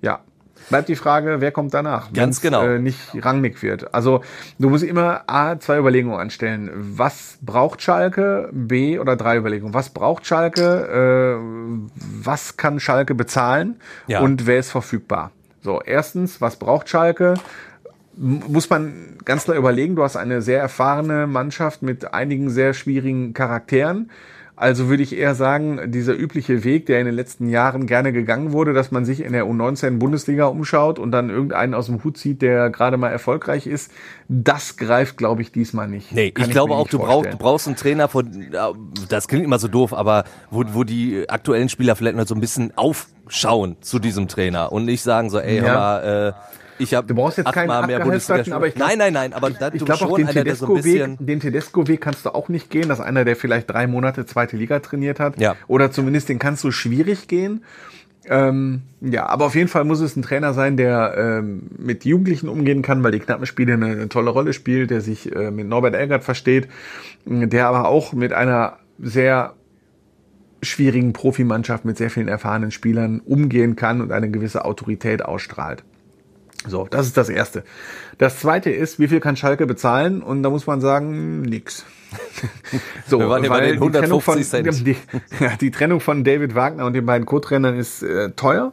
Ja, 0.00 0.20
bleibt 0.68 0.88
die 0.88 0.96
Frage, 0.96 1.40
wer 1.40 1.52
kommt 1.52 1.74
danach? 1.74 2.12
Ganz 2.12 2.40
genau. 2.40 2.62
Äh, 2.62 2.78
nicht 2.78 2.98
Rangnick 3.24 3.62
wird. 3.62 3.94
Also 3.94 4.22
du 4.58 4.70
musst 4.70 4.84
immer 4.84 5.22
A, 5.26 5.58
zwei 5.58 5.78
Überlegungen 5.78 6.18
anstellen. 6.18 6.70
Was 6.74 7.38
braucht 7.42 7.82
Schalke? 7.82 8.48
B 8.52 8.98
oder 8.98 9.16
drei 9.16 9.36
Überlegungen. 9.36 9.74
Was 9.74 9.90
braucht 9.90 10.26
Schalke? 10.26 11.40
Äh, 11.40 11.88
was 12.22 12.56
kann 12.56 12.80
Schalke 12.80 13.14
bezahlen? 13.14 13.80
Ja. 14.06 14.20
Und 14.20 14.46
wer 14.46 14.58
ist 14.58 14.70
verfügbar? 14.70 15.30
So, 15.62 15.80
erstens, 15.80 16.40
was 16.40 16.56
braucht 16.56 16.88
Schalke? 16.88 17.34
muss 18.14 18.68
man 18.68 19.16
ganz 19.24 19.44
klar 19.44 19.56
überlegen, 19.56 19.96
du 19.96 20.02
hast 20.02 20.16
eine 20.16 20.42
sehr 20.42 20.60
erfahrene 20.60 21.26
Mannschaft 21.26 21.82
mit 21.82 22.12
einigen 22.12 22.50
sehr 22.50 22.74
schwierigen 22.74 23.32
Charakteren. 23.32 24.10
Also 24.62 24.88
würde 24.88 25.02
ich 25.02 25.18
eher 25.18 25.34
sagen, 25.34 25.90
dieser 25.90 26.16
übliche 26.16 26.62
Weg, 26.62 26.86
der 26.86 27.00
in 27.00 27.06
den 27.06 27.16
letzten 27.16 27.48
Jahren 27.48 27.88
gerne 27.88 28.12
gegangen 28.12 28.52
wurde, 28.52 28.72
dass 28.72 28.92
man 28.92 29.04
sich 29.04 29.24
in 29.24 29.32
der 29.32 29.44
U19 29.44 29.98
Bundesliga 29.98 30.44
umschaut 30.44 31.00
und 31.00 31.10
dann 31.10 31.30
irgendeinen 31.30 31.74
aus 31.74 31.86
dem 31.86 32.04
Hut 32.04 32.16
zieht, 32.16 32.42
der 32.42 32.70
gerade 32.70 32.96
mal 32.96 33.08
erfolgreich 33.08 33.66
ist, 33.66 33.90
das 34.28 34.76
greift, 34.76 35.16
glaube 35.16 35.42
ich, 35.42 35.50
diesmal 35.50 35.88
nicht. 35.88 36.12
Nee, 36.12 36.30
Kann 36.30 36.44
ich 36.44 36.52
glaube 36.52 36.74
auch, 36.74 36.86
du 36.86 37.00
brauchst, 37.00 37.32
du 37.32 37.36
brauchst 37.38 37.66
einen 37.66 37.74
Trainer 37.74 38.06
von, 38.06 38.52
das 39.08 39.26
klingt 39.26 39.44
immer 39.44 39.58
so 39.58 39.66
doof, 39.66 39.92
aber 39.92 40.22
wo, 40.52 40.62
wo 40.68 40.84
die 40.84 41.28
aktuellen 41.28 41.68
Spieler 41.68 41.96
vielleicht 41.96 42.16
noch 42.16 42.28
so 42.28 42.36
ein 42.36 42.40
bisschen 42.40 42.72
aufschauen 42.76 43.78
zu 43.80 43.98
diesem 43.98 44.28
Trainer 44.28 44.70
und 44.70 44.84
nicht 44.84 45.02
sagen 45.02 45.28
so, 45.28 45.40
ey, 45.40 45.56
ja. 45.56 45.74
aber, 45.74 46.04
äh, 46.04 46.32
ich 46.82 46.94
habe 46.94 47.06
du 47.06 47.14
brauchst 47.14 47.38
jetzt 47.38 47.52
keinen 47.52 47.86
mehr 47.86 48.00
Bundesliga 48.00 48.54
aber 48.56 48.66
ich 48.66 48.74
glaub, 48.74 48.88
Nein, 48.88 48.98
nein, 48.98 49.12
nein, 49.12 49.32
aber 49.32 49.50
da, 49.50 49.70
ich 49.72 49.84
glaube 49.84 50.04
auch 50.04 50.16
den 50.16 50.28
Tedesco-Weg, 50.28 51.16
so 51.18 51.24
den 51.24 51.40
Tedesco-Weg 51.40 52.00
kannst 52.00 52.26
du 52.26 52.34
auch 52.34 52.48
nicht 52.48 52.70
gehen, 52.70 52.88
dass 52.88 53.00
einer, 53.00 53.24
der 53.24 53.36
vielleicht 53.36 53.70
drei 53.70 53.86
Monate 53.86 54.26
zweite 54.26 54.56
Liga 54.56 54.80
trainiert 54.80 55.20
hat, 55.20 55.38
ja. 55.40 55.56
oder 55.68 55.90
zumindest 55.90 56.28
den 56.28 56.38
kannst 56.38 56.64
du 56.64 56.70
schwierig 56.70 57.28
gehen. 57.28 57.64
Ähm, 58.26 58.82
ja, 59.00 59.26
aber 59.26 59.46
auf 59.46 59.54
jeden 59.56 59.68
Fall 59.68 59.84
muss 59.84 60.00
es 60.00 60.14
ein 60.16 60.22
Trainer 60.22 60.54
sein, 60.54 60.76
der 60.76 61.14
ähm, 61.16 61.62
mit 61.76 62.04
Jugendlichen 62.04 62.48
umgehen 62.48 62.82
kann, 62.82 63.02
weil 63.02 63.10
die 63.10 63.18
knappen 63.18 63.46
Spiele 63.46 63.72
eine, 63.72 63.86
eine 63.86 64.08
tolle 64.08 64.30
Rolle 64.30 64.52
spielt, 64.52 64.90
der 64.90 65.00
sich 65.00 65.34
äh, 65.34 65.50
mit 65.50 65.66
Norbert 65.66 65.94
Elgert 65.94 66.22
versteht, 66.22 66.68
der 67.24 67.66
aber 67.66 67.88
auch 67.88 68.12
mit 68.12 68.32
einer 68.32 68.78
sehr 69.00 69.54
schwierigen 70.62 71.12
Profimannschaft 71.12 71.84
mit 71.84 71.96
sehr 71.96 72.10
vielen 72.10 72.28
erfahrenen 72.28 72.70
Spielern 72.70 73.20
umgehen 73.20 73.74
kann 73.74 74.00
und 74.00 74.12
eine 74.12 74.30
gewisse 74.30 74.64
Autorität 74.64 75.24
ausstrahlt. 75.24 75.82
So, 76.66 76.86
das 76.88 77.06
ist 77.06 77.16
das 77.16 77.28
Erste. 77.28 77.64
Das 78.18 78.38
Zweite 78.38 78.70
ist, 78.70 78.98
wie 78.98 79.08
viel 79.08 79.20
kann 79.20 79.36
Schalke 79.36 79.66
bezahlen? 79.66 80.22
Und 80.22 80.42
da 80.42 80.50
muss 80.50 80.66
man 80.66 80.80
sagen, 80.80 81.42
nix. 81.42 81.84
so, 83.06 83.18
Wir 83.18 83.28
waren 83.28 83.48
weil 83.48 83.78
die 83.78 83.90
Trennung, 83.90 84.20
von, 84.20 84.38
die, 84.84 84.96
ja, 85.40 85.56
die 85.60 85.70
Trennung 85.70 86.00
von 86.00 86.24
David 86.24 86.54
Wagner 86.54 86.86
und 86.86 86.92
den 86.92 87.06
beiden 87.06 87.26
Co-Trainern 87.26 87.76
ist 87.76 88.02
äh, 88.02 88.30
teuer. 88.30 88.72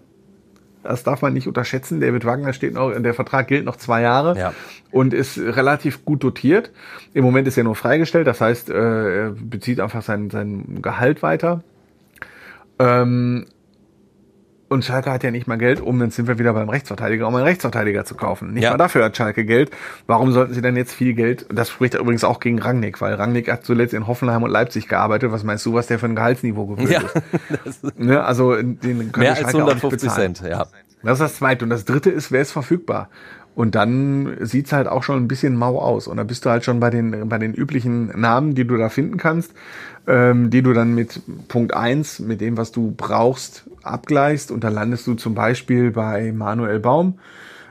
Das 0.84 1.04
darf 1.04 1.22
man 1.22 1.34
nicht 1.34 1.48
unterschätzen. 1.48 2.00
David 2.00 2.26
Wagner 2.26 2.54
steht 2.54 2.74
noch, 2.74 2.94
der 2.94 3.14
Vertrag 3.14 3.48
gilt 3.48 3.66
noch 3.66 3.76
zwei 3.76 4.02
Jahre 4.02 4.38
ja. 4.38 4.54
und 4.92 5.14
ist 5.14 5.38
relativ 5.38 6.06
gut 6.06 6.24
dotiert. 6.24 6.72
Im 7.14 7.24
Moment 7.26 7.48
ist 7.48 7.58
er 7.58 7.66
nur 7.66 7.76
freigestellt, 7.76 8.28
das 8.28 8.40
heißt, 8.40 8.70
äh, 8.70 9.24
er 9.26 9.32
bezieht 9.32 9.82
einfach 9.82 10.04
sein, 10.04 10.30
sein 10.30 10.82
Gehalt 10.82 11.22
weiter. 11.22 11.64
Ähm, 12.80 13.46
und 14.70 14.86
Schalke 14.86 15.12
hat 15.12 15.24
ja 15.24 15.32
nicht 15.32 15.48
mal 15.48 15.58
Geld, 15.58 15.82
um, 15.82 16.00
dann 16.00 16.12
sind 16.12 16.28
wir 16.28 16.40
wieder 16.40 16.54
beim 16.54 16.70
Rechtsverteidiger, 16.70 17.28
um 17.28 17.36
einen 17.36 17.46
Rechtsverteidiger 17.46 18.06
zu 18.06 18.16
kaufen. 18.16 18.54
Nicht 18.54 18.64
ja. 18.64 18.72
mal 18.72 18.78
dafür 18.78 19.04
hat 19.04 19.18
Schalke 19.18 19.44
Geld. 19.44 19.72
Warum 20.08 20.32
sollten 20.32 20.54
sie 20.54 20.62
dann 20.62 20.76
jetzt 20.76 20.94
viel 20.94 21.14
Geld, 21.14 21.46
das 21.52 21.70
spricht 21.70 21.96
übrigens 21.96 22.24
auch 22.24 22.40
gegen 22.40 22.60
Rangnick, 22.60 23.02
weil 23.02 23.16
Rangnick 23.16 23.52
hat 23.52 23.66
zuletzt 23.66 23.94
in 23.94 24.08
Hoffenheim 24.08 24.44
und 24.44 24.52
Leipzig 24.52 24.88
gearbeitet. 24.88 25.32
Was 25.32 25.44
meinst 25.44 25.66
du, 25.66 25.74
was 25.74 25.88
der 25.88 26.00
für 26.00 26.06
ein 26.06 26.16
Gehaltsniveau 26.16 26.68
gewöhnt 26.68 26.90
ja, 26.90 27.02
ist? 27.66 28.00
ne, 28.00 28.24
also, 28.24 28.56
den 28.56 29.12
Mehr 29.18 29.36
als 29.36 29.46
150 29.46 30.10
Cent, 30.10 30.42
ja. 30.42 30.68
Das 31.02 31.14
ist 31.14 31.22
das 31.22 31.36
Zweite. 31.36 31.64
Und 31.64 31.70
das 31.70 31.86
Dritte 31.86 32.10
ist, 32.10 32.32
wer 32.32 32.42
ist 32.42 32.52
verfügbar? 32.52 33.10
Und 33.56 33.76
dann 33.76 34.38
sieht's 34.40 34.72
halt 34.72 34.88
auch 34.88 35.04
schon 35.04 35.18
ein 35.18 35.28
bisschen 35.28 35.56
mau 35.56 35.80
aus. 35.80 36.08
Und 36.08 36.18
da 36.18 36.24
bist 36.24 36.46
du 36.46 36.50
halt 36.50 36.64
schon 36.64 36.80
bei 36.80 36.90
den, 36.90 37.28
bei 37.28 37.38
den 37.38 37.54
üblichen 37.54 38.08
Namen, 38.20 38.56
die 38.56 38.66
du 38.66 38.78
da 38.78 38.90
finden 38.90 39.18
kannst, 39.18 39.54
ähm, 40.08 40.50
die 40.50 40.62
du 40.62 40.74
dann 40.74 40.96
mit 40.96 41.22
Punkt 41.48 41.74
eins 41.74 42.20
mit 42.20 42.42
dem, 42.42 42.58
was 42.58 42.72
du 42.72 42.94
brauchst, 42.96 43.66
abgleichst. 43.84 44.52
Und 44.52 44.64
dann 44.64 44.74
landest 44.74 45.08
du 45.08 45.16
zum 45.16 45.36
Beispiel 45.36 45.92
bei 45.92 46.32
Manuel 46.32 46.80
Baum 46.80 47.16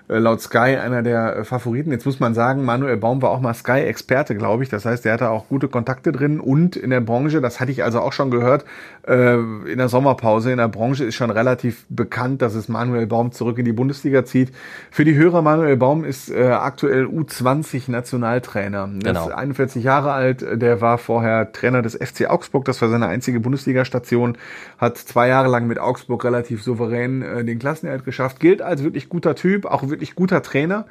laut 0.09 0.41
Sky 0.41 0.77
einer 0.77 1.03
der 1.03 1.37
äh, 1.37 1.45
Favoriten. 1.45 1.91
Jetzt 1.91 2.07
muss 2.07 2.19
man 2.19 2.33
sagen, 2.33 2.65
Manuel 2.65 2.97
Baum 2.97 3.21
war 3.21 3.31
auch 3.31 3.41
mal 3.41 3.53
Sky-Experte, 3.53 4.35
glaube 4.35 4.63
ich. 4.63 4.71
Das 4.71 4.87
heißt, 4.87 5.05
der 5.05 5.13
hatte 5.13 5.29
auch 5.31 5.49
gute 5.49 5.69
Kontakte 5.69 6.13
drin 6.13 6.41
und 6.41 6.77
in 6.77 6.91
der 6.91 7.01
Branche, 7.01 7.43
das 7.43 7.61
hatte 7.61 7.71
ich 7.71 7.85
also 7.85 8.01
auch 8.01 8.13
schon 8.13 8.31
gehört, 8.31 8.65
äh, 9.07 9.35
in 9.35 9.77
der 9.77 9.89
Sommerpause, 9.89 10.51
in 10.51 10.59
der 10.59 10.69
Branche 10.69 11.05
ist 11.05 11.15
schon 11.15 11.31
relativ 11.31 11.85
bekannt, 11.91 12.41
dass 12.41 12.55
es 12.55 12.69
Manuel 12.69 13.07
Baum 13.07 13.33
zurück 13.33 13.59
in 13.59 13.67
die 13.67 13.73
Bundesliga 13.73 14.25
zieht. 14.25 14.53
Für 14.91 15.05
die 15.05 15.15
Hörer, 15.15 15.43
Manuel 15.43 15.77
Baum 15.77 16.05
ist 16.05 16.35
aktuell 16.35 17.05
U20 17.05 17.91
Nationaltrainer. 17.91 18.89
Genau. 19.03 19.27
ist 19.27 19.33
41 19.33 19.85
Jahre 19.85 20.13
alt, 20.13 20.45
der 20.63 20.81
war 20.81 20.99
vorher 20.99 21.53
Trainer 21.53 21.83
des 21.83 21.95
FC 21.95 22.29
Augsburg, 22.29 22.65
das 22.65 22.81
war 22.81 22.89
seine 22.89 23.07
einzige 23.07 23.41
Bundesliga-Station, 23.41 24.39
hat 24.79 24.99
zwei 24.99 25.29
Jahre 25.29 25.49
lang 25.49 25.67
mit 25.67 25.79
Augsburg 25.79 26.25
relativ 26.25 26.63
souverän 26.63 27.47
den 27.47 27.59
Klassenerhalt 27.59 28.05
geschafft, 28.05 28.41
gilt 28.41 28.63
als 28.63 28.83
wirklich 28.83 29.09
guter 29.09 29.35
Typ, 29.35 29.67
auch 29.67 29.89
wirklich 29.89 29.98
wirklich 29.99 30.15
guter 30.15 30.43
Trainer. 30.43 30.87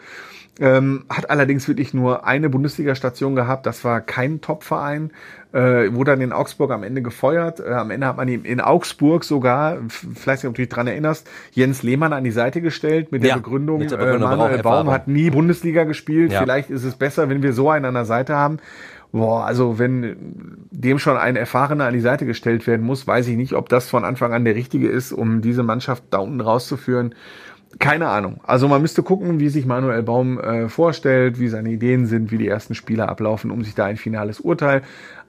Ähm, 0.59 1.05
hat 1.07 1.29
allerdings 1.29 1.67
wirklich 1.67 1.93
nur 1.93 2.25
eine 2.25 2.49
Bundesliga-Station 2.49 3.35
gehabt. 3.35 3.67
Das 3.67 3.83
war 3.83 4.01
kein 4.01 4.41
Top-Verein. 4.41 5.11
Äh, 5.53 5.93
wurde 5.93 6.11
dann 6.11 6.21
in 6.21 6.33
Augsburg 6.33 6.71
am 6.71 6.83
Ende 6.83 7.03
gefeuert. 7.03 7.59
Äh, 7.59 7.73
am 7.73 7.91
Ende 7.91 8.07
hat 8.07 8.17
man 8.17 8.27
ihm 8.27 8.43
in 8.43 8.59
Augsburg 8.59 9.23
sogar, 9.23 9.77
vielleicht 9.87 10.45
ob 10.45 10.55
du 10.55 10.63
dich 10.63 10.69
dran 10.69 10.87
erinnerst, 10.87 11.29
Jens 11.51 11.83
Lehmann 11.83 12.11
an 12.11 12.23
die 12.23 12.31
Seite 12.31 12.61
gestellt 12.61 13.11
mit 13.11 13.21
der 13.21 13.29
ja, 13.29 13.35
Begründung, 13.35 13.79
mit 13.79 13.91
der 13.91 13.97
Begründung 13.97 14.31
äh, 14.31 14.35
Manuel 14.35 14.63
Baum 14.63 14.89
hat 14.89 15.07
nie 15.07 15.29
Bundesliga 15.29 15.83
gespielt. 15.83 16.31
Ja. 16.31 16.41
Vielleicht 16.41 16.71
ist 16.71 16.83
es 16.83 16.95
besser, 16.95 17.29
wenn 17.29 17.43
wir 17.43 17.53
so 17.53 17.69
einen 17.69 17.85
an 17.85 17.93
der 17.93 18.05
Seite 18.05 18.35
haben. 18.35 18.57
Boah, 19.11 19.45
also 19.45 19.79
wenn 19.79 20.17
dem 20.69 20.99
schon 20.99 21.17
ein 21.17 21.37
Erfahrener 21.37 21.85
an 21.85 21.93
die 21.93 22.01
Seite 22.01 22.25
gestellt 22.25 22.67
werden 22.67 22.85
muss, 22.85 23.07
weiß 23.07 23.27
ich 23.29 23.37
nicht, 23.37 23.53
ob 23.53 23.69
das 23.69 23.89
von 23.89 24.03
Anfang 24.03 24.33
an 24.33 24.43
der 24.43 24.55
richtige 24.55 24.89
ist, 24.89 25.13
um 25.13 25.41
diese 25.41 25.63
Mannschaft 25.63 26.03
da 26.09 26.17
unten 26.17 26.41
rauszuführen. 26.41 27.15
Keine 27.79 28.07
Ahnung. 28.07 28.39
Also 28.43 28.67
man 28.67 28.81
müsste 28.81 29.03
gucken, 29.03 29.39
wie 29.39 29.49
sich 29.49 29.65
Manuel 29.65 30.01
Baum 30.03 30.39
äh, 30.39 30.69
vorstellt, 30.69 31.39
wie 31.39 31.47
seine 31.47 31.69
Ideen 31.69 32.05
sind, 32.05 32.31
wie 32.31 32.37
die 32.37 32.47
ersten 32.47 32.75
Spiele 32.75 33.07
ablaufen, 33.07 33.51
um 33.51 33.63
sich 33.63 33.75
da 33.75 33.85
ein 33.85 33.97
finales 33.97 34.39
Urteil 34.39 34.81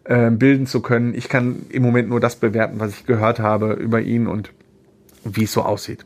äh, 0.05 0.31
bilden 0.31 0.67
zu 0.67 0.81
können. 0.81 1.15
Ich 1.15 1.29
kann 1.29 1.67
im 1.69 1.83
Moment 1.83 2.09
nur 2.09 2.21
das 2.21 2.37
bewerten, 2.37 2.81
was 2.81 2.93
ich 2.93 3.07
gehört 3.07 3.41
habe 3.41 3.73
über 3.75 4.01
ihn 4.01 4.27
und 4.27 4.51
wie 5.25 5.45
es 5.45 5.53
so 5.53 5.63
aussieht. 5.63 6.05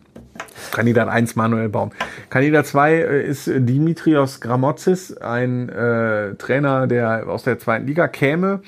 Kandidat 0.72 1.08
1 1.08 1.36
Manuel 1.36 1.68
Baum. 1.68 1.92
Kandidat 2.30 2.66
2 2.66 2.92
äh, 2.92 3.26
ist 3.26 3.46
Dimitrios 3.46 4.40
Gramotzis, 4.40 5.16
ein 5.16 5.68
äh, 5.68 6.34
Trainer, 6.36 6.86
der 6.86 7.28
aus 7.28 7.44
der 7.44 7.58
zweiten 7.58 7.86
Liga 7.86 8.08
käme. 8.08 8.62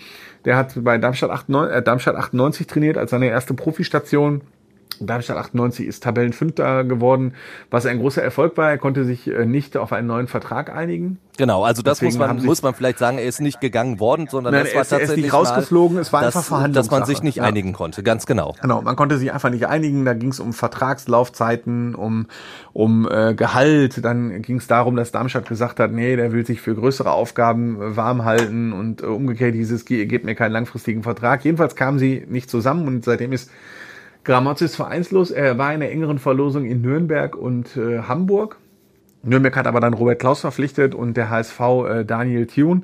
Der 0.45 0.57
hat 0.57 0.73
bei 0.85 0.99
Darmstadt 0.99 1.31
98, 1.31 1.77
äh, 1.77 1.83
Darmstadt 1.83 2.17
98 2.17 2.67
trainiert 2.67 2.99
als 2.99 3.11
seine 3.11 3.29
erste 3.29 3.55
Profistation 3.55 4.43
Darmstadt 5.01 5.37
98 5.37 5.87
ist 5.87 6.03
Tabellenfünfter 6.03 6.85
geworden, 6.85 7.35
was 7.71 7.87
ein 7.87 7.99
großer 7.99 8.23
Erfolg 8.23 8.57
war. 8.57 8.71
Er 8.71 8.79
konnte 8.79 9.05
sich 9.05 9.29
äh, 9.29 9.47
nicht 9.47 9.77
auf 9.77 9.93
einen 9.93 10.07
neuen 10.07 10.27
Vertrag 10.27 10.75
einigen. 10.75 11.19
Genau, 11.37 11.65
also 11.65 11.83
das 11.83 12.01
muss 12.01 12.17
man, 12.17 12.45
muss 12.45 12.63
man 12.63 12.75
vielleicht 12.75 12.99
sagen, 12.99 13.19
er 13.19 13.25
ist 13.25 13.41
nicht 13.41 13.61
gegangen 13.61 13.99
worden, 13.99 14.29
sondern 14.31 14.55
Nein, 14.55 14.65
das 14.65 14.75
war 14.75 14.83
ist, 14.83 14.91
tatsächlich 14.91 15.11
er 15.11 15.19
ist 15.19 15.25
nicht 15.25 15.35
rausgeflogen, 15.35 15.99
es 15.99 16.13
war 16.13 16.21
dass, 16.21 16.37
einfach 16.37 16.47
Verhandlungssache. 16.47 17.01
Dass 17.01 17.01
man 17.01 17.07
sich 17.07 17.23
nicht 17.25 17.37
ja. 17.37 17.43
einigen 17.43 17.73
konnte, 17.73 18.05
ganz 18.05 18.27
genau. 18.27 18.55
Genau, 18.63 18.83
man 18.83 18.95
konnte 18.95 19.19
sich 19.19 19.33
einfach 19.33 19.51
nicht 19.51 19.67
einigen, 19.67 20.05
da 20.05 20.15
ging 20.15 20.29
es 20.29 20.39
um 20.39 20.53
Vertragslaufzeiten, 20.53 21.97
um, 21.97 22.27
um 22.73 23.09
äh, 23.11 23.35
Gehalt, 23.35 24.05
dann 24.05 24.43
ging 24.43 24.59
es 24.59 24.69
darum, 24.69 24.95
dass 24.95 25.11
Darmstadt 25.11 25.49
gesagt 25.49 25.81
hat, 25.81 25.91
nee, 25.91 26.15
der 26.15 26.31
will 26.31 26.47
sich 26.47 26.61
für 26.61 26.77
größere 26.77 27.11
Aufgaben 27.11 27.83
äh, 27.83 27.97
warm 27.97 28.25
halten 28.25 28.73
und 28.73 29.03
äh, 29.03 29.07
umgekehrt 29.07 29.55
dieses, 29.55 29.85
gebt 29.85 30.25
mir 30.25 30.37
keinen 30.37 30.53
langfristigen 30.53 31.03
Vertrag. 31.03 31.45
Jedenfalls 31.45 31.75
kamen 31.75 31.99
sie 31.99 32.25
nicht 32.29 32.49
zusammen 32.49 32.87
und 32.87 33.05
seitdem 33.05 33.33
ist 33.33 33.51
Gramotz 34.25 34.63
ist 34.63 34.77
vereinslos. 34.77 35.31
Er 35.31 35.59
war 35.59 35.73
in 35.75 35.81
der 35.81 35.93
engeren 35.93 36.19
Verlosung 36.19 36.65
in 36.65 36.81
Nürnberg 36.81 37.37
und 37.37 37.77
äh, 37.77 38.01
Hamburg. 38.01 38.59
Nürnberg 39.23 39.57
hat 39.57 39.67
aber 39.67 39.81
dann 39.81 39.95
Robert 39.95 40.19
Klaus 40.19 40.41
verpflichtet 40.41 40.95
und 40.95 41.17
der 41.17 41.31
HSV 41.31 41.61
äh, 41.61 42.05
Daniel 42.05 42.47
Thune. 42.47 42.83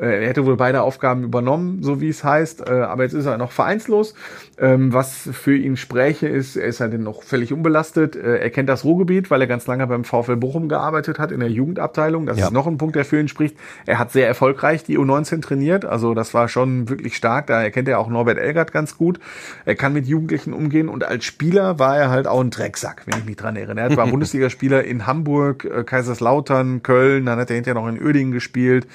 Äh, 0.00 0.22
er 0.22 0.28
hätte 0.28 0.46
wohl 0.46 0.56
beide 0.56 0.82
Aufgaben 0.82 1.24
übernommen, 1.24 1.82
so 1.82 2.00
wie 2.00 2.08
es 2.08 2.24
heißt, 2.24 2.68
äh, 2.68 2.72
aber 2.72 3.02
jetzt 3.02 3.12
ist 3.12 3.26
er 3.26 3.36
noch 3.36 3.52
vereinslos. 3.52 4.14
Ähm, 4.58 4.92
was 4.92 5.28
für 5.32 5.56
ihn 5.56 5.76
spräche 5.76 6.28
ist, 6.28 6.56
er 6.56 6.66
ist 6.66 6.80
halt 6.80 6.98
noch 6.98 7.22
völlig 7.22 7.52
unbelastet. 7.52 8.16
Äh, 8.16 8.38
er 8.38 8.50
kennt 8.50 8.68
das 8.68 8.84
Ruhrgebiet, 8.84 9.30
weil 9.30 9.40
er 9.40 9.46
ganz 9.46 9.66
lange 9.66 9.86
beim 9.86 10.04
VfL 10.04 10.36
Bochum 10.36 10.68
gearbeitet 10.68 11.18
hat 11.18 11.32
in 11.32 11.40
der 11.40 11.50
Jugendabteilung. 11.50 12.26
Das 12.26 12.38
ja. 12.38 12.46
ist 12.46 12.52
noch 12.52 12.66
ein 12.66 12.78
Punkt, 12.78 12.96
der 12.96 13.04
für 13.04 13.20
ihn 13.20 13.28
spricht. 13.28 13.56
Er 13.86 13.98
hat 13.98 14.12
sehr 14.12 14.26
erfolgreich 14.26 14.84
die 14.84 14.98
U19 14.98 15.42
trainiert, 15.42 15.84
also 15.84 16.14
das 16.14 16.32
war 16.32 16.48
schon 16.48 16.88
wirklich 16.88 17.16
stark. 17.16 17.46
Da 17.46 17.68
kennt 17.70 17.88
er 17.88 17.98
auch 17.98 18.08
Norbert 18.08 18.38
Elgert 18.38 18.72
ganz 18.72 18.96
gut. 18.96 19.20
Er 19.66 19.74
kann 19.74 19.92
mit 19.92 20.06
Jugendlichen 20.06 20.52
umgehen 20.52 20.88
und 20.88 21.04
als 21.04 21.24
Spieler 21.24 21.78
war 21.78 21.96
er 21.96 22.10
halt 22.10 22.26
auch 22.26 22.40
ein 22.40 22.50
Drecksack, 22.50 23.02
wenn 23.06 23.18
ich 23.18 23.26
mich 23.26 23.36
dran 23.36 23.56
erinnere. 23.56 23.90
Er 23.90 23.96
war 23.96 24.06
Bundesligaspieler 24.10 24.84
in 24.84 25.06
Hamburg, 25.06 25.86
Kaiserslautern, 25.86 26.82
Köln, 26.82 27.26
dann 27.26 27.38
hat 27.38 27.50
er 27.50 27.56
hinterher 27.56 27.80
noch 27.80 27.88
in 27.88 28.02
Uerdingen 28.02 28.32
gespielt, 28.32 28.86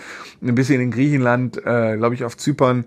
ein 0.42 0.56
bisschen 0.56 0.82
in 0.82 0.95
Griechenland, 0.96 1.58
äh, 1.58 1.98
glaube 1.98 2.16
ich, 2.16 2.26
auf 2.26 2.38
Zypern. 2.38 2.86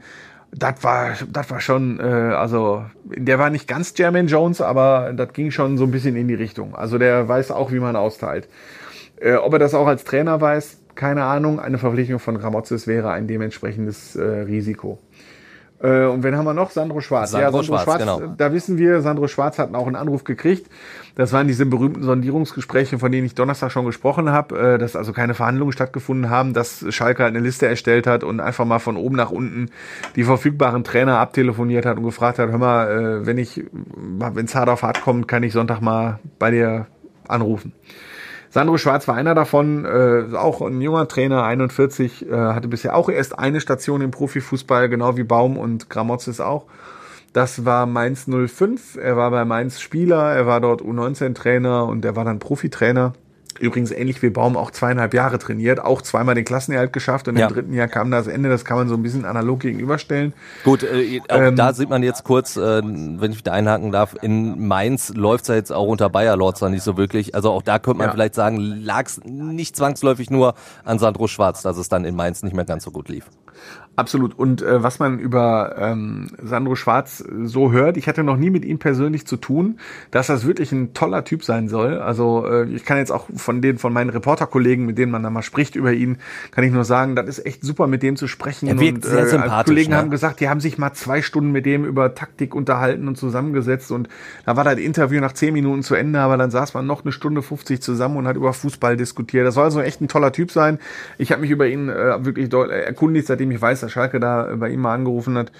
Das 0.50 0.82
war, 0.82 1.10
das 1.30 1.50
war 1.50 1.60
schon, 1.60 2.00
äh, 2.00 2.02
also 2.02 2.84
der 3.04 3.38
war 3.38 3.50
nicht 3.50 3.68
ganz 3.68 3.92
Jermaine 3.96 4.28
Jones, 4.28 4.60
aber 4.60 5.12
das 5.14 5.32
ging 5.34 5.50
schon 5.50 5.78
so 5.78 5.84
ein 5.84 5.90
bisschen 5.90 6.16
in 6.16 6.26
die 6.26 6.34
Richtung. 6.34 6.74
Also 6.74 6.98
der 6.98 7.28
weiß 7.28 7.50
auch, 7.50 7.70
wie 7.70 7.80
man 7.80 7.96
austeilt. 7.96 8.48
Äh, 9.20 9.34
ob 9.34 9.52
er 9.52 9.58
das 9.58 9.74
auch 9.74 9.86
als 9.86 10.04
Trainer 10.04 10.40
weiß, 10.40 10.78
keine 10.94 11.24
Ahnung. 11.24 11.60
Eine 11.60 11.78
Verpflichtung 11.78 12.18
von 12.18 12.38
Gramozis 12.38 12.86
wäre 12.86 13.10
ein 13.10 13.26
dementsprechendes 13.26 14.16
äh, 14.16 14.22
Risiko. 14.22 14.98
Äh, 15.80 16.06
und 16.06 16.22
wen 16.24 16.36
haben 16.36 16.44
wir 16.44 16.54
noch? 16.54 16.70
Sandro 16.70 17.00
Schwarz. 17.00 17.30
Sandro, 17.30 17.46
ja, 17.46 17.52
Sandro 17.52 17.66
Schwarz, 17.66 17.84
Schwarz 17.84 17.98
genau. 17.98 18.34
da 18.36 18.52
wissen 18.52 18.78
wir, 18.78 19.00
Sandro 19.00 19.28
Schwarz 19.28 19.58
hat 19.58 19.74
auch 19.74 19.86
einen 19.86 19.96
Anruf 19.96 20.24
gekriegt. 20.24 20.68
Das 21.14 21.32
waren 21.32 21.46
diese 21.46 21.66
berühmten 21.66 22.02
Sondierungsgespräche, 22.02 22.98
von 22.98 23.12
denen 23.12 23.26
ich 23.26 23.34
Donnerstag 23.34 23.70
schon 23.70 23.86
gesprochen 23.86 24.30
habe, 24.30 24.58
äh, 24.58 24.78
dass 24.78 24.96
also 24.96 25.12
keine 25.12 25.34
Verhandlungen 25.34 25.72
stattgefunden 25.72 26.30
haben, 26.30 26.52
dass 26.52 26.84
Schalke 26.90 27.22
halt 27.22 27.34
eine 27.34 27.44
Liste 27.44 27.66
erstellt 27.66 28.06
hat 28.06 28.24
und 28.24 28.40
einfach 28.40 28.64
mal 28.64 28.80
von 28.80 28.96
oben 28.96 29.16
nach 29.16 29.30
unten 29.30 29.70
die 30.16 30.24
verfügbaren 30.24 30.84
Trainer 30.84 31.18
abtelefoniert 31.18 31.86
hat 31.86 31.96
und 31.96 32.04
gefragt 32.04 32.38
hat, 32.38 32.50
hör 32.50 32.58
mal, 32.58 32.90
äh, 32.90 33.26
wenn 33.26 33.38
ich, 33.38 33.64
wenn 33.94 34.46
es 34.46 34.54
hart 34.54 34.68
auf 34.68 34.82
hart 34.82 35.02
kommt, 35.02 35.28
kann 35.28 35.42
ich 35.42 35.52
Sonntag 35.52 35.80
mal 35.80 36.18
bei 36.38 36.50
dir 36.50 36.86
anrufen. 37.28 37.72
Sandro 38.50 38.78
Schwarz 38.78 39.06
war 39.08 39.14
einer 39.14 39.34
davon, 39.34 39.84
äh, 39.84 40.34
auch 40.34 40.62
ein 40.62 40.80
junger 40.80 41.06
Trainer, 41.06 41.44
41, 41.44 42.26
äh, 42.28 42.32
hatte 42.32 42.68
bisher 42.68 42.96
auch 42.96 43.08
erst 43.08 43.38
eine 43.38 43.60
Station 43.60 44.00
im 44.00 44.10
Profifußball, 44.10 44.88
genau 44.88 45.16
wie 45.16 45.24
Baum 45.24 45.58
und 45.58 45.90
Gramozis 45.90 46.40
auch. 46.40 46.64
Das 47.34 47.66
war 47.66 47.86
Mainz 47.86 48.26
05. 48.26 48.96
Er 48.96 49.16
war 49.16 49.30
bei 49.30 49.44
Mainz 49.44 49.80
Spieler, 49.80 50.32
er 50.32 50.46
war 50.46 50.60
dort 50.60 50.80
U19-Trainer 50.80 51.84
und 51.84 52.04
er 52.04 52.16
war 52.16 52.24
dann 52.24 52.38
Profitrainer. 52.38 53.12
Übrigens 53.60 53.90
ähnlich 53.90 54.22
wie 54.22 54.30
Baum 54.30 54.56
auch 54.56 54.70
zweieinhalb 54.70 55.14
Jahre 55.14 55.38
trainiert, 55.38 55.80
auch 55.80 56.02
zweimal 56.02 56.34
den 56.34 56.44
Klassenerhalt 56.44 56.92
geschafft 56.92 57.28
und 57.28 57.36
Ja. 57.36 57.48
im 57.48 57.54
dritten 57.54 57.72
Jahr 57.72 57.88
kam 57.88 58.10
das 58.10 58.26
Ende. 58.26 58.48
Das 58.48 58.64
kann 58.64 58.76
man 58.78 58.88
so 58.88 58.94
ein 58.94 59.02
bisschen 59.02 59.24
analog 59.24 59.60
gegenüberstellen. 59.60 60.32
Gut, 60.64 60.82
äh, 60.82 61.20
Ähm, 61.28 61.56
da 61.56 61.72
sieht 61.72 61.88
man 61.90 62.02
jetzt 62.02 62.24
kurz, 62.24 62.56
äh, 62.56 62.82
wenn 62.82 63.32
ich 63.32 63.38
wieder 63.38 63.52
einhaken 63.52 63.90
darf, 63.92 64.14
in 64.22 64.66
Mainz 64.66 65.12
läuft's 65.14 65.48
ja 65.48 65.54
jetzt 65.54 65.72
auch 65.72 65.86
unter 65.88 66.08
Bayer 66.08 66.36
Lorzer 66.36 66.68
nicht 66.70 66.82
so 66.82 66.96
wirklich. 66.96 67.34
Also 67.34 67.50
auch 67.50 67.62
da 67.62 67.78
könnte 67.78 67.98
man 67.98 68.06
Ja. 68.08 68.12
vielleicht 68.12 68.34
sagen, 68.34 68.58
lag's 68.58 69.20
nicht 69.24 69.76
zwangsläufig 69.76 70.30
nur 70.30 70.54
an 70.84 70.98
Sandro 70.98 71.26
Schwarz, 71.28 71.62
dass 71.62 71.76
es 71.78 71.88
dann 71.88 72.04
in 72.04 72.14
Mainz 72.14 72.42
nicht 72.42 72.54
mehr 72.54 72.64
ganz 72.64 72.84
so 72.84 72.90
gut 72.90 73.08
lief. 73.08 73.26
Absolut. 73.98 74.38
Und 74.38 74.62
äh, 74.62 74.80
was 74.80 75.00
man 75.00 75.18
über 75.18 75.74
ähm, 75.76 76.28
Sandro 76.40 76.76
Schwarz 76.76 77.18
so 77.42 77.72
hört, 77.72 77.96
ich 77.96 78.06
hatte 78.06 78.22
noch 78.22 78.36
nie 78.36 78.48
mit 78.48 78.64
ihm 78.64 78.78
persönlich 78.78 79.26
zu 79.26 79.36
tun, 79.36 79.80
dass 80.12 80.28
das 80.28 80.46
wirklich 80.46 80.70
ein 80.70 80.94
toller 80.94 81.24
Typ 81.24 81.42
sein 81.42 81.68
soll. 81.68 81.98
Also 81.98 82.46
äh, 82.46 82.68
ich 82.68 82.84
kann 82.84 82.98
jetzt 82.98 83.10
auch 83.10 83.26
von 83.34 83.60
den 83.60 83.76
von 83.76 83.92
meinen 83.92 84.10
Reporterkollegen, 84.10 84.86
mit 84.86 84.98
denen 84.98 85.10
man 85.10 85.24
da 85.24 85.30
mal 85.30 85.42
spricht 85.42 85.74
über 85.74 85.92
ihn, 85.92 86.18
kann 86.52 86.62
ich 86.62 86.70
nur 86.70 86.84
sagen, 86.84 87.16
das 87.16 87.26
ist 87.26 87.44
echt 87.44 87.64
super, 87.64 87.88
mit 87.88 88.04
dem 88.04 88.14
zu 88.14 88.28
sprechen. 88.28 88.68
Er 88.68 88.78
wirkt 88.78 89.04
und 89.04 89.04
sehr 89.04 89.24
äh, 89.24 89.30
sympathisch, 89.30 89.72
Kollegen 89.72 89.90
ne? 89.90 89.96
haben 89.96 90.10
gesagt, 90.10 90.38
die 90.38 90.48
haben 90.48 90.60
sich 90.60 90.78
mal 90.78 90.92
zwei 90.92 91.20
Stunden 91.20 91.50
mit 91.50 91.66
dem 91.66 91.84
über 91.84 92.14
Taktik 92.14 92.54
unterhalten 92.54 93.08
und 93.08 93.18
zusammengesetzt 93.18 93.90
und 93.90 94.08
da 94.46 94.56
war 94.56 94.62
das 94.62 94.78
Interview 94.78 95.20
nach 95.20 95.32
zehn 95.32 95.52
Minuten 95.52 95.82
zu 95.82 95.96
Ende, 95.96 96.20
aber 96.20 96.36
dann 96.36 96.52
saß 96.52 96.72
man 96.72 96.86
noch 96.86 97.02
eine 97.02 97.10
Stunde 97.10 97.42
50 97.42 97.82
zusammen 97.82 98.16
und 98.16 98.28
hat 98.28 98.36
über 98.36 98.52
Fußball 98.52 98.96
diskutiert. 98.96 99.44
Das 99.44 99.54
soll 99.54 99.64
also 99.64 99.80
echt 99.80 100.00
ein 100.00 100.06
toller 100.06 100.30
Typ 100.30 100.52
sein. 100.52 100.78
Ich 101.18 101.32
habe 101.32 101.40
mich 101.40 101.50
über 101.50 101.66
ihn 101.66 101.88
äh, 101.88 102.24
wirklich 102.24 102.52
erkundigt, 102.52 103.26
seitdem 103.26 103.50
ich 103.50 103.60
weiß, 103.60 103.87
dass 103.88 103.92
Schalke 103.92 104.20
da 104.20 104.54
bei 104.56 104.70
ihm 104.70 104.80
mal 104.80 104.94
angerufen 104.94 105.36
hat. 105.36 105.52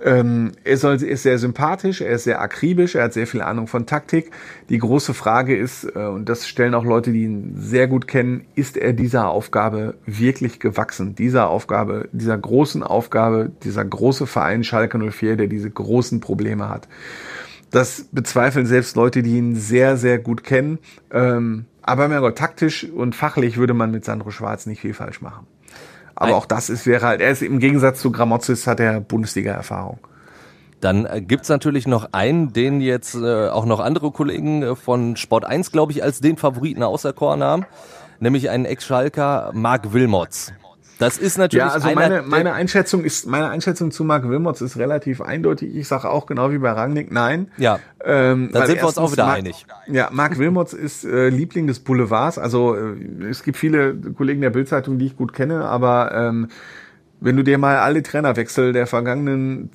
Ähm, 0.00 0.52
er 0.64 0.74
ist 0.74 1.22
sehr 1.22 1.38
sympathisch, 1.38 2.00
er 2.00 2.10
ist 2.10 2.24
sehr 2.24 2.40
akribisch, 2.40 2.96
er 2.96 3.04
hat 3.04 3.12
sehr 3.12 3.28
viel 3.28 3.40
Ahnung 3.40 3.68
von 3.68 3.86
Taktik. 3.86 4.32
Die 4.68 4.78
große 4.78 5.14
Frage 5.14 5.56
ist, 5.56 5.84
äh, 5.84 6.06
und 6.06 6.28
das 6.28 6.48
stellen 6.48 6.74
auch 6.74 6.84
Leute, 6.84 7.12
die 7.12 7.22
ihn 7.22 7.54
sehr 7.56 7.86
gut 7.86 8.08
kennen, 8.08 8.44
ist 8.56 8.76
er 8.76 8.92
dieser 8.92 9.28
Aufgabe 9.28 9.94
wirklich 10.04 10.58
gewachsen? 10.58 11.14
Dieser 11.14 11.48
Aufgabe, 11.48 12.08
dieser 12.12 12.36
großen 12.36 12.82
Aufgabe, 12.82 13.52
dieser 13.62 13.84
große 13.84 14.26
Verein 14.26 14.64
Schalke 14.64 14.98
04, 14.98 15.36
der 15.36 15.46
diese 15.46 15.70
großen 15.70 16.20
Probleme 16.20 16.68
hat. 16.68 16.88
Das 17.70 18.06
bezweifeln 18.10 18.66
selbst 18.66 18.96
Leute, 18.96 19.22
die 19.22 19.36
ihn 19.36 19.54
sehr, 19.54 19.96
sehr 19.96 20.18
gut 20.18 20.42
kennen. 20.44 20.80
Ähm, 21.12 21.66
aber 21.82 22.08
mein 22.08 22.20
Gott, 22.20 22.36
taktisch 22.36 22.84
und 22.84 23.14
fachlich 23.14 23.56
würde 23.56 23.74
man 23.74 23.90
mit 23.90 24.04
Sandro 24.04 24.30
Schwarz 24.30 24.66
nicht 24.66 24.80
viel 24.80 24.94
falsch 24.94 25.20
machen. 25.20 25.46
Aber 26.16 26.28
Ein- 26.28 26.34
auch 26.34 26.46
das 26.46 26.70
ist, 26.70 26.86
wäre 26.86 27.06
halt, 27.06 27.20
er 27.20 27.30
ist 27.30 27.42
im 27.42 27.58
Gegensatz 27.58 28.00
zu 28.00 28.10
Gramozis 28.12 28.66
hat 28.66 28.80
er 28.80 29.00
Bundesliga-Erfahrung. 29.00 29.98
Dann 30.80 31.06
äh, 31.06 31.20
gibt's 31.22 31.48
natürlich 31.48 31.86
noch 31.86 32.08
einen, 32.12 32.52
den 32.52 32.80
jetzt 32.80 33.14
äh, 33.14 33.48
auch 33.48 33.64
noch 33.64 33.80
andere 33.80 34.10
Kollegen 34.10 34.62
äh, 34.62 34.76
von 34.76 35.16
Sport 35.16 35.44
1, 35.44 35.72
glaube 35.72 35.92
ich, 35.92 36.02
als 36.02 36.20
den 36.20 36.36
Favoriten 36.36 36.82
auserkoren 36.82 37.42
haben, 37.42 37.64
nämlich 38.20 38.50
einen 38.50 38.64
Ex-Schalker, 38.66 39.50
Marc 39.54 39.92
Wilmots. 39.92 40.52
Das 40.98 41.18
ist 41.18 41.38
natürlich 41.38 41.64
Ja, 41.66 41.72
also 41.72 41.90
meine, 41.94 42.22
meine 42.22 42.52
Einschätzung 42.52 43.04
ist, 43.04 43.26
meine 43.26 43.48
Einschätzung 43.50 43.90
zu 43.90 44.04
Marc 44.04 44.28
Wilmots 44.28 44.60
ist 44.60 44.76
relativ 44.76 45.20
eindeutig. 45.20 45.74
Ich 45.74 45.88
sage 45.88 46.08
auch 46.08 46.26
genau 46.26 46.50
wie 46.52 46.58
bei 46.58 46.70
Rangnick, 46.70 47.10
nein. 47.10 47.48
Ja, 47.56 47.80
Ähm, 48.04 48.50
weil 48.52 48.66
sind 48.66 48.76
wir 48.80 48.86
uns 48.86 48.98
auch 48.98 49.10
wieder 49.12 49.26
Marc- 49.26 49.38
einig. 49.38 49.66
Ja, 49.88 50.08
Marc 50.12 50.38
Wilmots 50.38 50.72
ist 50.72 51.04
äh, 51.04 51.28
Liebling 51.30 51.66
des 51.66 51.80
Boulevards. 51.80 52.38
Also 52.38 52.76
äh, 52.76 53.24
es 53.28 53.42
gibt 53.42 53.56
viele 53.56 53.94
Kollegen 53.94 54.40
der 54.40 54.50
Bildzeitung, 54.50 54.98
die 54.98 55.06
ich 55.06 55.16
gut 55.16 55.32
kenne, 55.32 55.64
aber 55.64 56.12
ähm, 56.14 56.48
wenn 57.20 57.36
du 57.36 57.42
dir 57.42 57.56
mal 57.58 57.78
alle 57.78 58.02
Trainerwechsel 58.02 58.72
der 58.72 58.86
vergangenen 58.86 59.70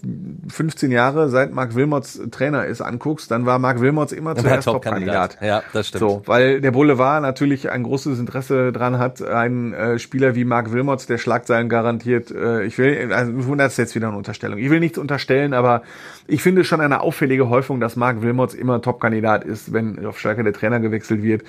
15 0.49 0.91
Jahre, 0.91 1.29
seit 1.29 1.51
Marc 1.51 1.73
Wilmots 1.73 2.21
Trainer 2.31 2.65
ist, 2.65 2.81
anguckst, 2.81 3.31
dann 3.31 3.45
war 3.45 3.57
Marc 3.57 3.81
Wilmots 3.81 4.11
immer 4.11 4.35
zuerst 4.35 4.65
Top-Kandidat. 4.65 5.37
Ja, 5.41 5.63
das 5.73 5.87
stimmt. 5.87 5.99
So, 5.99 6.21
weil 6.25 6.61
der 6.61 6.71
Boulevard 6.71 7.21
natürlich 7.21 7.71
ein 7.71 7.83
großes 7.83 8.19
Interesse 8.19 8.71
dran 8.71 8.99
hat, 8.99 9.21
einen 9.21 9.73
äh, 9.73 9.99
Spieler 9.99 10.35
wie 10.35 10.45
Marc 10.45 10.71
Wilmots, 10.71 11.07
der 11.07 11.17
Schlagzeilen 11.17 11.69
garantiert, 11.69 12.29
äh, 12.29 12.63
ich 12.65 12.77
will, 12.77 13.11
also 13.11 13.55
das 13.55 13.73
ist 13.73 13.77
jetzt 13.77 13.95
wieder 13.95 14.09
eine 14.09 14.17
Unterstellung. 14.17 14.59
Ich 14.59 14.69
will 14.69 14.79
nichts 14.79 14.97
unterstellen, 14.97 15.53
aber 15.53 15.81
ich 16.27 16.43
finde 16.43 16.63
schon 16.63 16.81
eine 16.81 17.01
auffällige 17.01 17.49
Häufung, 17.49 17.79
dass 17.79 17.95
Marc 17.95 18.21
Wilmots 18.21 18.53
immer 18.53 18.81
Top-Kandidat 18.81 19.43
ist, 19.43 19.73
wenn 19.73 20.05
auf 20.05 20.19
Schalke 20.19 20.43
der 20.43 20.53
Trainer 20.53 20.79
gewechselt 20.79 21.23
wird. 21.23 21.43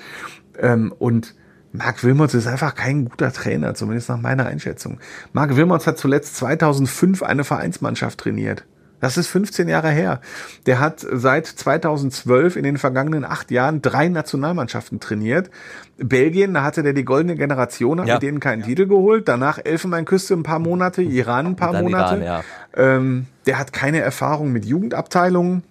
Ähm, 0.59 0.93
und 0.97 1.35
Marc 1.73 2.03
Wilmots 2.03 2.33
ist 2.33 2.47
einfach 2.47 2.75
kein 2.75 3.05
guter 3.05 3.31
Trainer, 3.31 3.73
zumindest 3.73 4.09
nach 4.09 4.19
meiner 4.19 4.45
Einschätzung. 4.45 4.99
Marc 5.33 5.55
Wilmots 5.55 5.87
hat 5.87 5.97
zuletzt 5.97 6.35
2005 6.37 7.23
eine 7.23 7.43
Vereinsmannschaft 7.43 8.19
trainiert. 8.19 8.65
Das 8.99 9.17
ist 9.17 9.27
15 9.29 9.67
Jahre 9.67 9.89
her. 9.89 10.21
Der 10.67 10.79
hat 10.79 11.03
seit 11.11 11.47
2012 11.47 12.55
in 12.55 12.63
den 12.63 12.77
vergangenen 12.77 13.25
acht 13.25 13.49
Jahren 13.49 13.81
drei 13.81 14.09
Nationalmannschaften 14.09 14.99
trainiert. 14.99 15.49
Belgien, 15.97 16.53
da 16.53 16.61
hatte 16.61 16.83
der 16.83 16.93
die 16.93 17.03
goldene 17.03 17.35
Generation, 17.35 17.99
hat 17.99 18.07
Ja. 18.07 18.13
mit 18.15 18.23
denen 18.23 18.39
keinen 18.39 18.61
Titel 18.61 18.85
geholt. 18.85 19.27
Danach 19.27 19.57
Elfenbeinküste 19.63 20.35
ein 20.35 20.43
paar 20.43 20.59
Monate, 20.59 21.01
Iran 21.01 21.47
ein 21.47 21.55
paar 21.55 21.73
Monate. 21.73 22.23
Iran, 22.23 22.43
ähm, 22.75 23.25
der 23.47 23.57
hat 23.57 23.73
keine 23.73 24.01
Erfahrung 24.01 24.51
mit 24.51 24.65
Jugendabteilungen. 24.65 25.63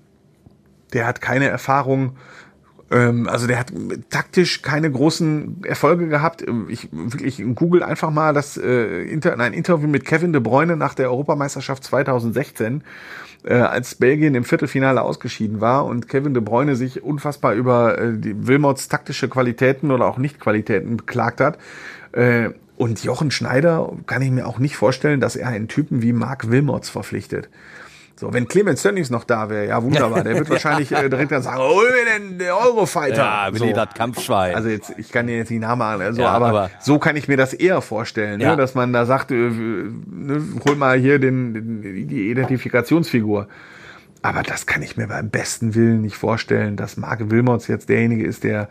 Der 0.93 1.07
hat 1.07 1.21
keine 1.21 1.47
Erfahrung 1.49 2.17
also 2.91 3.47
der 3.47 3.59
hat 3.61 3.73
taktisch 4.09 4.63
keine 4.63 4.91
großen 4.91 5.63
Erfolge 5.65 6.09
gehabt. 6.09 6.45
Ich 6.69 6.89
wirklich 6.91 7.43
google 7.55 7.83
einfach 7.85 8.11
mal 8.11 8.35
das 8.35 8.57
äh, 8.57 9.03
Inter, 9.05 9.39
ein 9.39 9.53
Interview 9.53 9.89
mit 9.89 10.05
Kevin 10.05 10.33
De 10.33 10.43
Bruyne 10.43 10.77
nach 10.77 10.95
der 10.95 11.11
Europameisterschaft 11.11 11.85
2016, 11.85 12.83
äh, 13.45 13.55
als 13.55 13.95
Belgien 13.95 14.35
im 14.35 14.45
Viertelfinale 14.45 15.03
ausgeschieden 15.03 15.61
war 15.61 15.87
und 15.87 16.09
Kevin 16.09 16.35
De 16.35 16.43
Bruyne 16.43 16.75
sich 16.75 17.03
unfassbar 17.03 17.55
über 17.55 17.97
äh, 17.97 18.19
die 18.19 18.49
Wilmots 18.49 18.89
taktische 18.89 19.29
Qualitäten 19.29 19.93
oder 19.93 20.07
auch 20.07 20.19
Nicht-Qualitäten 20.19 20.97
beklagt 20.97 21.41
hat. 21.41 21.59
Äh, 22.13 22.51
und 22.77 23.05
Jochen 23.05 23.31
Schneider 23.31 23.93
kann 24.07 24.23
ich 24.23 24.31
mir 24.31 24.47
auch 24.47 24.59
nicht 24.59 24.75
vorstellen, 24.77 25.21
dass 25.21 25.37
er 25.37 25.49
einen 25.49 25.69
Typen 25.69 26.03
wie 26.03 26.13
Marc 26.13 26.51
Wilmots 26.51 26.89
verpflichtet. 26.89 27.51
So, 28.21 28.31
wenn 28.35 28.47
Clemens 28.47 28.83
Tönnies 28.83 29.09
noch 29.09 29.25
da 29.25 29.49
wäre, 29.49 29.67
ja 29.67 29.83
wunderbar, 29.83 30.23
der 30.23 30.37
wird 30.37 30.51
wahrscheinlich 30.51 30.93
äh, 30.93 31.09
direkt 31.09 31.33
dann 31.33 31.43
sagen, 31.43 31.59
hol 31.59 31.87
mir 31.91 32.05
denn 32.29 32.39
der 32.39 32.55
Eurofighter. 32.55 33.17
ja, 33.17 33.49
so. 33.51 33.59
Willi, 33.61 33.73
das 33.73 33.95
Kampfschwein. 33.95 34.55
Also 34.55 34.69
jetzt, 34.69 34.93
ich 34.99 35.11
kann 35.11 35.27
dir 35.27 35.39
jetzt 35.39 35.51
Namen 35.51 35.81
an, 35.81 36.03
also, 36.03 36.21
Ja, 36.21 36.29
aber, 36.29 36.49
aber- 36.49 36.71
so 36.81 36.99
kann 36.99 37.17
ich 37.17 37.29
mir 37.29 37.39
das 37.39 37.55
eher 37.55 37.81
vorstellen, 37.81 38.39
Ja. 38.39 38.51
ne? 38.51 38.57
dass 38.59 38.75
man 38.75 38.93
da 38.93 39.07
sagt, 39.07 39.31
äh, 39.31 39.35
ne, 39.35 40.43
hol 40.69 40.77
mal 40.77 40.99
hier 40.99 41.19
den, 41.19 41.55
den, 41.55 41.83
die 42.09 42.31
Identifikationsfigur. 42.31 43.49
Aber 44.23 44.43
das 44.43 44.67
kann 44.67 44.83
ich 44.83 44.99
mir 44.99 45.07
beim 45.07 45.31
besten 45.31 45.75
Willen 45.75 46.03
nicht 46.03 46.17
vorstellen, 46.17 46.77
dass 46.77 46.99
Marc 46.99 47.31
Wilmots 47.31 47.69
jetzt 47.69 47.89
derjenige 47.89 48.27
ist, 48.27 48.45
der 48.45 48.69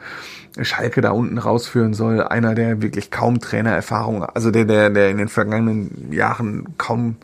Schalke 0.62 1.02
da 1.02 1.10
unten 1.10 1.40
rausführen 1.40 1.96
soll. 1.96 2.22
Einer, 2.22 2.54
der 2.54 2.84
wirklich 2.84 3.10
kaum 3.10 3.40
Trainererfahrung, 3.40 4.24
also 4.24 4.52
der, 4.52 4.66
der, 4.66 4.92
der 4.92 5.10
in 5.10 5.18
den 5.18 5.28
vergangenen 5.28 6.12
Jahren 6.12 6.66
kaum 6.78 7.16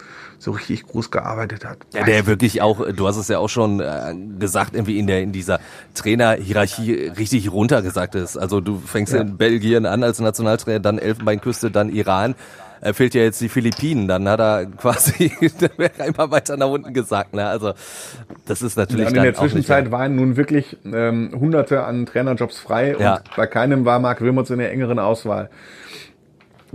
so 0.45 0.51
richtig 0.51 0.85
groß 0.87 1.11
gearbeitet 1.11 1.65
hat. 1.65 1.79
Ja, 1.93 2.03
der 2.03 2.27
wirklich 2.27 2.61
auch, 2.61 2.85
du 2.93 3.07
hast 3.07 3.17
es 3.17 3.27
ja 3.27 3.39
auch 3.39 3.49
schon 3.49 3.79
äh, 3.79 4.15
gesagt, 4.39 4.75
irgendwie 4.75 4.99
in 4.99 5.07
der 5.07 5.21
in 5.21 5.31
dieser 5.31 5.59
Trainerhierarchie 5.95 7.11
richtig 7.17 7.51
runtergesagt 7.51 8.15
ist. 8.15 8.37
Also 8.37 8.61
du 8.61 8.79
fängst 8.79 9.13
Ja. 9.13 9.21
in 9.21 9.37
Belgien 9.37 9.85
an 9.85 10.03
als 10.03 10.19
Nationaltrainer, 10.19 10.79
dann 10.79 10.99
Elfenbeinküste, 10.99 11.71
dann 11.71 11.89
Iran. 11.89 12.35
Er 12.81 12.93
fehlt 12.93 13.15
ja 13.15 13.21
jetzt 13.23 13.41
die 13.41 13.49
Philippinen, 13.49 14.07
dann 14.07 14.27
hat 14.29 14.39
er 14.39 14.65
quasi 14.77 15.31
einmal 15.97 16.29
weiter 16.29 16.57
nach 16.57 16.67
unten 16.67 16.93
gesagt. 16.93 17.33
Ne? 17.33 17.45
Also 17.47 17.73
das 18.45 18.61
ist 18.61 18.77
natürlich 18.77 19.07
Und 19.07 19.15
in 19.17 19.23
der 19.23 19.33
Zwischenzeit 19.33 19.91
waren 19.91 20.15
nun 20.15 20.37
wirklich 20.37 20.77
ähm, 20.85 21.31
Hunderte 21.39 21.83
an 21.83 22.05
Trainerjobs 22.05 22.59
frei 22.59 22.95
Ja. 22.99 23.15
und 23.15 23.35
bei 23.35 23.47
keinem 23.47 23.85
war 23.85 23.99
Marc 23.99 24.21
Wilmots 24.21 24.51
in 24.51 24.59
der 24.59 24.71
engeren 24.71 24.99
Auswahl. 24.99 25.49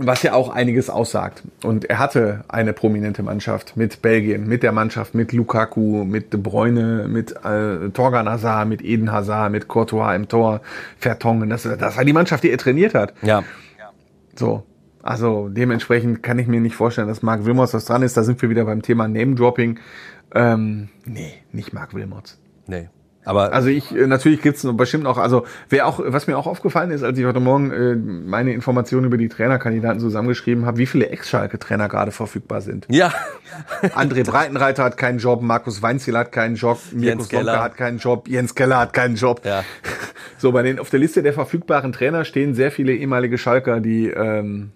Was 0.03 0.23
ja 0.23 0.33
auch 0.33 0.49
einiges 0.49 0.89
aussagt. 0.89 1.43
Und 1.63 1.85
er 1.85 1.99
hatte 1.99 2.43
eine 2.47 2.73
prominente 2.73 3.23
Mannschaft 3.23 3.77
mit 3.77 4.01
Belgien, 4.01 4.47
mit 4.47 4.63
der 4.63 4.71
Mannschaft, 4.71 5.13
mit 5.15 5.31
Lukaku, 5.31 6.03
mit 6.03 6.33
De 6.33 6.39
Bruyne, 6.39 7.07
mit 7.07 7.31
äh, 7.43 7.89
Torgan 7.89 8.27
Hazard, 8.29 8.67
mit 8.67 8.81
Eden 8.83 9.11
Hazard, 9.11 9.51
mit 9.51 9.67
Courtois 9.67 10.15
im 10.15 10.27
Tor, 10.27 10.61
Vertongen. 10.97 11.49
Das, 11.49 11.63
das 11.63 11.97
war 11.97 12.05
die 12.05 12.13
Mannschaft, 12.13 12.43
die 12.43 12.49
er 12.49 12.57
trainiert 12.57 12.93
hat. 12.95 13.13
Ja, 13.21 13.43
So. 14.35 14.63
Also 15.03 15.49
dementsprechend 15.49 16.21
kann 16.21 16.37
ich 16.37 16.47
mir 16.47 16.61
nicht 16.61 16.75
vorstellen, 16.75 17.07
dass 17.07 17.23
Marc 17.23 17.43
Wilmots 17.43 17.73
was 17.73 17.85
dran 17.85 18.03
ist. 18.03 18.17
Da 18.17 18.23
sind 18.23 18.39
wir 18.41 18.49
wieder 18.51 18.65
beim 18.65 18.83
Thema 18.83 19.07
Name-Dropping. 19.07 19.79
Ähm, 20.35 20.89
nee, 21.05 21.33
nicht 21.51 21.73
Marc 21.73 21.93
Wilmots. 21.93 22.39
nee. 22.67 22.89
Aber 23.23 23.53
Also 23.53 23.69
ich, 23.69 23.95
äh, 23.95 24.07
natürlich 24.07 24.41
gibt's 24.41 24.63
noch 24.63 24.73
bestimmt 24.73 25.05
auch, 25.05 25.17
also 25.17 25.45
wer 25.69 25.87
auch, 25.87 25.99
was 26.03 26.27
mir 26.27 26.37
auch 26.37 26.47
aufgefallen 26.47 26.91
ist, 26.91 27.03
als 27.03 27.17
ich 27.17 27.25
heute 27.25 27.39
Morgen 27.39 27.71
äh, 27.71 27.95
meine 27.95 28.53
Informationen 28.53 29.05
über 29.05 29.17
die 29.17 29.29
Trainerkandidaten 29.29 29.99
zusammengeschrieben 29.99 30.65
habe, 30.65 30.77
wie 30.77 30.85
viele 30.85 31.09
Ex-Schalke-Trainer 31.09 31.87
gerade 31.87 32.11
verfügbar 32.11 32.61
sind. 32.61 32.87
ja, 32.89 33.13
André 33.95 34.25
Breitenreiter 34.25 34.83
hat 34.83 34.97
keinen 34.97 35.19
Job, 35.19 35.41
Markus 35.41 35.81
Weinziel 35.81 36.17
hat 36.17 36.31
keinen 36.31 36.55
Job, 36.55 36.79
Mirko. 36.91 37.23
Slomka 37.23 37.61
hat 37.63 37.77
keinen 37.77 37.99
Job, 37.99 38.27
Jens 38.27 38.55
Keller 38.55 38.79
hat 38.79 38.93
keinen 38.93 39.15
Job. 39.15 39.41
Ja. 39.43 39.63
So, 40.37 40.51
bei 40.51 40.63
den 40.63 40.79
auf 40.79 40.89
der 40.89 40.99
Liste 40.99 41.21
der 41.21 41.33
verfügbaren 41.33 41.93
Trainer 41.93 42.25
stehen 42.25 42.55
sehr 42.55 42.71
viele 42.71 42.93
ehemalige 42.93 43.37
Schalker, 43.37 43.79
die 43.79 44.07
ähm, 44.07 44.71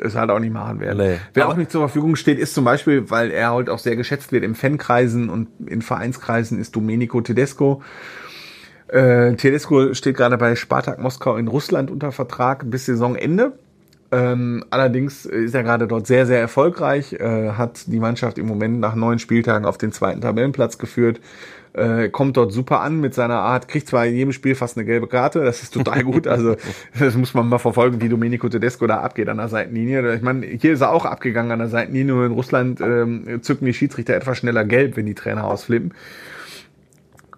es 0.00 0.14
halt 0.14 0.30
auch 0.30 0.38
nicht 0.38 0.52
machen 0.52 0.80
werden. 0.80 0.98
Nee. 0.98 1.16
Wer 1.34 1.48
auch 1.48 1.56
nicht 1.56 1.70
zur 1.70 1.82
Verfügung 1.82 2.16
steht, 2.16 2.38
ist 2.38 2.54
zum 2.54 2.64
Beispiel, 2.64 3.10
weil 3.10 3.30
er 3.30 3.50
halt 3.50 3.70
auch 3.70 3.78
sehr 3.78 3.96
geschätzt 3.96 4.32
wird 4.32 4.44
im 4.44 4.54
Fankreisen 4.54 5.28
und 5.28 5.48
in 5.66 5.82
Vereinskreisen, 5.82 6.58
ist 6.58 6.74
Domenico 6.76 7.20
Tedesco. 7.20 7.82
Äh, 8.88 9.34
Tedesco 9.34 9.94
steht 9.94 10.16
gerade 10.16 10.38
bei 10.38 10.54
Spartak 10.54 10.98
Moskau 10.98 11.36
in 11.36 11.48
Russland 11.48 11.90
unter 11.90 12.12
Vertrag 12.12 12.70
bis 12.70 12.86
Saisonende. 12.86 13.52
Ähm, 14.12 14.64
allerdings 14.70 15.26
ist 15.26 15.54
er 15.54 15.64
gerade 15.64 15.88
dort 15.88 16.06
sehr, 16.06 16.26
sehr 16.26 16.40
erfolgreich, 16.40 17.14
äh, 17.14 17.50
hat 17.50 17.88
die 17.88 17.98
Mannschaft 17.98 18.38
im 18.38 18.46
Moment 18.46 18.78
nach 18.78 18.94
neun 18.94 19.18
Spieltagen 19.18 19.66
auf 19.66 19.78
den 19.78 19.90
zweiten 19.90 20.20
Tabellenplatz 20.20 20.78
geführt, 20.78 21.20
äh, 21.76 22.08
kommt 22.08 22.36
dort 22.36 22.52
super 22.52 22.80
an 22.80 23.00
mit 23.00 23.14
seiner 23.14 23.38
Art, 23.38 23.68
kriegt 23.68 23.88
zwar 23.88 24.06
in 24.06 24.14
jedem 24.14 24.32
Spiel 24.32 24.54
fast 24.54 24.76
eine 24.76 24.86
gelbe 24.86 25.06
Karte, 25.06 25.44
das 25.44 25.62
ist 25.62 25.74
total 25.74 26.02
gut, 26.04 26.26
also 26.26 26.56
das 26.98 27.16
muss 27.16 27.34
man 27.34 27.48
mal 27.48 27.58
verfolgen, 27.58 28.00
wie 28.00 28.08
Domenico 28.08 28.48
Tedesco 28.48 28.86
da 28.86 29.00
abgeht 29.00 29.28
an 29.28 29.36
der 29.36 29.48
Seitenlinie. 29.48 30.14
Ich 30.14 30.22
meine, 30.22 30.46
hier 30.46 30.72
ist 30.72 30.80
er 30.80 30.92
auch 30.92 31.04
abgegangen 31.04 31.52
an 31.52 31.58
der 31.58 31.68
Seitenlinie, 31.68 32.14
nur 32.14 32.26
in 32.26 32.32
Russland 32.32 32.80
ähm, 32.80 33.40
zücken 33.42 33.66
die 33.66 33.74
Schiedsrichter 33.74 34.14
etwas 34.14 34.38
schneller 34.38 34.64
gelb, 34.64 34.96
wenn 34.96 35.06
die 35.06 35.14
Trainer 35.14 35.44
ausflippen. 35.44 35.92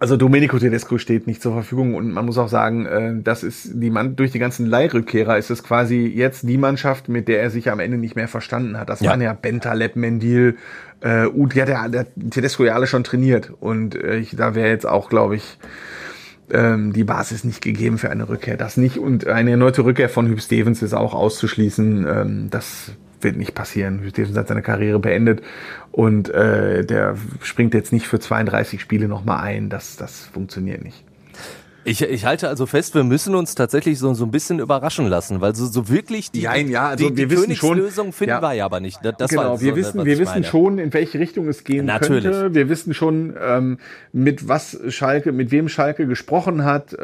Also 0.01 0.15
Domenico 0.15 0.57
Tedesco 0.57 0.97
steht 0.97 1.27
nicht 1.27 1.41
zur 1.41 1.51
Verfügung 1.51 1.93
und 1.95 2.11
man 2.13 2.25
muss 2.25 2.37
auch 2.37 2.47
sagen, 2.47 2.85
äh, 2.85 3.13
das 3.21 3.43
ist 3.43 3.71
die 3.73 3.89
Mann 3.89 4.15
durch 4.15 4.31
die 4.31 4.39
ganzen 4.39 4.65
Leihrückkehrer 4.65 5.37
ist 5.37 5.49
es 5.49 5.61
quasi 5.61 6.05
jetzt 6.07 6.47
die 6.47 6.57
Mannschaft, 6.57 7.09
mit 7.09 7.27
der 7.27 7.41
er 7.41 7.49
sich 7.49 7.69
am 7.69 7.81
Ende 7.81 7.97
nicht 7.97 8.15
mehr 8.15 8.29
verstanden 8.29 8.77
hat. 8.77 8.87
Das 8.89 9.01
Ja. 9.01 9.11
waren 9.11 9.21
ja 9.21 9.33
Bentaleb, 9.33 9.97
Mendil, 9.97 10.55
äh, 11.01 11.25
Ud, 11.27 11.53
die 11.53 11.61
hat 11.61 11.67
ja 11.69 11.87
der 11.89 12.07
Tedesco 12.29 12.63
ja 12.63 12.75
alle 12.75 12.87
schon 12.87 13.03
trainiert 13.03 13.51
und 13.59 13.95
äh, 13.95 14.15
ich, 14.17 14.35
da 14.37 14.55
wäre 14.55 14.69
jetzt 14.69 14.87
auch, 14.87 15.09
glaube 15.09 15.35
ich, 15.35 15.57
ähm, 16.51 16.93
die 16.93 17.03
Basis 17.03 17.43
nicht 17.43 17.61
gegeben 17.61 17.97
für 17.97 18.09
eine 18.09 18.29
Rückkehr. 18.29 18.55
Das 18.55 18.77
nicht 18.77 18.97
und 18.99 19.27
eine 19.27 19.51
erneute 19.51 19.83
Rückkehr 19.83 20.09
von 20.09 20.27
Hüb 20.27 20.41
Stevens 20.41 20.81
ist 20.81 20.93
auch 20.93 21.13
auszuschließen. 21.13 22.07
Ähm, 22.09 22.47
das 22.49 22.93
wird 23.23 23.37
nicht 23.37 23.55
passieren. 23.55 23.99
Hüb 24.01 24.11
Stevens 24.11 24.37
hat 24.37 24.47
seine 24.47 24.61
Karriere 24.61 24.99
beendet 24.99 25.41
und 25.91 26.29
äh, 26.29 26.85
der 26.85 27.15
springt 27.41 27.73
jetzt 27.73 27.93
nicht 27.93 28.07
für 28.07 28.19
32 28.19 28.81
Spiele 28.81 29.07
nochmal 29.07 29.43
ein. 29.43 29.69
Das, 29.69 29.95
das 29.97 30.25
funktioniert 30.25 30.83
nicht. 30.83 31.03
Ich, 31.89 32.03
ich 32.03 32.23
halte 32.23 32.47
also 32.49 32.67
fest, 32.67 32.93
wir 32.93 33.03
müssen 33.03 33.33
uns 33.33 33.55
tatsächlich 33.55 33.97
so, 33.97 34.13
so 34.13 34.23
ein 34.23 34.29
bisschen 34.29 34.59
überraschen 34.59 35.07
lassen, 35.07 35.41
weil 35.41 35.55
so, 35.55 35.65
so 35.65 35.89
wirklich 35.89 36.29
die, 36.29 36.41
Jein, 36.41 36.69
ja, 36.69 36.89
also 36.89 37.09
die, 37.09 37.17
wir 37.17 37.25
die 37.27 37.31
wissen 37.31 37.55
schon- 37.55 37.77
Königslösung 37.77 38.13
finden 38.13 38.29
ja. 38.29 38.41
wir 38.43 38.53
ja 38.53 38.65
aber 38.65 38.79
nicht. 38.79 38.99
Das, 39.03 39.31
genau, 39.31 39.57
so, 39.57 39.63
wir 39.65 39.75
wissen, 39.75 40.05
wir 40.05 40.19
wissen 40.19 40.31
meine. 40.33 40.45
schon, 40.45 40.77
in 40.77 40.93
welche 40.93 41.17
Richtung 41.17 41.47
es 41.47 41.63
gehen 41.63 41.87
Natürlich. 41.87 42.25
könnte. 42.25 42.53
Wir 42.53 42.69
wissen 42.69 42.93
schon, 42.93 43.33
ähm, 43.41 43.79
mit 44.13 44.47
was 44.47 44.79
Schalke, 44.89 45.31
mit 45.31 45.49
wem 45.49 45.67
Schalke 45.67 46.05
gesprochen 46.05 46.63
hat, 46.63 46.93
äh, 46.93 46.99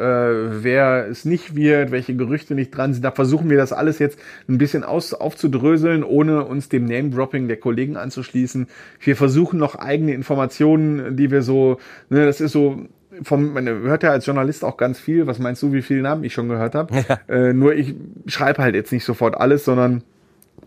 wer 0.62 1.08
es 1.10 1.24
nicht 1.24 1.56
wird, 1.56 1.90
welche 1.90 2.14
Gerüchte 2.14 2.54
nicht 2.54 2.70
dran 2.70 2.94
sind. 2.94 3.04
Da 3.04 3.10
versuchen 3.10 3.50
wir 3.50 3.56
das 3.56 3.72
alles 3.72 3.98
jetzt 3.98 4.20
ein 4.48 4.56
bisschen 4.56 4.84
aus, 4.84 5.14
aufzudröseln, 5.14 6.04
ohne 6.04 6.44
uns 6.44 6.68
dem 6.68 6.84
Name-Dropping 6.84 7.48
der 7.48 7.56
Kollegen 7.56 7.96
anzuschließen. 7.96 8.68
Wir 9.00 9.16
versuchen 9.16 9.58
noch 9.58 9.74
eigene 9.74 10.14
Informationen, 10.14 11.16
die 11.16 11.32
wir 11.32 11.42
so, 11.42 11.78
ne, 12.08 12.24
das 12.24 12.40
ist 12.40 12.52
so, 12.52 12.86
vom, 13.22 13.52
man 13.52 13.66
hört 13.66 14.02
ja 14.02 14.10
als 14.10 14.26
Journalist 14.26 14.64
auch 14.64 14.76
ganz 14.76 14.98
viel. 14.98 15.26
Was 15.26 15.38
meinst 15.38 15.62
du, 15.62 15.72
wie 15.72 15.82
viele 15.82 16.02
Namen 16.02 16.24
ich 16.24 16.32
schon 16.32 16.48
gehört 16.48 16.74
habe? 16.74 16.94
Äh, 17.28 17.52
nur 17.52 17.74
ich 17.74 17.94
schreibe 18.26 18.62
halt 18.62 18.74
jetzt 18.74 18.92
nicht 18.92 19.04
sofort 19.04 19.36
alles, 19.36 19.64
sondern 19.64 20.02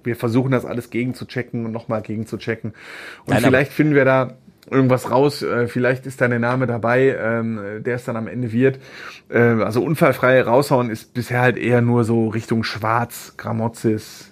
wir 0.04 0.16
versuchen 0.16 0.52
das 0.52 0.66
alles 0.66 0.90
gegen 0.90 1.14
zu 1.14 1.26
checken 1.26 1.66
und 1.66 1.72
nochmal 1.72 2.02
gegen 2.02 2.26
zu 2.26 2.38
checken. 2.38 2.74
Und 3.26 3.34
Nein, 3.34 3.44
vielleicht 3.44 3.72
finden 3.72 3.96
wir 3.96 4.06
da 4.06 4.36
irgendwas 4.70 5.12
raus. 5.12 5.42
Äh, 5.42 5.68
vielleicht 5.68 6.06
ist 6.06 6.22
da 6.22 6.28
der 6.28 6.40
Name 6.40 6.68
dabei, 6.68 7.16
ähm, 7.20 7.82
der 7.84 7.96
es 7.96 8.06
dann 8.06 8.16
am 8.18 8.28
Ende 8.28 8.52
wird. 8.52 8.80
Äh, 9.30 9.40
also 9.40 9.84
unfallfrei 9.84 10.42
raushauen 10.42 10.90
ist 10.90 11.14
bisher 11.14 11.42
halt 11.42 11.58
eher 11.58 11.82
nur 11.82 12.04
so 12.04 12.28
Richtung 12.28 12.64
Schwarz, 12.64 13.36
Gramozis, 13.38 14.29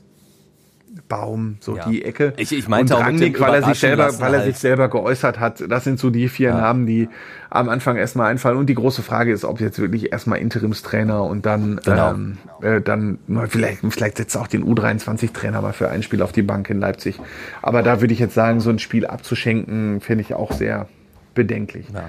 Baum, 1.07 1.57
so 1.59 1.77
Ja. 1.77 1.87
die 1.89 2.03
Ecke. 2.05 2.33
Ich- 2.37 2.51
ich 2.51 2.67
meinte 2.67 2.95
und 2.95 3.03
Rangnick, 3.03 3.39
weil 3.39 3.55
er 3.55 3.63
sich 3.63 3.79
selber, 3.79 4.09
weil 4.19 4.33
er 4.33 4.39
halt. 4.41 4.51
sich 4.51 4.57
selber 4.59 4.89
geäußert 4.89 5.39
hat. 5.39 5.63
Das 5.69 5.83
sind 5.83 5.99
so 5.99 6.09
die 6.09 6.27
vier 6.29 6.53
Namen, 6.53 6.85
die 6.85 7.09
am 7.49 7.69
Anfang 7.69 7.95
erstmal 7.97 8.29
einfallen. 8.31 8.57
Und 8.57 8.67
die 8.67 8.75
große 8.75 9.01
Frage 9.03 9.31
ist, 9.31 9.45
ob 9.45 9.59
jetzt 9.61 9.79
wirklich 9.79 10.11
erstmal 10.11 10.39
Interimstrainer 10.39 11.23
und 11.23 11.45
dann, 11.45 11.79
Genau. 11.83 12.11
ähm, 12.11 12.37
äh, 12.61 12.81
dann 12.81 13.19
mal 13.27 13.47
vielleicht, 13.47 13.79
vielleicht 13.89 14.17
setzt 14.17 14.35
er 14.35 14.41
auch 14.41 14.47
den 14.47 14.63
U23-Trainer 14.63 15.61
mal 15.61 15.73
für 15.73 15.89
ein 15.89 16.03
Spiel 16.03 16.21
auf 16.21 16.31
die 16.31 16.41
Bank 16.41 16.69
in 16.69 16.79
Leipzig. 16.79 17.19
Aber 17.61 17.83
da 17.83 18.01
würde 18.01 18.13
ich 18.13 18.19
jetzt 18.19 18.33
sagen, 18.33 18.59
so 18.59 18.69
ein 18.69 18.79
Spiel 18.79 19.05
abzuschenken, 19.05 20.01
finde 20.01 20.23
ich 20.23 20.33
auch 20.33 20.51
sehr 20.51 20.87
bedenklich. 21.35 21.85
Ja. 21.93 22.03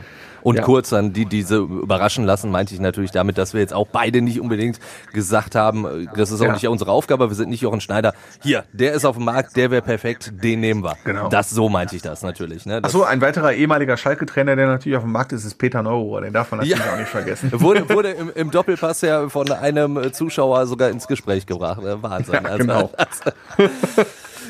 Und 0.48 0.56
Ja. 0.56 0.62
kurz 0.62 0.92
an 0.94 1.12
die, 1.12 1.26
diese 1.26 1.56
überraschen 1.58 2.24
lassen, 2.24 2.50
meinte 2.50 2.72
ich 2.72 2.80
natürlich 2.80 3.10
damit, 3.10 3.36
dass 3.36 3.52
wir 3.52 3.60
jetzt 3.60 3.74
auch 3.74 3.86
beide 3.86 4.22
nicht 4.22 4.40
unbedingt 4.40 4.78
gesagt 5.12 5.54
haben, 5.54 5.84
äh, 5.84 6.06
das 6.16 6.30
ist 6.30 6.40
auch 6.40 6.46
Ja. 6.46 6.52
nicht 6.52 6.66
unsere 6.66 6.90
Aufgabe, 6.90 7.28
wir 7.28 7.34
sind 7.36 7.50
nicht 7.50 7.60
Jochen 7.60 7.82
Schneider. 7.82 8.14
Hier, 8.42 8.64
der 8.72 8.94
ist 8.94 9.04
auf 9.04 9.16
dem 9.16 9.26
Markt, 9.26 9.56
der 9.56 9.70
wäre 9.70 9.82
perfekt, 9.82 10.32
den 10.42 10.60
nehmen 10.60 10.82
wir. 10.82 10.96
Genau. 11.04 11.28
Das, 11.28 11.50
so 11.50 11.68
meinte 11.68 11.96
ich 11.96 12.02
das 12.02 12.22
natürlich. 12.22 12.64
Ne? 12.64 12.80
Achso, 12.82 13.02
ein 13.02 13.20
weiterer 13.20 13.52
ehemaliger 13.52 13.98
Schalke-Trainer, 13.98 14.56
der 14.56 14.66
natürlich 14.68 14.96
auf 14.96 15.02
dem 15.04 15.12
Markt 15.12 15.32
ist, 15.32 15.44
ist 15.44 15.56
Peter 15.56 15.82
Neururer. 15.82 16.22
Den 16.22 16.32
darf 16.32 16.50
man 16.50 16.60
natürlich 16.60 16.78
Ja. 16.82 16.92
auch 16.94 16.98
nicht 16.98 17.10
vergessen. 17.10 17.52
Wurde, 17.60 17.88
wurde 17.90 18.10
im, 18.12 18.30
im 18.34 18.50
Doppelpass 18.50 19.02
ja 19.02 19.28
von 19.28 19.50
einem 19.52 19.98
äh, 19.98 20.12
Zuschauer 20.12 20.66
sogar 20.66 20.88
ins 20.88 21.06
Gespräch 21.06 21.44
gebracht. 21.44 21.82
Äh, 21.82 22.02
Wahnsinn. 22.02 22.34
Ja, 22.42 22.56
genau. 22.56 22.90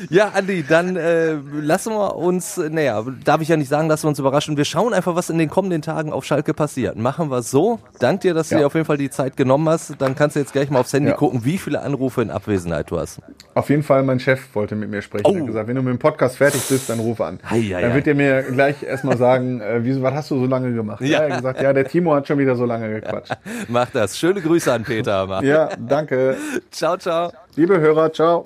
ja, 0.09 0.29
Andi, 0.35 0.63
dann 0.67 0.95
äh, 0.95 1.33
lassen 1.61 1.93
wir 1.93 2.15
uns, 2.15 2.57
naja, 2.57 3.03
darf 3.23 3.41
ich 3.41 3.47
ja 3.49 3.57
nicht 3.57 3.69
sagen, 3.69 3.87
lassen 3.87 4.03
wir 4.03 4.09
uns 4.09 4.19
überraschen. 4.19 4.57
Wir 4.57 4.65
schauen 4.65 4.93
einfach, 4.93 5.15
was 5.15 5.29
in 5.29 5.37
den 5.37 5.49
kommenden 5.49 5.81
Tagen 5.81 6.11
auf 6.13 6.25
Schalke 6.25 6.53
passiert. 6.53 6.97
Machen 6.97 7.29
wir 7.31 7.41
so. 7.41 7.79
Dank 7.99 8.21
dir, 8.21 8.33
dass 8.33 8.49
du 8.49 8.55
Ja. 8.55 8.61
dir 8.61 8.67
auf 8.67 8.73
jeden 8.75 8.85
Fall 8.85 8.97
die 8.97 9.09
Zeit 9.09 9.35
genommen 9.37 9.67
hast. 9.69 9.95
Dann 9.99 10.15
kannst 10.15 10.35
du 10.35 10.39
jetzt 10.39 10.53
gleich 10.53 10.69
mal 10.69 10.79
aufs 10.79 10.93
Handy 10.93 11.09
Ja. 11.09 11.15
gucken, 11.15 11.43
wie 11.45 11.57
viele 11.57 11.81
Anrufe 11.81 12.21
in 12.21 12.29
Abwesenheit 12.31 12.91
du 12.91 12.99
hast. 12.99 13.19
Auf 13.55 13.69
jeden 13.69 13.83
Fall, 13.83 14.03
mein 14.03 14.19
Chef 14.19 14.41
wollte 14.53 14.75
mit 14.75 14.89
mir 14.89 15.01
sprechen. 15.01 15.25
Oh. 15.27 15.33
Er 15.33 15.39
hat 15.41 15.47
gesagt, 15.47 15.67
wenn 15.67 15.75
du 15.75 15.81
mit 15.81 15.93
dem 15.93 15.99
Podcast 15.99 16.37
fertig 16.37 16.61
bist, 16.69 16.89
dann 16.89 16.99
ruf 16.99 17.19
an. 17.21 17.39
Ei, 17.49 17.75
ei, 17.75 17.81
dann 17.81 17.93
wird 17.93 18.07
er 18.07 18.15
mir 18.15 18.43
gleich 18.43 18.83
erstmal 18.83 19.17
sagen, 19.17 19.61
äh, 19.61 19.79
wieso, 19.83 20.01
was 20.01 20.13
hast 20.13 20.31
du 20.31 20.39
so 20.39 20.45
lange 20.45 20.73
gemacht? 20.73 21.01
Ja. 21.01 21.19
er 21.19 21.29
hat 21.29 21.37
gesagt, 21.37 21.61
ja, 21.61 21.73
der 21.73 21.85
Timo 21.85 22.13
hat 22.15 22.27
schon 22.27 22.37
wieder 22.37 22.55
so 22.55 22.65
lange 22.65 22.89
gequatscht. 23.01 23.33
Mach 23.67 23.89
das. 23.91 24.17
Schöne 24.17 24.41
Grüße 24.41 24.71
an 24.71 24.83
Peter. 24.83 25.25
Mann. 25.27 25.45
Ja, 25.45 25.69
danke. 25.79 26.35
Ciao, 26.71 26.97
ciao. 26.97 27.31
Liebe 27.55 27.79
Hörer, 27.79 28.11
ciao. 28.13 28.45